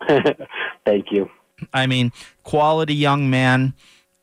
Thank 0.84 1.12
you. 1.12 1.30
I 1.72 1.86
mean, 1.86 2.12
quality 2.42 2.94
young 2.94 3.30
man 3.30 3.74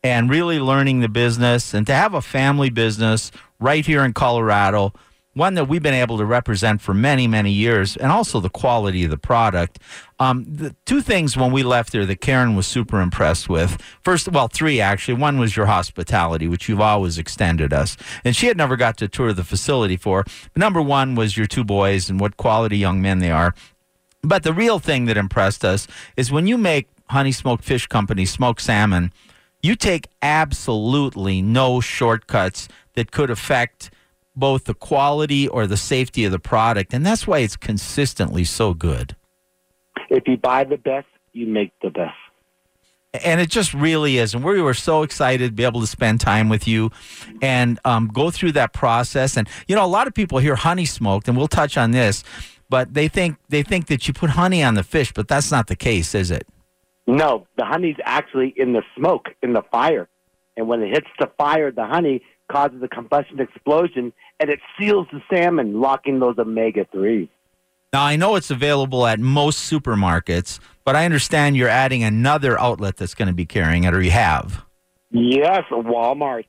and 0.06 0.30
really 0.30 0.60
learning 0.60 1.00
the 1.00 1.10
business 1.10 1.74
and 1.74 1.88
to 1.88 1.94
have 1.96 2.14
a 2.14 2.22
family 2.22 2.70
business 2.70 3.32
right 3.60 3.84
here 3.84 4.06
in 4.06 4.14
Colorado, 4.14 4.94
one 5.34 5.56
that 5.56 5.68
we've 5.68 5.82
been 5.82 5.96
able 5.96 6.20
to 6.20 6.26
represent 6.26 6.80
for 6.80 6.94
many, 6.94 7.26
many 7.26 7.52
years, 7.52 7.98
and 7.98 8.12
also 8.12 8.40
the 8.40 8.52
quality 8.52 9.04
of 9.06 9.10
the 9.10 9.18
product. 9.18 9.80
Um, 10.20 10.46
the 10.48 10.76
two 10.86 11.02
things 11.02 11.36
when 11.36 11.52
we 11.52 11.64
left 11.64 11.92
there 11.92 12.06
that 12.06 12.22
Karen 12.22 12.56
was 12.56 12.68
super 12.68 13.02
impressed 13.02 13.50
with. 13.50 13.82
First, 14.04 14.32
well, 14.32 14.48
three 14.48 14.80
actually. 14.80 15.16
One 15.16 15.40
was 15.40 15.58
your 15.58 15.66
hospitality, 15.66 16.48
which 16.48 16.70
you've 16.70 16.80
always 16.82 17.18
extended 17.18 17.74
us, 17.74 17.98
and 18.24 18.36
she 18.36 18.46
had 18.46 18.58
never 18.58 18.76
got 18.76 18.98
to 18.98 19.08
tour 19.08 19.34
the 19.34 19.44
facility 19.44 19.98
for. 19.98 20.24
Number 20.56 20.84
one 20.84 21.16
was 21.16 21.36
your 21.36 21.48
two 21.48 21.64
boys 21.64 22.12
and 22.12 22.20
what 22.20 22.38
quality 22.38 22.78
young 22.78 23.02
men 23.02 23.18
they 23.18 23.32
are. 23.32 23.56
But 24.22 24.44
the 24.44 24.54
real 24.54 24.78
thing 24.78 25.06
that 25.06 25.18
impressed 25.18 25.66
us 25.66 25.88
is 26.16 26.32
when 26.32 26.46
you 26.46 26.60
make 26.60 26.90
Honey 27.10 27.32
Smoked 27.32 27.64
Fish 27.64 27.88
Company 27.88 28.28
smoked 28.28 28.62
salmon, 28.62 29.12
you 29.66 29.76
take 29.76 30.08
absolutely 30.22 31.42
no 31.42 31.82
shortcuts 31.82 32.68
that 32.94 33.12
could 33.12 33.30
affect 33.30 33.90
both 34.36 34.66
the 34.66 34.74
quality 34.74 35.48
or 35.48 35.66
the 35.66 35.78
safety 35.78 36.26
of 36.26 36.32
the 36.32 36.40
product. 36.40 36.94
And 36.94 37.06
that's 37.06 37.26
why 37.26 37.40
it's 37.40 37.56
consistently 37.56 38.44
so 38.44 38.74
good. 38.74 39.16
If 40.10 40.28
you 40.28 40.38
buy 40.38 40.66
the 40.66 40.78
best, 40.78 41.08
you 41.34 41.48
make 41.48 41.72
the 41.82 41.90
best. 41.90 42.14
And 43.24 43.40
it 43.40 43.50
just 43.50 43.74
really 43.74 44.18
is. 44.18 44.34
And 44.34 44.44
we 44.44 44.62
were 44.62 44.74
so 44.74 45.04
excited 45.04 45.48
to 45.48 45.54
be 45.54 45.64
able 45.64 45.80
to 45.80 45.88
spend 45.88 46.20
time 46.20 46.50
with 46.50 46.68
you 46.68 46.92
and 47.42 47.80
um, 47.86 48.10
go 48.14 48.30
through 48.30 48.52
that 48.54 48.74
process. 48.74 49.38
And, 49.38 49.48
you 49.70 49.76
know, 49.76 49.86
a 49.86 49.88
lot 49.88 50.06
of 50.06 50.14
people 50.14 50.40
hear 50.40 50.56
honey 50.56 50.86
smoked, 50.86 51.30
and 51.30 51.38
we'll 51.38 51.48
touch 51.48 51.78
on 51.78 51.92
this, 51.92 52.26
but 52.70 52.94
they 52.94 53.08
think 53.08 53.38
they 53.48 53.64
think 53.64 53.88
that 53.88 54.06
you 54.08 54.14
put 54.14 54.32
honey 54.32 54.62
on 54.64 54.76
the 54.76 54.84
fish, 54.84 55.14
but 55.14 55.30
that's 55.30 55.50
not 55.50 55.68
the 55.68 55.78
case, 55.78 56.14
is 56.14 56.30
it? 56.30 56.46
No, 57.08 57.48
the 57.58 57.66
honey's 57.66 57.98
actually 58.04 58.54
in 58.56 58.74
the 58.74 58.82
smoke, 58.98 59.30
in 59.42 59.54
the 59.54 59.62
fire. 59.72 60.08
And 60.58 60.68
when 60.68 60.82
it 60.82 60.90
hits 60.90 61.08
the 61.20 61.30
fire, 61.38 61.72
the 61.72 61.86
honey 61.86 62.22
causes 62.52 62.82
a 62.82 62.88
combustion 62.88 63.40
explosion 63.40 64.14
and 64.40 64.50
it 64.50 64.60
seals 64.80 65.08
the 65.12 65.22
salmon, 65.30 65.80
locking 65.80 66.20
those 66.20 66.38
omega 66.38 66.86
3s. 66.94 67.30
Now, 67.94 68.04
I 68.04 68.16
know 68.16 68.36
it's 68.36 68.52
available 68.52 69.06
at 69.06 69.20
most 69.20 69.72
supermarkets, 69.72 70.60
but 70.84 70.96
I 70.96 71.06
understand 71.06 71.56
you're 71.56 71.70
adding 71.70 72.04
another 72.04 72.60
outlet 72.60 72.98
that's 72.98 73.16
going 73.16 73.30
to 73.30 73.34
be 73.34 73.46
carrying 73.46 73.86
it, 73.86 73.94
or 73.94 74.02
you 74.02 74.12
have. 74.12 74.66
Yes, 75.12 75.64
Walmart 75.72 76.46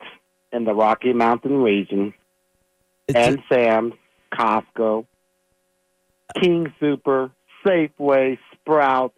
in 0.52 0.64
the 0.64 0.74
Rocky 0.74 1.12
Mountain 1.12 1.62
region, 1.62 2.14
It's 3.06 3.16
and 3.16 3.42
Sam's, 3.48 3.94
Costco, 4.32 5.06
King 6.40 6.72
Soopers, 6.80 7.30
Safeway, 7.64 8.38
Sprouts, 8.52 9.15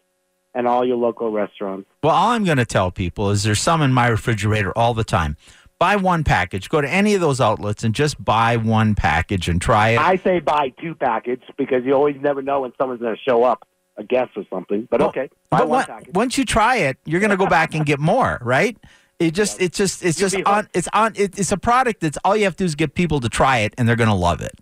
and 0.59 0.67
all 0.67 0.85
your 0.85 0.97
local 0.97 1.31
restaurants. 1.31 1.89
Well, 2.03 2.13
all 2.15 2.31
I'm 2.31 2.43
going 2.45 2.59
to 2.59 2.65
tell 2.67 2.91
people 2.91 3.31
is 3.31 3.45
there's 3.45 3.61
some 3.61 3.81
in 3.81 3.93
my 3.93 4.09
refrigerator 4.09 4.77
all 4.77 4.93
the 4.93 5.05
time. 5.05 5.37
Buy 5.79 5.95
one 5.95 6.25
package. 6.25 6.69
Go 6.69 6.81
to 6.81 6.91
any 6.91 7.15
of 7.15 7.21
those 7.21 7.41
outlets 7.41 7.85
and 7.85 7.95
just 7.95 8.23
buy 8.23 8.57
one 8.57 8.97
package 8.97 9.49
and 9.49 9.63
try 9.63 9.91
it. 9.91 10.01
I 10.01 10.17
say 10.17 10.41
buy 10.41 10.71
two 10.81 10.97
package 10.97 11.43
because 11.57 11.85
you 11.85 11.93
always 11.95 12.17
never 12.21 12.43
know 12.43 12.63
when 12.63 12.73
someone's 12.77 13.01
going 13.01 13.15
to 13.15 13.23
show 13.23 13.45
up, 13.45 13.69
a 13.97 14.03
guest 14.03 14.33
or 14.35 14.43
something. 14.51 14.89
But 14.91 14.99
Well, 14.99 15.11
okay, 15.11 15.31
buy 15.49 15.59
but 15.59 15.69
one 15.69 15.81
on- 15.83 15.87
package. 15.87 16.15
once 16.15 16.37
you 16.37 16.45
try 16.45 16.79
it, 16.79 16.99
you're 17.05 17.21
going 17.21 17.31
to 17.31 17.37
go 17.37 17.47
back 17.47 17.77
and 17.77 17.87
get 17.87 18.01
more, 18.01 18.41
right? 18.43 18.77
It 19.21 19.35
just, 19.35 19.63
it's 19.63 19.79
just, 19.79 20.05
it's 20.05 20.19
You'll 20.21 20.31
just 20.31 20.45
on. 20.45 20.69
It's 20.75 20.89
on. 20.93 21.13
It, 21.15 21.39
it's 21.39 21.53
a 21.53 21.57
product 21.57 22.01
that's 22.01 22.19
all 22.25 22.37
you 22.37 22.43
have 22.45 22.55
to 22.57 22.63
do 22.63 22.67
is 22.67 22.75
get 22.75 22.95
people 22.95 23.21
to 23.21 23.29
try 23.29 23.59
it, 23.59 23.75
and 23.79 23.89
they're 23.89 23.97
going 23.97 24.09
to 24.11 24.15
love 24.15 24.41
it. 24.41 24.57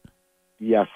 Yes. 0.58 0.88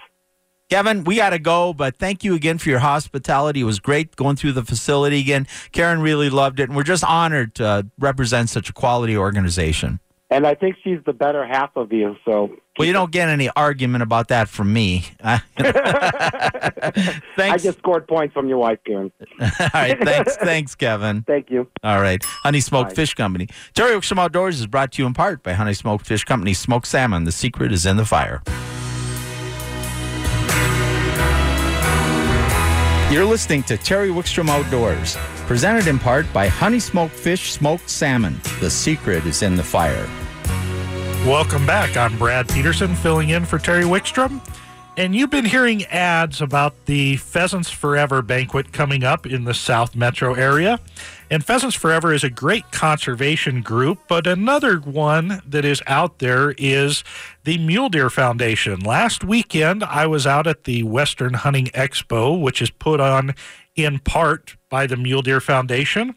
Kevin, 0.70 1.02
we 1.02 1.16
got 1.16 1.30
to 1.30 1.40
go, 1.40 1.74
but 1.74 1.96
thank 1.96 2.22
you 2.22 2.36
again 2.36 2.56
for 2.58 2.68
your 2.68 2.78
hospitality. 2.78 3.62
It 3.62 3.64
was 3.64 3.80
great 3.80 4.14
going 4.14 4.36
through 4.36 4.52
the 4.52 4.64
facility 4.64 5.18
again. 5.18 5.48
Karen 5.72 6.00
really 6.00 6.30
loved 6.30 6.60
it, 6.60 6.68
and 6.68 6.76
we're 6.76 6.84
just 6.84 7.02
honored 7.02 7.56
to 7.56 7.88
represent 7.98 8.50
such 8.50 8.70
a 8.70 8.72
quality 8.72 9.16
organization. 9.16 9.98
And 10.30 10.46
I 10.46 10.54
think 10.54 10.76
she's 10.84 10.98
the 11.04 11.12
better 11.12 11.44
half 11.44 11.70
of 11.74 11.92
you. 11.92 12.14
So 12.24 12.56
Well, 12.78 12.86
you 12.86 12.92
don't 12.92 13.10
get 13.10 13.28
any 13.28 13.50
argument 13.56 14.04
about 14.04 14.28
that 14.28 14.48
from 14.48 14.72
me. 14.72 15.06
thanks. 15.24 15.50
I 17.36 17.56
just 17.58 17.78
scored 17.78 18.06
points 18.06 18.32
from 18.32 18.48
your 18.48 18.58
wife, 18.58 18.78
Karen. 18.86 19.10
All 19.40 19.68
right, 19.74 19.98
thanks, 20.00 20.36
thanks, 20.36 20.76
Kevin. 20.76 21.22
Thank 21.22 21.50
you. 21.50 21.66
All 21.82 22.00
right, 22.00 22.22
Honey 22.24 22.60
Smoked 22.60 22.90
Bye. 22.90 22.94
Fish 22.94 23.14
Company. 23.14 23.48
Terry 23.74 23.96
Wickstrom 23.96 24.20
Outdoors 24.20 24.60
is 24.60 24.68
brought 24.68 24.92
to 24.92 25.02
you 25.02 25.06
in 25.08 25.14
part 25.14 25.42
by 25.42 25.54
Honey 25.54 25.74
Smoked 25.74 26.06
Fish 26.06 26.22
Company. 26.22 26.54
Smoked 26.54 26.86
salmon. 26.86 27.24
The 27.24 27.32
secret 27.32 27.72
is 27.72 27.86
in 27.86 27.96
the 27.96 28.04
fire. 28.04 28.40
You're 33.10 33.24
listening 33.24 33.64
to 33.64 33.76
Terry 33.76 34.10
Wickstrom 34.10 34.48
Outdoors, 34.48 35.16
presented 35.48 35.88
in 35.88 35.98
part 35.98 36.32
by 36.32 36.46
Honey 36.46 36.78
Smoked 36.78 37.12
Fish 37.12 37.50
Smoked 37.50 37.90
Salmon. 37.90 38.40
The 38.60 38.70
secret 38.70 39.26
is 39.26 39.42
in 39.42 39.56
the 39.56 39.64
fire. 39.64 40.08
Welcome 41.26 41.66
back. 41.66 41.96
I'm 41.96 42.16
Brad 42.18 42.48
Peterson 42.48 42.94
filling 42.94 43.30
in 43.30 43.44
for 43.46 43.58
Terry 43.58 43.82
Wickstrom. 43.82 44.40
And 44.96 45.12
you've 45.12 45.28
been 45.28 45.44
hearing 45.44 45.84
ads 45.86 46.40
about 46.40 46.86
the 46.86 47.16
Pheasants 47.16 47.68
Forever 47.68 48.22
banquet 48.22 48.72
coming 48.72 49.02
up 49.02 49.26
in 49.26 49.42
the 49.42 49.54
South 49.54 49.96
Metro 49.96 50.34
area. 50.34 50.78
And 51.32 51.44
Pheasants 51.44 51.76
Forever 51.76 52.12
is 52.12 52.24
a 52.24 52.28
great 52.28 52.72
conservation 52.72 53.62
group, 53.62 54.00
but 54.08 54.26
another 54.26 54.78
one 54.78 55.40
that 55.46 55.64
is 55.64 55.80
out 55.86 56.18
there 56.18 56.56
is 56.58 57.04
the 57.44 57.56
Mule 57.56 57.88
Deer 57.88 58.10
Foundation. 58.10 58.80
Last 58.80 59.22
weekend, 59.22 59.84
I 59.84 60.08
was 60.08 60.26
out 60.26 60.48
at 60.48 60.64
the 60.64 60.82
Western 60.82 61.34
Hunting 61.34 61.66
Expo, 61.66 62.40
which 62.40 62.60
is 62.60 62.70
put 62.70 62.98
on 62.98 63.36
in 63.76 64.00
part 64.00 64.56
by 64.68 64.88
the 64.88 64.96
Mule 64.96 65.22
Deer 65.22 65.40
Foundation. 65.40 66.16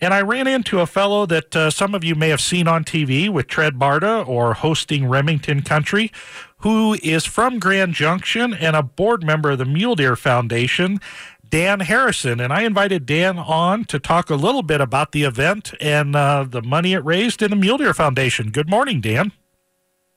And 0.00 0.12
I 0.12 0.20
ran 0.20 0.46
into 0.46 0.80
a 0.80 0.86
fellow 0.86 1.24
that 1.26 1.56
uh, 1.56 1.70
some 1.70 1.94
of 1.94 2.04
you 2.04 2.14
may 2.14 2.28
have 2.28 2.40
seen 2.40 2.68
on 2.68 2.84
TV 2.84 3.30
with 3.30 3.46
Tred 3.46 3.74
Barta 3.74 4.26
or 4.28 4.52
hosting 4.52 5.06
Remington 5.06 5.62
Country, 5.62 6.12
who 6.58 6.98
is 7.02 7.24
from 7.24 7.58
Grand 7.58 7.94
Junction 7.94 8.52
and 8.52 8.76
a 8.76 8.82
board 8.82 9.24
member 9.24 9.52
of 9.52 9.58
the 9.58 9.64
Mule 9.64 9.94
Deer 9.94 10.14
Foundation, 10.14 11.00
Dan 11.48 11.80
Harrison. 11.80 12.40
And 12.40 12.52
I 12.52 12.62
invited 12.62 13.06
Dan 13.06 13.38
on 13.38 13.84
to 13.86 13.98
talk 13.98 14.30
a 14.30 14.34
little 14.34 14.62
bit 14.62 14.80
about 14.80 15.12
the 15.12 15.24
event 15.24 15.74
and 15.80 16.16
uh, 16.16 16.44
the 16.48 16.62
money 16.62 16.92
it 16.92 17.04
raised 17.04 17.42
in 17.42 17.50
the 17.50 17.56
Mule 17.56 17.78
Deer 17.78 17.94
Foundation. 17.94 18.50
Good 18.50 18.68
morning, 18.68 19.00
Dan. 19.00 19.32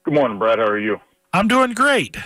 Good 0.04 0.14
morning, 0.14 0.40
Brad. 0.40 0.60
How 0.60 0.66
are 0.66 0.80
you? 0.80 1.00
I'm 1.34 1.48
doing 1.48 1.74
great. 1.74 2.18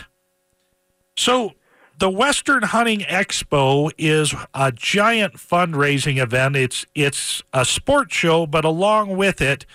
So, 1.17 1.53
the 1.99 2.09
Western 2.09 2.63
Hunting 2.63 3.01
Expo 3.01 3.91
is 3.97 4.33
a 4.53 4.71
giant 4.71 5.35
fundraising 5.35 6.21
event. 6.21 6.55
It's 6.55 6.85
it's 6.95 7.43
a 7.53 7.63
sports 7.65 8.15
show, 8.15 8.47
but 8.47 8.65
along 8.65 9.15
with 9.15 9.41
it, 9.41 9.65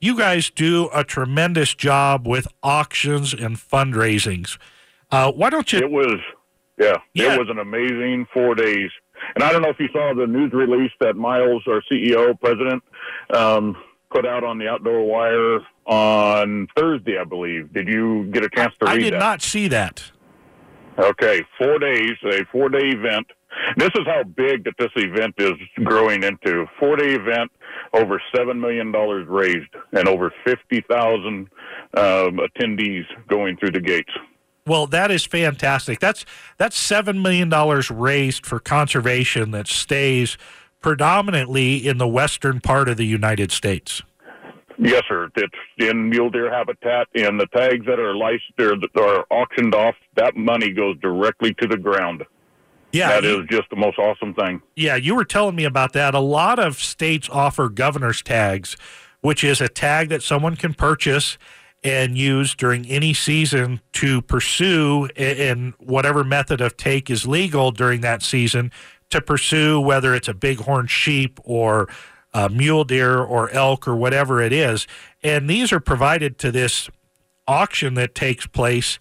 you 0.00 0.16
guys 0.16 0.50
do 0.50 0.90
a 0.92 1.04
tremendous 1.04 1.74
job 1.74 2.26
with 2.26 2.48
auctions 2.62 3.32
and 3.32 3.56
fundraisings. 3.56 4.58
Uh, 5.10 5.32
why 5.32 5.50
don't 5.50 5.72
you? 5.72 5.78
It 5.78 5.90
was, 5.90 6.20
yeah, 6.78 6.96
Yeah. 7.14 7.34
it 7.34 7.38
was 7.38 7.48
an 7.50 7.58
amazing 7.58 8.26
four 8.32 8.54
days. 8.54 8.90
And 9.34 9.42
I 9.42 9.52
don't 9.52 9.62
know 9.62 9.68
if 9.70 9.80
you 9.80 9.88
saw 9.92 10.14
the 10.14 10.26
news 10.26 10.52
release 10.52 10.92
that 11.00 11.16
Miles, 11.16 11.62
our 11.66 11.82
CEO, 11.90 12.38
president, 12.40 12.82
um, 13.34 13.76
put 14.10 14.24
out 14.24 14.44
on 14.44 14.58
the 14.58 14.68
Outdoor 14.68 15.04
Wire 15.04 15.60
on 15.86 16.68
Thursday, 16.76 17.18
I 17.18 17.24
believe. 17.24 17.72
Did 17.72 17.88
you 17.88 18.24
get 18.32 18.44
a 18.44 18.48
chance 18.50 18.72
to 18.80 18.86
read 18.86 18.94
I 18.94 18.98
did 18.98 19.12
that? 19.14 19.18
not 19.18 19.42
see 19.42 19.68
that. 19.68 20.10
Okay, 20.98 21.42
four 21.58 21.78
days, 21.78 22.12
a 22.24 22.44
four 22.50 22.68
day 22.68 22.88
event. 22.88 23.26
This 23.76 23.90
is 23.94 24.06
how 24.06 24.22
big 24.24 24.64
that 24.64 24.74
this 24.78 24.90
event 24.96 25.34
is 25.38 25.52
growing 25.84 26.22
into. 26.22 26.66
Four 26.78 26.96
day 26.96 27.14
event, 27.14 27.50
over 27.92 28.20
$7 28.34 28.58
million 28.58 28.92
raised, 28.92 29.68
and 29.92 30.06
over 30.08 30.32
50,000 30.44 31.24
um, 31.34 31.48
attendees 31.94 33.04
going 33.28 33.56
through 33.56 33.70
the 33.72 33.80
gates. 33.80 34.12
Well, 34.68 34.86
that 34.88 35.10
is 35.10 35.24
fantastic. 35.24 35.98
That's 35.98 36.24
that's 36.58 36.78
seven 36.78 37.22
million 37.22 37.48
dollars 37.48 37.90
raised 37.90 38.44
for 38.46 38.60
conservation 38.60 39.50
that 39.52 39.66
stays 39.66 40.36
predominantly 40.80 41.86
in 41.88 41.98
the 41.98 42.06
western 42.06 42.60
part 42.60 42.88
of 42.88 42.96
the 42.96 43.06
United 43.06 43.50
States. 43.50 44.02
Yes, 44.80 45.02
sir. 45.08 45.28
It's 45.34 45.54
in 45.78 46.08
mule 46.10 46.30
deer 46.30 46.52
habitat, 46.52 47.08
and 47.14 47.40
the 47.40 47.46
tags 47.46 47.84
that 47.86 47.98
are 47.98 48.14
licensed 48.14 48.60
or 48.60 48.76
that 48.76 48.96
are 49.00 49.24
auctioned 49.30 49.74
off, 49.74 49.96
that 50.14 50.36
money 50.36 50.70
goes 50.70 50.96
directly 51.02 51.52
to 51.54 51.66
the 51.66 51.76
ground. 51.76 52.24
Yeah, 52.92 53.08
That 53.08 53.24
you- 53.24 53.40
is 53.40 53.46
just 53.50 53.68
the 53.70 53.76
most 53.76 53.98
awesome 53.98 54.34
thing. 54.34 54.62
Yeah, 54.76 54.94
you 54.94 55.14
were 55.16 55.24
telling 55.24 55.56
me 55.56 55.64
about 55.64 55.92
that. 55.94 56.14
A 56.14 56.20
lot 56.20 56.58
of 56.60 56.76
states 56.76 57.28
offer 57.28 57.68
governor's 57.68 58.22
tags, 58.22 58.76
which 59.20 59.42
is 59.42 59.60
a 59.60 59.68
tag 59.68 60.10
that 60.10 60.22
someone 60.22 60.54
can 60.56 60.74
purchase 60.74 61.38
and 61.84 62.18
use 62.18 62.54
during 62.54 62.86
any 62.86 63.14
season 63.14 63.80
to 63.92 64.20
pursue 64.22 65.08
in 65.16 65.74
whatever 65.78 66.24
method 66.24 66.60
of 66.60 66.76
take 66.76 67.08
is 67.08 67.26
legal 67.26 67.70
during 67.70 68.00
that 68.00 68.22
season 68.22 68.72
to 69.10 69.20
pursue 69.20 69.80
whether 69.80 70.14
it's 70.14 70.28
a 70.28 70.34
bighorn 70.34 70.86
sheep 70.86 71.38
or 71.44 71.88
a 72.34 72.48
mule 72.48 72.84
deer 72.84 73.18
or 73.18 73.50
elk 73.50 73.88
or 73.88 73.96
whatever 73.96 74.40
it 74.42 74.52
is. 74.52 74.86
And 75.22 75.48
these 75.48 75.72
are 75.72 75.80
provided 75.80 76.38
to 76.38 76.52
this 76.52 76.90
auction 77.46 77.94
that 77.94 78.14
takes 78.14 78.46
place. 78.46 78.98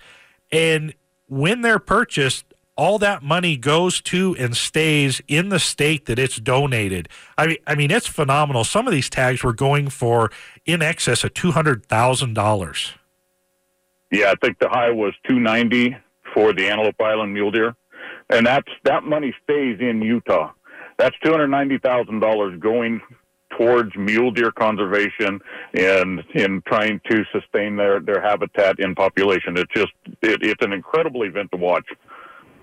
And 0.52 0.94
when 1.28 1.62
they're 1.62 1.80
purchased, 1.80 2.46
all 2.78 3.00
that 3.00 3.24
money 3.24 3.58
goes 3.58 4.00
to 4.02 4.36
and 4.40 4.56
stays 4.56 5.22
in 5.28 5.50
the 5.50 5.60
state 5.60 6.06
that 6.06 6.20
it's 6.20 6.38
donated. 6.38 7.10
I 7.38 7.48
mean, 7.48 7.58
I 7.66 7.76
mean, 7.76 7.92
it's 7.92 8.08
phenomenal. 8.08 8.64
Some 8.64 8.88
of 8.88 8.94
these 8.94 9.10
tags 9.10 9.44
were 9.44 9.54
going 9.54 9.90
for 9.90 10.32
in 10.66 10.82
excess 10.82 11.24
of 11.24 11.34
two 11.34 11.52
hundred 11.52 11.86
thousand 11.88 12.36
dollars. 12.36 12.94
Yeah, 14.12 14.32
I 14.32 14.36
think 14.42 14.60
the 14.60 14.70
high 14.70 14.92
was 14.92 15.14
290 15.28 15.98
for 16.34 16.54
the 16.54 16.70
Antelope 16.70 17.02
Island 17.02 17.34
mule 17.34 17.52
deer, 17.52 17.76
and 18.30 18.46
that's 18.46 18.70
that 18.84 19.04
money 19.04 19.34
stays 19.44 19.80
in 19.82 20.02
Utah. 20.02 20.52
That's 20.98 21.16
two 21.24 21.32
hundred 21.32 21.48
ninety 21.48 21.80
thousand 21.80 22.20
dollars 22.20 22.60
going 22.60 23.02
towards 23.58 23.96
mule 23.96 24.32
deer 24.32 24.52
conservation 24.52 25.40
and 25.74 26.24
in 26.36 26.62
trying 26.68 27.02
to 27.10 27.24
sustain 27.32 27.76
their 27.76 28.00
their 28.00 28.22
habitat 28.22 28.80
in 28.80 28.94
population. 28.96 29.58
It's 29.58 29.74
just 29.74 29.92
it, 30.22 30.40
it's 30.44 30.64
an 30.64 30.74
incredible 30.74 31.24
event 31.24 31.52
to 31.52 31.58
watch. 31.58 31.86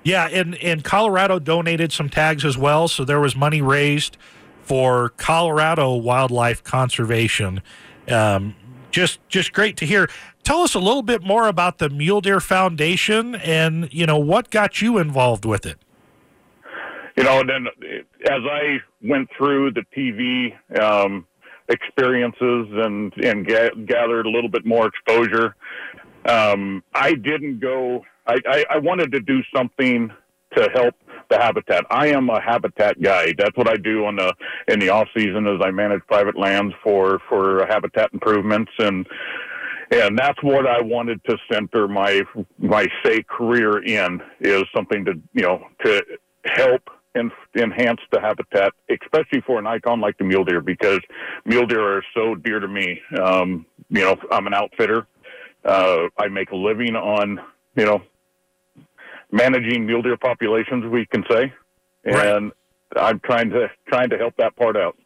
Yeah, 0.05 0.29
and 0.31 0.55
and 0.57 0.85
Colorado 0.85 1.39
donated 1.39 1.91
some 1.91 2.09
tags 2.09 2.45
as 2.45 2.57
well, 2.57 2.89
so 2.89 3.05
there 3.05 3.21
was 3.21 3.35
money 3.35 3.63
raised 3.63 4.17
for 4.63 5.11
Colorado 5.11 5.95
wildlife 5.95 6.63
conservation. 6.63 7.63
Um, 8.09 8.55
just 8.91 9.27
just 9.29 9.53
great 9.53 9.77
to 9.79 9.87
hear. 9.87 10.09
Tell 10.45 10.61
us 10.61 10.75
a 10.75 10.79
little 10.79 11.03
bit 11.03 11.23
more 11.23 11.49
about 11.49 11.79
the 11.79 11.89
Mule 11.89 12.21
Deer 12.21 12.39
Foundation 12.39 13.35
and 13.35 13.89
you 13.93 14.05
know 14.07 14.19
what 14.19 14.51
got 14.51 14.83
you 14.83 14.99
involved 14.99 15.47
with 15.47 15.65
it. 15.65 15.79
You 17.17 17.25
know, 17.25 17.43
then 17.47 17.67
as 18.29 18.43
I 18.51 18.79
went 19.03 19.31
through 19.37 19.73
the 19.73 19.85
TV 19.97 20.55
um, 20.83 21.27
experiences 21.69 22.69
and 22.73 23.13
and 23.23 23.47
ga- 23.47 23.75
gathered 23.87 24.27
a 24.27 24.31
little 24.31 24.51
bit 24.51 24.67
more 24.67 24.87
exposure, 24.87 25.57
um, 26.27 26.83
I 26.95 27.15
didn't 27.15 27.61
go. 27.61 28.05
I, 28.27 28.37
I, 28.47 28.65
I 28.71 28.79
wanted 28.79 29.13
to 29.13 29.21
do 29.21 29.41
something 29.55 30.11
to 30.57 30.69
help 30.73 30.95
the 31.31 31.39
habitat. 31.39 31.85
I 31.91 32.09
am 32.09 32.31
a 32.31 32.41
habitat 32.41 33.01
guy. 33.01 33.33
That's 33.37 33.57
what 33.57 33.69
I 33.69 33.77
do 33.77 34.05
on 34.05 34.17
the 34.17 34.33
in 34.69 34.79
the 34.79 34.91
off 34.91 35.09
season. 35.17 35.47
Is 35.47 35.61
I 35.63 35.71
manage 35.71 36.03
private 36.07 36.39
lands 36.39 36.75
for 36.83 37.21
for 37.29 37.67
habitat 37.67 38.11
improvements 38.13 38.73
and 38.79 39.07
and 39.91 40.19
that's 40.19 40.43
what 40.43 40.67
I 40.67 40.81
wanted 40.81 41.23
to 41.25 41.37
center 41.51 41.89
my 41.89 42.23
my 42.59 42.87
say 43.05 43.23
career 43.23 43.83
in 43.83 44.23
is 44.41 44.65
something 44.75 45.05
to 45.05 45.15
you 45.33 45.43
know 45.43 45.67
to 45.85 46.03
help 46.45 46.83
and 47.17 47.31
enhance 47.57 48.01
the 48.11 48.21
habitat, 48.21 48.73
especially 48.89 49.41
for 49.43 49.59
an 49.59 49.67
icon 49.69 50.01
like 50.01 50.19
the 50.19 50.25
mule 50.25 50.45
deer, 50.45 50.61
because 50.61 50.99
mule 51.45 51.65
deer 51.65 51.99
are 51.99 52.05
so 52.13 52.35
dear 52.35 52.59
to 52.59 52.67
me. 52.67 53.01
Um, 53.23 53.67
you 53.89 54.01
know, 54.01 54.17
I'm 54.33 54.49
an 54.49 54.55
outfitter. 54.55 55.07
Uh, 55.65 56.09
I 56.19 56.27
make 56.29 56.51
a 56.51 56.57
living 56.57 56.97
on 56.97 57.41
you 57.77 57.85
know 57.85 58.03
managing 59.35 59.85
mule 59.85 60.01
deer 60.01 60.17
populations, 60.17 60.87
we 60.87 61.05
can 61.07 61.25
say, 61.29 61.53
and 62.05 62.15
right. 62.15 62.53
I'm 62.97 63.21
trying 63.21 63.51
to 63.51 63.69
trying 63.89 64.11
to 64.11 64.17
help 64.17 64.35
that 64.37 64.57
part 64.57 64.77
out. 64.77 64.97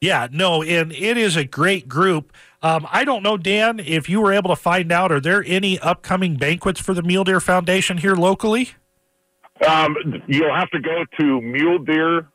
Yeah, 0.00 0.28
no, 0.30 0.62
and 0.62 0.92
it 0.92 1.16
is 1.16 1.36
a 1.36 1.44
great 1.44 1.88
group. 1.88 2.32
Um, 2.62 2.86
I 2.90 3.04
don't 3.04 3.22
know, 3.22 3.38
Dan, 3.38 3.78
if 3.78 4.08
you 4.08 4.20
were 4.20 4.32
able 4.32 4.50
to 4.50 4.56
find 4.56 4.92
out, 4.92 5.12
are 5.12 5.20
there 5.20 5.42
any 5.46 5.78
upcoming 5.78 6.36
banquets 6.36 6.80
for 6.80 6.92
the 6.92 7.02
Mule 7.02 7.24
Deer 7.24 7.40
Foundation 7.40 7.98
here 7.98 8.14
locally? 8.14 8.70
Um, 9.66 9.96
you'll 10.26 10.54
have 10.54 10.70
to 10.70 10.80
go 10.80 11.04
to 11.20 11.40
Mule 11.40 11.78
Deer, 11.78 12.28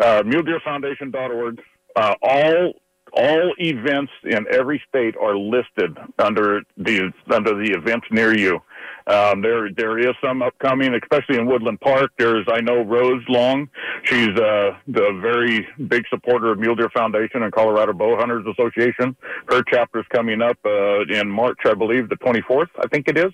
uh, 0.00 0.22
MuleDeerFoundation.org. 0.22 1.62
Uh, 1.94 2.14
all 2.22 2.72
all 3.12 3.54
events 3.58 4.10
in 4.24 4.44
every 4.50 4.82
state 4.88 5.14
are 5.16 5.36
listed 5.36 5.96
under 6.18 6.62
the 6.76 7.12
under 7.30 7.54
the 7.54 7.72
events 7.72 8.06
near 8.10 8.36
you. 8.36 8.60
Um, 9.06 9.42
there, 9.42 9.70
there 9.70 9.98
is 9.98 10.14
some 10.24 10.40
upcoming, 10.42 10.94
especially 10.94 11.36
in 11.36 11.46
Woodland 11.46 11.80
Park. 11.80 12.12
There's, 12.18 12.46
I 12.48 12.60
know, 12.60 12.82
Rose 12.82 13.22
Long. 13.28 13.68
She's 14.04 14.28
uh, 14.28 14.76
the 14.88 15.18
very 15.20 15.66
big 15.88 16.04
supporter 16.08 16.52
of 16.52 16.58
Mule 16.58 16.74
Deer 16.74 16.88
Foundation 16.90 17.42
and 17.42 17.52
Colorado 17.52 17.92
Bow 17.92 18.16
Hunters 18.16 18.46
Association. 18.46 19.14
Her 19.48 19.62
chapter's 19.62 20.06
coming 20.08 20.40
up 20.40 20.58
uh, 20.64 21.02
in 21.02 21.28
March, 21.28 21.58
I 21.66 21.74
believe, 21.74 22.08
the 22.08 22.16
24th, 22.16 22.70
I 22.78 22.88
think 22.88 23.08
it 23.08 23.18
is. 23.18 23.32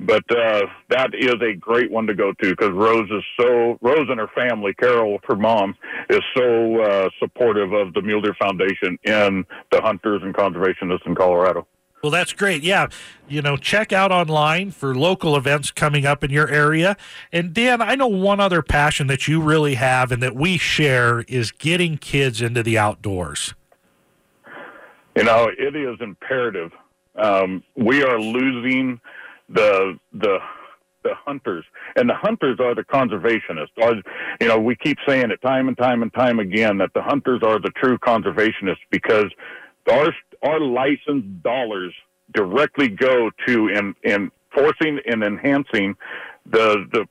But 0.00 0.24
uh, 0.30 0.66
that 0.90 1.14
is 1.14 1.36
a 1.40 1.54
great 1.54 1.90
one 1.90 2.06
to 2.06 2.14
go 2.14 2.32
to 2.32 2.50
because 2.50 2.70
Rose 2.72 3.08
is 3.10 3.22
so 3.40 3.78
Rose 3.80 4.08
and 4.10 4.20
her 4.20 4.28
family, 4.34 4.74
Carol, 4.74 5.18
her 5.26 5.36
mom, 5.36 5.74
is 6.10 6.20
so 6.36 6.82
uh, 6.82 7.08
supportive 7.18 7.72
of 7.72 7.94
the 7.94 8.02
Mule 8.02 8.20
Deer 8.20 8.36
Foundation 8.38 8.98
and 9.04 9.44
the 9.72 9.80
hunters 9.80 10.22
and 10.22 10.34
conservationists 10.34 11.06
in 11.06 11.14
Colorado. 11.14 11.66
Well, 12.06 12.12
that's 12.12 12.32
great. 12.32 12.62
Yeah. 12.62 12.86
You 13.26 13.42
know, 13.42 13.56
check 13.56 13.92
out 13.92 14.12
online 14.12 14.70
for 14.70 14.94
local 14.94 15.34
events 15.34 15.72
coming 15.72 16.06
up 16.06 16.22
in 16.22 16.30
your 16.30 16.48
area. 16.48 16.96
And 17.32 17.52
Dan, 17.52 17.82
I 17.82 17.96
know 17.96 18.06
one 18.06 18.38
other 18.38 18.62
passion 18.62 19.08
that 19.08 19.26
you 19.26 19.42
really 19.42 19.74
have 19.74 20.12
and 20.12 20.22
that 20.22 20.36
we 20.36 20.56
share 20.56 21.22
is 21.22 21.50
getting 21.50 21.98
kids 21.98 22.40
into 22.40 22.62
the 22.62 22.78
outdoors. 22.78 23.54
You 25.16 25.24
know, 25.24 25.50
it 25.58 25.74
is 25.74 25.96
imperative. 26.00 26.70
Um, 27.16 27.64
we 27.74 28.04
are 28.04 28.20
losing 28.20 29.00
the 29.48 29.98
the 30.12 30.38
the 31.02 31.14
hunters, 31.24 31.64
and 31.96 32.08
the 32.08 32.14
hunters 32.14 32.60
are 32.60 32.76
the 32.76 32.84
conservationists. 32.84 33.82
Are, 33.82 33.94
you 34.40 34.46
know, 34.46 34.60
we 34.60 34.76
keep 34.76 34.98
saying 35.08 35.32
it 35.32 35.42
time 35.42 35.66
and 35.66 35.76
time 35.76 36.02
and 36.02 36.14
time 36.14 36.38
again 36.38 36.78
that 36.78 36.90
the 36.94 37.02
hunters 37.02 37.42
are 37.42 37.58
the 37.58 37.70
true 37.70 37.98
conservationists 37.98 38.76
because 38.92 39.26
our 39.90 40.14
our 40.42 40.60
licensed 40.60 41.42
dollars 41.42 41.92
directly 42.32 42.88
go 42.88 43.30
to 43.46 43.68
in, 43.68 43.94
enforcing 44.04 45.00
and 45.06 45.22
enhancing 45.22 45.94
the 46.46 46.86
the 46.92 47.06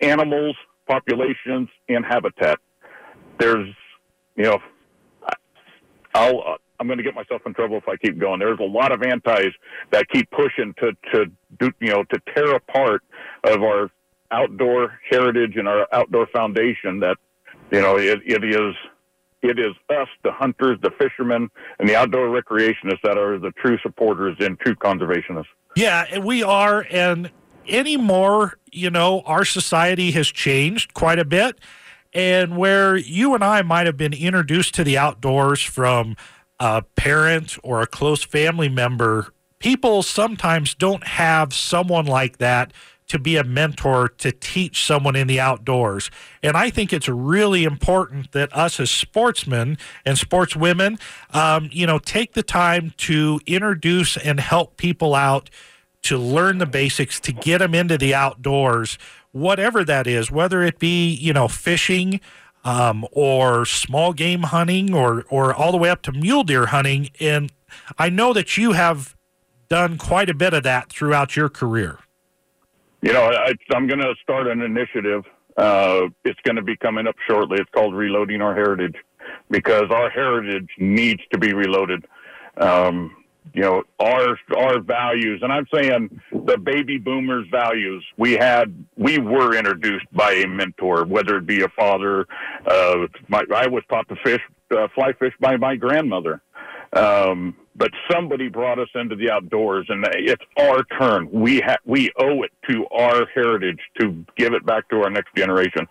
animals 0.00 0.56
populations 0.86 1.68
and 1.88 2.04
habitat. 2.04 2.58
There's, 3.38 3.68
you 4.36 4.44
know, 4.44 4.58
I'll 6.14 6.40
uh, 6.40 6.56
I'm 6.78 6.86
going 6.86 6.98
to 6.98 7.04
get 7.04 7.14
myself 7.14 7.42
in 7.44 7.52
trouble 7.52 7.76
if 7.76 7.88
I 7.88 7.96
keep 7.96 8.18
going. 8.18 8.40
There's 8.40 8.58
a 8.58 8.64
lot 8.64 8.90
of 8.90 9.02
antis 9.02 9.52
that 9.90 10.08
keep 10.08 10.30
pushing 10.30 10.74
to 10.78 10.92
to 11.12 11.26
do 11.58 11.70
you 11.80 11.88
know 11.88 12.04
to 12.04 12.20
tear 12.34 12.54
apart 12.56 13.02
of 13.44 13.62
our 13.62 13.90
outdoor 14.30 14.98
heritage 15.10 15.56
and 15.56 15.68
our 15.68 15.86
outdoor 15.92 16.26
foundation. 16.28 17.00
That 17.00 17.16
you 17.70 17.80
know 17.80 17.96
it, 17.98 18.20
it 18.24 18.44
is 18.44 18.74
it 19.42 19.58
is 19.58 19.72
us, 19.88 20.08
the 20.22 20.32
hunters, 20.32 20.78
the 20.82 20.90
fishermen, 20.90 21.48
and 21.78 21.88
the 21.88 21.96
outdoor 21.96 22.28
recreationists 22.28 23.02
that 23.02 23.16
are 23.16 23.38
the 23.38 23.52
true 23.52 23.78
supporters 23.82 24.36
and 24.40 24.58
true 24.60 24.74
conservationists. 24.74 25.46
Yeah, 25.76 26.18
we 26.18 26.42
are. 26.42 26.86
And 26.90 27.30
anymore, 27.68 28.58
you 28.70 28.90
know, 28.90 29.20
our 29.22 29.44
society 29.44 30.10
has 30.12 30.28
changed 30.28 30.94
quite 30.94 31.18
a 31.18 31.24
bit. 31.24 31.58
And 32.12 32.56
where 32.56 32.96
you 32.96 33.34
and 33.34 33.44
I 33.44 33.62
might 33.62 33.86
have 33.86 33.96
been 33.96 34.12
introduced 34.12 34.74
to 34.74 34.84
the 34.84 34.98
outdoors 34.98 35.62
from 35.62 36.16
a 36.58 36.82
parent 36.96 37.56
or 37.62 37.80
a 37.80 37.86
close 37.86 38.24
family 38.24 38.68
member, 38.68 39.32
people 39.60 40.02
sometimes 40.02 40.74
don't 40.74 41.06
have 41.06 41.54
someone 41.54 42.06
like 42.06 42.38
that 42.38 42.72
to 43.10 43.18
be 43.18 43.36
a 43.36 43.42
mentor 43.42 44.08
to 44.08 44.30
teach 44.30 44.86
someone 44.86 45.16
in 45.16 45.26
the 45.26 45.40
outdoors. 45.40 46.12
And 46.44 46.56
I 46.56 46.70
think 46.70 46.92
it's 46.92 47.08
really 47.08 47.64
important 47.64 48.30
that 48.30 48.56
us 48.56 48.78
as 48.78 48.88
sportsmen 48.88 49.78
and 50.04 50.16
sportswomen, 50.16 51.00
um, 51.34 51.68
you 51.72 51.88
know, 51.88 51.98
take 51.98 52.34
the 52.34 52.44
time 52.44 52.94
to 52.98 53.40
introduce 53.46 54.16
and 54.16 54.38
help 54.38 54.76
people 54.76 55.16
out 55.16 55.50
to 56.02 56.16
learn 56.16 56.58
the 56.58 56.66
basics, 56.66 57.18
to 57.20 57.32
get 57.32 57.58
them 57.58 57.74
into 57.74 57.98
the 57.98 58.14
outdoors, 58.14 58.96
whatever 59.32 59.84
that 59.84 60.06
is, 60.06 60.30
whether 60.30 60.62
it 60.62 60.78
be, 60.78 61.12
you 61.12 61.32
know, 61.32 61.48
fishing. 61.48 62.20
Um, 62.62 63.06
or 63.12 63.64
small 63.64 64.12
game 64.12 64.42
hunting, 64.42 64.92
or 64.92 65.24
or 65.30 65.54
all 65.54 65.72
the 65.72 65.78
way 65.78 65.88
up 65.88 66.02
to 66.02 66.12
mule 66.12 66.44
deer 66.44 66.66
hunting, 66.66 67.08
and 67.18 67.50
I 67.98 68.10
know 68.10 68.34
that 68.34 68.58
you 68.58 68.72
have 68.72 69.16
done 69.70 69.96
quite 69.96 70.28
a 70.28 70.34
bit 70.34 70.52
of 70.52 70.62
that 70.64 70.90
throughout 70.90 71.36
your 71.36 71.48
career. 71.48 72.00
You 73.02 73.12
know, 73.12 73.24
I, 73.24 73.52
I'm 73.74 73.86
going 73.86 74.00
to 74.00 74.14
start 74.22 74.46
an 74.46 74.60
initiative. 74.62 75.24
Uh, 75.56 76.08
it's 76.24 76.40
going 76.44 76.56
to 76.56 76.62
be 76.62 76.76
coming 76.76 77.06
up 77.06 77.16
shortly. 77.28 77.58
It's 77.60 77.70
called 77.70 77.94
Reloading 77.94 78.42
Our 78.42 78.54
Heritage 78.54 78.96
because 79.50 79.90
our 79.90 80.10
heritage 80.10 80.68
needs 80.78 81.22
to 81.32 81.38
be 81.38 81.52
reloaded. 81.52 82.04
Um, 82.56 83.16
you 83.54 83.62
know, 83.62 83.82
our 83.98 84.38
our 84.56 84.80
values, 84.80 85.40
and 85.42 85.52
I'm 85.52 85.66
saying 85.72 86.20
the 86.30 86.58
baby 86.58 86.98
boomers' 86.98 87.46
values. 87.50 88.04
We 88.16 88.32
had, 88.32 88.84
we 88.96 89.18
were 89.18 89.56
introduced 89.56 90.06
by 90.12 90.32
a 90.32 90.46
mentor, 90.46 91.04
whether 91.04 91.38
it 91.38 91.46
be 91.46 91.62
a 91.62 91.68
father. 91.68 92.26
Uh, 92.66 93.06
my, 93.28 93.44
I 93.54 93.66
was 93.66 93.82
taught 93.88 94.08
to 94.08 94.16
fish, 94.16 94.42
uh, 94.76 94.88
fly 94.94 95.14
fish 95.14 95.32
by 95.40 95.56
my 95.56 95.74
grandmother. 95.74 96.42
Um, 96.92 97.56
but 97.80 97.90
somebody 98.12 98.48
brought 98.48 98.78
us 98.78 98.90
into 98.94 99.16
the 99.16 99.30
outdoors, 99.30 99.86
and 99.88 100.06
it's 100.12 100.44
our 100.58 100.84
turn. 100.98 101.30
We 101.32 101.60
ha- 101.60 101.78
we 101.86 102.12
owe 102.18 102.42
it 102.42 102.52
to 102.68 102.86
our 102.88 103.26
heritage 103.34 103.80
to 103.98 104.22
give 104.36 104.52
it 104.52 104.66
back 104.66 104.86
to 104.90 105.02
our 105.02 105.08
next 105.08 105.34
generation. 105.34 105.88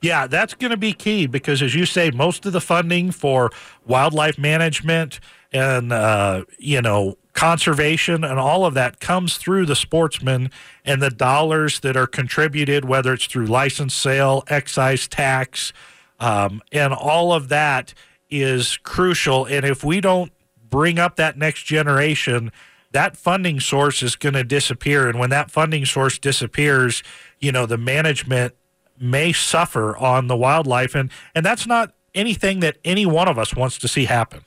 Yeah, 0.00 0.28
that's 0.28 0.54
going 0.54 0.70
to 0.70 0.76
be 0.76 0.92
key 0.92 1.26
because, 1.26 1.62
as 1.62 1.74
you 1.74 1.84
say, 1.84 2.12
most 2.12 2.46
of 2.46 2.52
the 2.52 2.60
funding 2.60 3.10
for 3.10 3.50
wildlife 3.84 4.38
management 4.38 5.18
and 5.52 5.92
uh, 5.92 6.44
you 6.58 6.80
know 6.80 7.18
conservation 7.32 8.22
and 8.22 8.38
all 8.38 8.64
of 8.64 8.74
that 8.74 9.00
comes 9.00 9.36
through 9.36 9.66
the 9.66 9.76
sportsmen 9.76 10.50
and 10.84 11.02
the 11.02 11.10
dollars 11.10 11.80
that 11.80 11.96
are 11.96 12.06
contributed, 12.06 12.84
whether 12.84 13.12
it's 13.12 13.26
through 13.26 13.46
license 13.46 13.94
sale, 13.94 14.44
excise 14.46 15.08
tax, 15.08 15.72
um, 16.20 16.62
and 16.70 16.94
all 16.94 17.32
of 17.32 17.48
that 17.48 17.94
is 18.30 18.76
crucial. 18.78 19.44
And 19.44 19.64
if 19.66 19.82
we 19.82 20.00
don't 20.00 20.30
bring 20.70 20.98
up 20.98 21.16
that 21.16 21.36
next 21.36 21.64
generation, 21.64 22.52
that 22.92 23.16
funding 23.16 23.60
source 23.60 24.02
is 24.02 24.16
going 24.16 24.34
to 24.34 24.44
disappear. 24.44 25.08
And 25.08 25.18
when 25.18 25.30
that 25.30 25.50
funding 25.50 25.84
source 25.84 26.18
disappears, 26.18 27.02
you 27.40 27.52
know, 27.52 27.66
the 27.66 27.78
management 27.78 28.54
may 28.98 29.32
suffer 29.32 29.96
on 29.96 30.28
the 30.28 30.36
wildlife. 30.36 30.94
And, 30.94 31.10
and 31.34 31.44
that's 31.44 31.66
not 31.66 31.92
anything 32.14 32.60
that 32.60 32.78
any 32.84 33.04
one 33.04 33.28
of 33.28 33.38
us 33.38 33.54
wants 33.54 33.78
to 33.78 33.88
see 33.88 34.06
happen. 34.06 34.44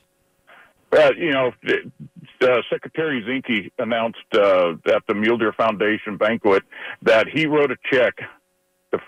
Uh, 0.92 1.12
you 1.16 1.30
know, 1.30 1.52
uh, 2.42 2.46
Secretary 2.68 3.22
Zinke 3.22 3.70
announced 3.78 4.18
uh, 4.34 4.72
at 4.92 5.06
the 5.06 5.14
Mule 5.14 5.38
Deer 5.38 5.52
Foundation 5.52 6.16
banquet 6.16 6.64
that 7.02 7.28
he 7.28 7.46
wrote 7.46 7.70
a 7.70 7.76
check. 7.92 8.14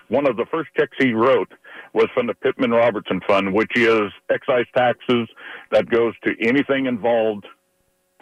One 0.09 0.29
of 0.29 0.37
the 0.37 0.47
first 0.47 0.71
checks 0.77 0.97
he 0.99 1.13
wrote 1.13 1.53
was 1.93 2.09
from 2.15 2.27
the 2.27 2.35
Pittman 2.35 2.71
Robertson 2.71 3.21
Fund, 3.27 3.53
which 3.53 3.73
is 3.77 4.11
excise 4.31 4.67
taxes 4.75 5.29
that 5.71 5.89
goes 5.89 6.15
to 6.25 6.35
anything 6.41 6.87
involved 6.87 7.47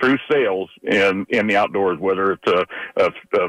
through 0.01 0.17
sales 0.31 0.71
in 0.83 1.27
in 1.29 1.47
the 1.47 1.57
outdoors, 1.57 1.99
whether 1.99 2.33
it's 2.33 2.47
a, 2.47 2.65
a, 2.97 3.07
a 3.07 3.49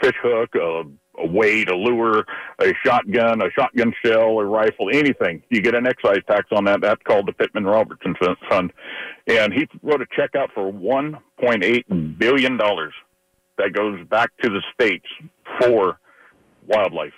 fish 0.00 0.16
hook, 0.22 0.54
a 0.54 0.84
a 1.18 1.26
weight, 1.26 1.68
a 1.68 1.74
lure, 1.74 2.24
a 2.60 2.72
shotgun, 2.84 3.42
a 3.42 3.50
shotgun 3.50 3.92
shell, 4.04 4.38
a 4.38 4.44
rifle, 4.44 4.88
anything. 4.92 5.42
You 5.50 5.60
get 5.60 5.74
an 5.74 5.86
excise 5.86 6.22
tax 6.26 6.46
on 6.52 6.64
that. 6.64 6.80
That's 6.80 7.02
called 7.02 7.26
the 7.26 7.32
Pittman 7.32 7.64
Robertson 7.64 8.14
Fund. 8.48 8.72
And 9.26 9.52
he 9.52 9.68
wrote 9.82 10.00
a 10.00 10.06
check 10.16 10.34
out 10.36 10.50
for 10.54 10.72
$1.8 10.72 12.18
billion 12.18 12.56
that 12.56 13.72
goes 13.72 14.06
back 14.08 14.30
to 14.42 14.48
the 14.48 14.62
states 14.72 15.06
for 15.60 15.98
wildlife. 16.66 17.12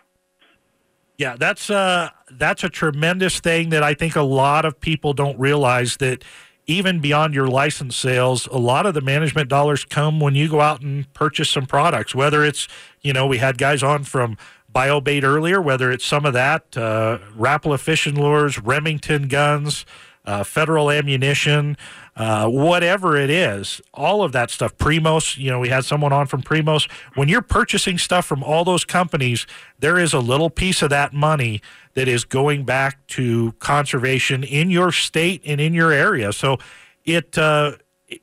Yeah, 1.20 1.36
that's 1.38 1.68
uh 1.68 2.08
that's 2.30 2.64
a 2.64 2.70
tremendous 2.70 3.40
thing 3.40 3.68
that 3.70 3.82
I 3.82 3.92
think 3.92 4.16
a 4.16 4.22
lot 4.22 4.64
of 4.64 4.80
people 4.80 5.12
don't 5.12 5.38
realize 5.38 5.98
that 5.98 6.24
even 6.66 7.00
beyond 7.00 7.34
your 7.34 7.46
license 7.46 7.94
sales, 7.94 8.46
a 8.46 8.56
lot 8.56 8.86
of 8.86 8.94
the 8.94 9.02
management 9.02 9.50
dollars 9.50 9.84
come 9.84 10.18
when 10.18 10.34
you 10.34 10.48
go 10.48 10.62
out 10.62 10.80
and 10.80 11.12
purchase 11.12 11.50
some 11.50 11.66
products, 11.66 12.14
whether 12.14 12.42
it's, 12.42 12.68
you 13.02 13.12
know, 13.12 13.26
we 13.26 13.36
had 13.36 13.58
guys 13.58 13.82
on 13.82 14.04
from 14.04 14.38
BioBait 14.74 15.22
earlier, 15.22 15.60
whether 15.60 15.92
it's 15.92 16.06
some 16.06 16.24
of 16.24 16.32
that, 16.32 16.74
uh, 16.74 17.18
Rapala 17.36 17.78
fishing 17.78 18.14
lures, 18.14 18.58
Remington 18.58 19.28
guns, 19.28 19.84
uh, 20.24 20.42
federal 20.42 20.90
ammunition, 20.90 21.76
uh, 22.16 22.48
whatever 22.48 23.16
it 23.16 23.30
is, 23.30 23.80
all 23.94 24.22
of 24.22 24.32
that 24.32 24.50
stuff. 24.50 24.76
Primos, 24.76 25.36
you 25.38 25.50
know, 25.50 25.58
we 25.58 25.68
had 25.68 25.84
someone 25.84 26.12
on 26.12 26.26
from 26.26 26.42
Primos. 26.42 26.90
When 27.14 27.28
you're 27.28 27.42
purchasing 27.42 27.98
stuff 27.98 28.26
from 28.26 28.42
all 28.42 28.64
those 28.64 28.84
companies, 28.84 29.46
there 29.78 29.98
is 29.98 30.12
a 30.12 30.18
little 30.18 30.50
piece 30.50 30.82
of 30.82 30.90
that 30.90 31.12
money 31.12 31.62
that 31.94 32.08
is 32.08 32.24
going 32.24 32.64
back 32.64 33.06
to 33.08 33.52
conservation 33.58 34.44
in 34.44 34.70
your 34.70 34.92
state 34.92 35.42
and 35.44 35.60
in 35.60 35.72
your 35.74 35.92
area. 35.92 36.32
So 36.32 36.58
it, 37.04 37.38
uh, 37.38 37.72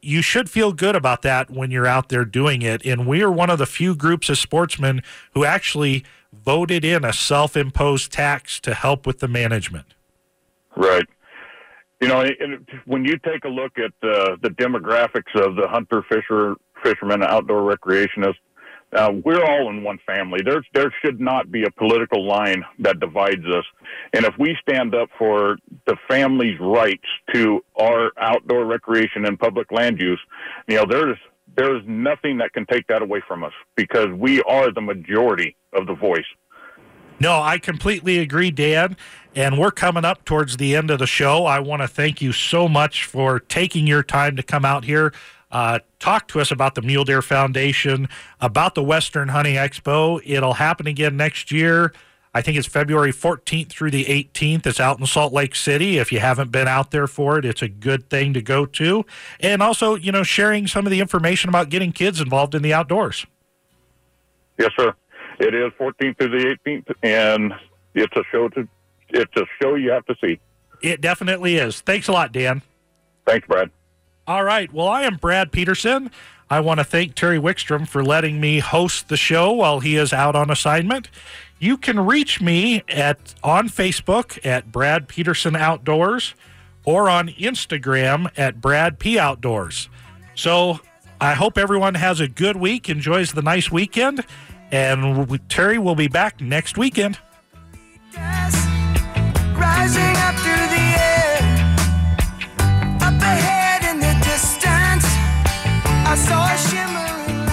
you 0.02 0.22
should 0.22 0.50
feel 0.50 0.74
good 0.74 0.96
about 0.96 1.22
that 1.22 1.50
when 1.50 1.72
you're 1.72 1.88
out 1.88 2.10
there 2.10 2.26
doing 2.26 2.62
it. 2.62 2.86
And 2.86 3.08
we 3.08 3.22
are 3.24 3.32
one 3.32 3.50
of 3.50 3.58
the 3.58 3.66
few 3.66 3.96
groups 3.96 4.30
of 4.30 4.38
sportsmen 4.38 5.02
who 5.34 5.46
actually 5.46 6.04
voted 6.34 6.84
in 6.84 7.04
a 7.04 7.14
self 7.14 7.56
imposed 7.56 8.12
tax 8.12 8.60
to 8.62 8.74
help 8.74 9.08
with 9.08 9.20
the 9.20 9.28
management. 9.28 9.94
Right. 10.76 11.08
You 12.00 12.08
know, 12.08 12.24
when 12.86 13.06
you 13.06 13.18
take 13.20 13.44
a 13.44 13.50
look 13.50 13.74
at 13.78 13.92
the 14.02 14.50
demographics 14.50 15.34
of 15.36 15.56
the 15.56 15.68
hunter, 15.68 16.04
fisher, 16.10 16.56
fishermen, 16.84 17.24
outdoor 17.24 17.76
recreationists, 17.76 18.36
uh, 18.94 19.12
we're 19.26 19.44
all 19.44 19.70
in 19.70 19.84
one 19.84 20.00
family. 20.06 20.40
There, 20.46 20.64
there 20.74 20.94
should 21.04 21.20
not 21.20 21.52
be 21.52 21.64
a 21.64 21.72
political 21.72 22.26
line 22.26 22.64
that 22.80 23.00
divides 23.00 23.46
us. 23.46 23.66
And 24.14 24.26
if 24.26 24.34
we 24.40 24.56
stand 24.62 24.96
up 24.96 25.10
for 25.18 25.58
the 25.86 25.98
family's 26.08 26.58
rights 26.60 27.04
to 27.34 27.64
our 27.80 28.12
outdoor 28.18 28.66
recreation 28.66 29.26
and 29.26 29.38
public 29.38 29.72
land 29.72 30.00
use, 30.00 30.20
you 30.68 30.78
know, 30.78 30.86
there's 30.90 31.18
there's 31.56 31.82
nothing 31.88 32.38
that 32.38 32.54
can 32.54 32.66
take 32.68 32.86
that 32.88 33.02
away 33.02 33.22
from 33.28 33.44
us 33.44 33.54
because 33.76 34.08
we 34.16 34.42
are 34.44 34.72
the 34.72 34.82
majority 34.82 35.56
of 35.74 35.88
the 35.88 35.96
voice. 35.96 36.26
No, 37.20 37.42
I 37.42 37.58
completely 37.58 38.20
agree, 38.20 38.52
Dan. 38.52 38.96
And 39.38 39.60
we're 39.60 39.70
coming 39.70 40.04
up 40.04 40.26
towards 40.26 40.58
the 40.58 40.76
end 40.76 40.90
of 40.90 40.98
the 40.98 41.06
show. 41.06 41.46
I 41.46 41.60
want 41.60 41.84
to 41.84 41.88
thank 41.88 42.24
you 42.24 42.32
so 42.32 42.68
much 42.68 43.06
for 43.06 43.40
taking 43.40 43.86
your 43.86 44.02
time 44.02 44.36
to 44.36 44.42
come 44.42 44.66
out 44.66 44.84
here, 44.84 45.14
uh, 45.52 45.78
talk 46.00 46.28
to 46.30 46.40
us 46.42 46.50
about 46.50 46.74
the 46.74 46.82
Mule 46.82 47.04
Deer 47.04 47.22
Foundation, 47.22 48.10
about 48.42 48.74
the 48.74 48.82
Western 48.82 49.28
Hunting 49.28 49.54
Expo. 49.54 50.20
It'll 50.26 50.56
happen 50.56 50.88
again 50.88 51.18
next 51.18 51.52
year. 51.52 51.94
I 52.34 52.42
think 52.42 52.58
it's 52.58 52.66
February 52.66 53.14
14th 53.14 53.70
through 53.70 53.92
the 53.92 54.06
18th. 54.06 54.66
It's 54.66 54.80
out 54.80 55.00
in 55.00 55.06
Salt 55.06 55.34
Lake 55.34 55.54
City. 55.54 56.00
If 56.00 56.12
you 56.12 56.20
haven't 56.20 56.52
been 56.52 56.68
out 56.68 56.90
there 56.90 57.06
for 57.06 57.38
it, 57.38 57.46
it's 57.46 57.62
a 57.62 57.70
good 57.70 58.10
thing 58.10 58.34
to 58.34 58.42
go 58.42 58.66
to. 58.66 59.06
And 59.40 59.62
also, 59.62 59.94
you 59.94 60.12
know, 60.12 60.24
sharing 60.24 60.66
some 60.66 60.88
of 60.88 60.92
the 60.92 61.00
information 61.00 61.48
about 61.48 61.70
getting 61.70 61.92
kids 61.92 62.20
involved 62.20 62.56
in 62.56 62.64
the 62.64 62.74
outdoors. 62.74 63.28
Yes, 64.58 64.72
sir. 64.76 64.96
It 65.38 65.54
is 65.54 65.72
14th 65.80 66.18
through 66.18 66.40
the 66.40 66.58
18th, 66.66 66.92
and 67.04 67.54
it's 67.94 68.16
a 68.16 68.24
show 68.32 68.50
to 68.50 68.68
it's 69.10 69.36
a 69.36 69.46
show 69.62 69.76
you 69.76 69.92
have 69.92 70.06
to 70.06 70.16
see. 70.24 70.40
It 70.82 71.02
definitely 71.02 71.56
is. 71.56 71.82
Thanks 71.82 72.08
a 72.08 72.12
lot, 72.12 72.32
Dan. 72.32 72.62
Thanks, 73.26 73.48
Brad. 73.48 73.72
All 74.28 74.44
right. 74.44 74.72
Well, 74.72 74.88
I 74.88 75.04
am 75.04 75.16
Brad 75.16 75.52
Peterson. 75.52 76.12
I 76.50 76.60
want 76.60 76.80
to 76.80 76.84
thank 76.84 77.16
Terry 77.16 77.40
Wickstrom 77.40 77.88
for 77.88 78.04
letting 78.04 78.40
me 78.40 78.60
host 78.60 79.10
the 79.10 79.18
show 79.18 79.52
while 79.52 79.80
he 79.80 79.98
is 79.98 80.14
out 80.14 80.36
on 80.36 80.50
assignment. 80.50 81.10
You 81.60 81.78
can 81.78 82.00
reach 82.00 82.40
me 82.40 82.84
at 82.88 83.34
on 83.44 83.68
Facebook 83.68 84.46
at 84.46 84.72
Brad 84.72 85.08
Peterson 85.08 85.56
Outdoors 85.56 86.36
or 86.86 87.10
on 87.10 87.30
Instagram 87.30 88.32
at 88.38 88.62
Brad 88.62 89.00
P 89.00 89.20
Outdoors. 89.20 89.90
So 90.36 90.80
I 91.20 91.34
hope 91.34 91.58
everyone 91.58 91.96
has 91.96 92.20
a 92.20 92.28
good 92.28 92.56
week, 92.56 92.90
enjoys 92.90 93.34
the 93.34 93.42
nice 93.42 93.72
weekend, 93.72 94.24
and 94.72 95.50
Terry 95.50 95.80
will 95.80 95.96
be 95.96 96.08
back 96.08 96.40
next 96.40 96.78
weekend 96.78 97.18
rising 99.58 100.16
up 100.18 100.36
to 100.36 100.67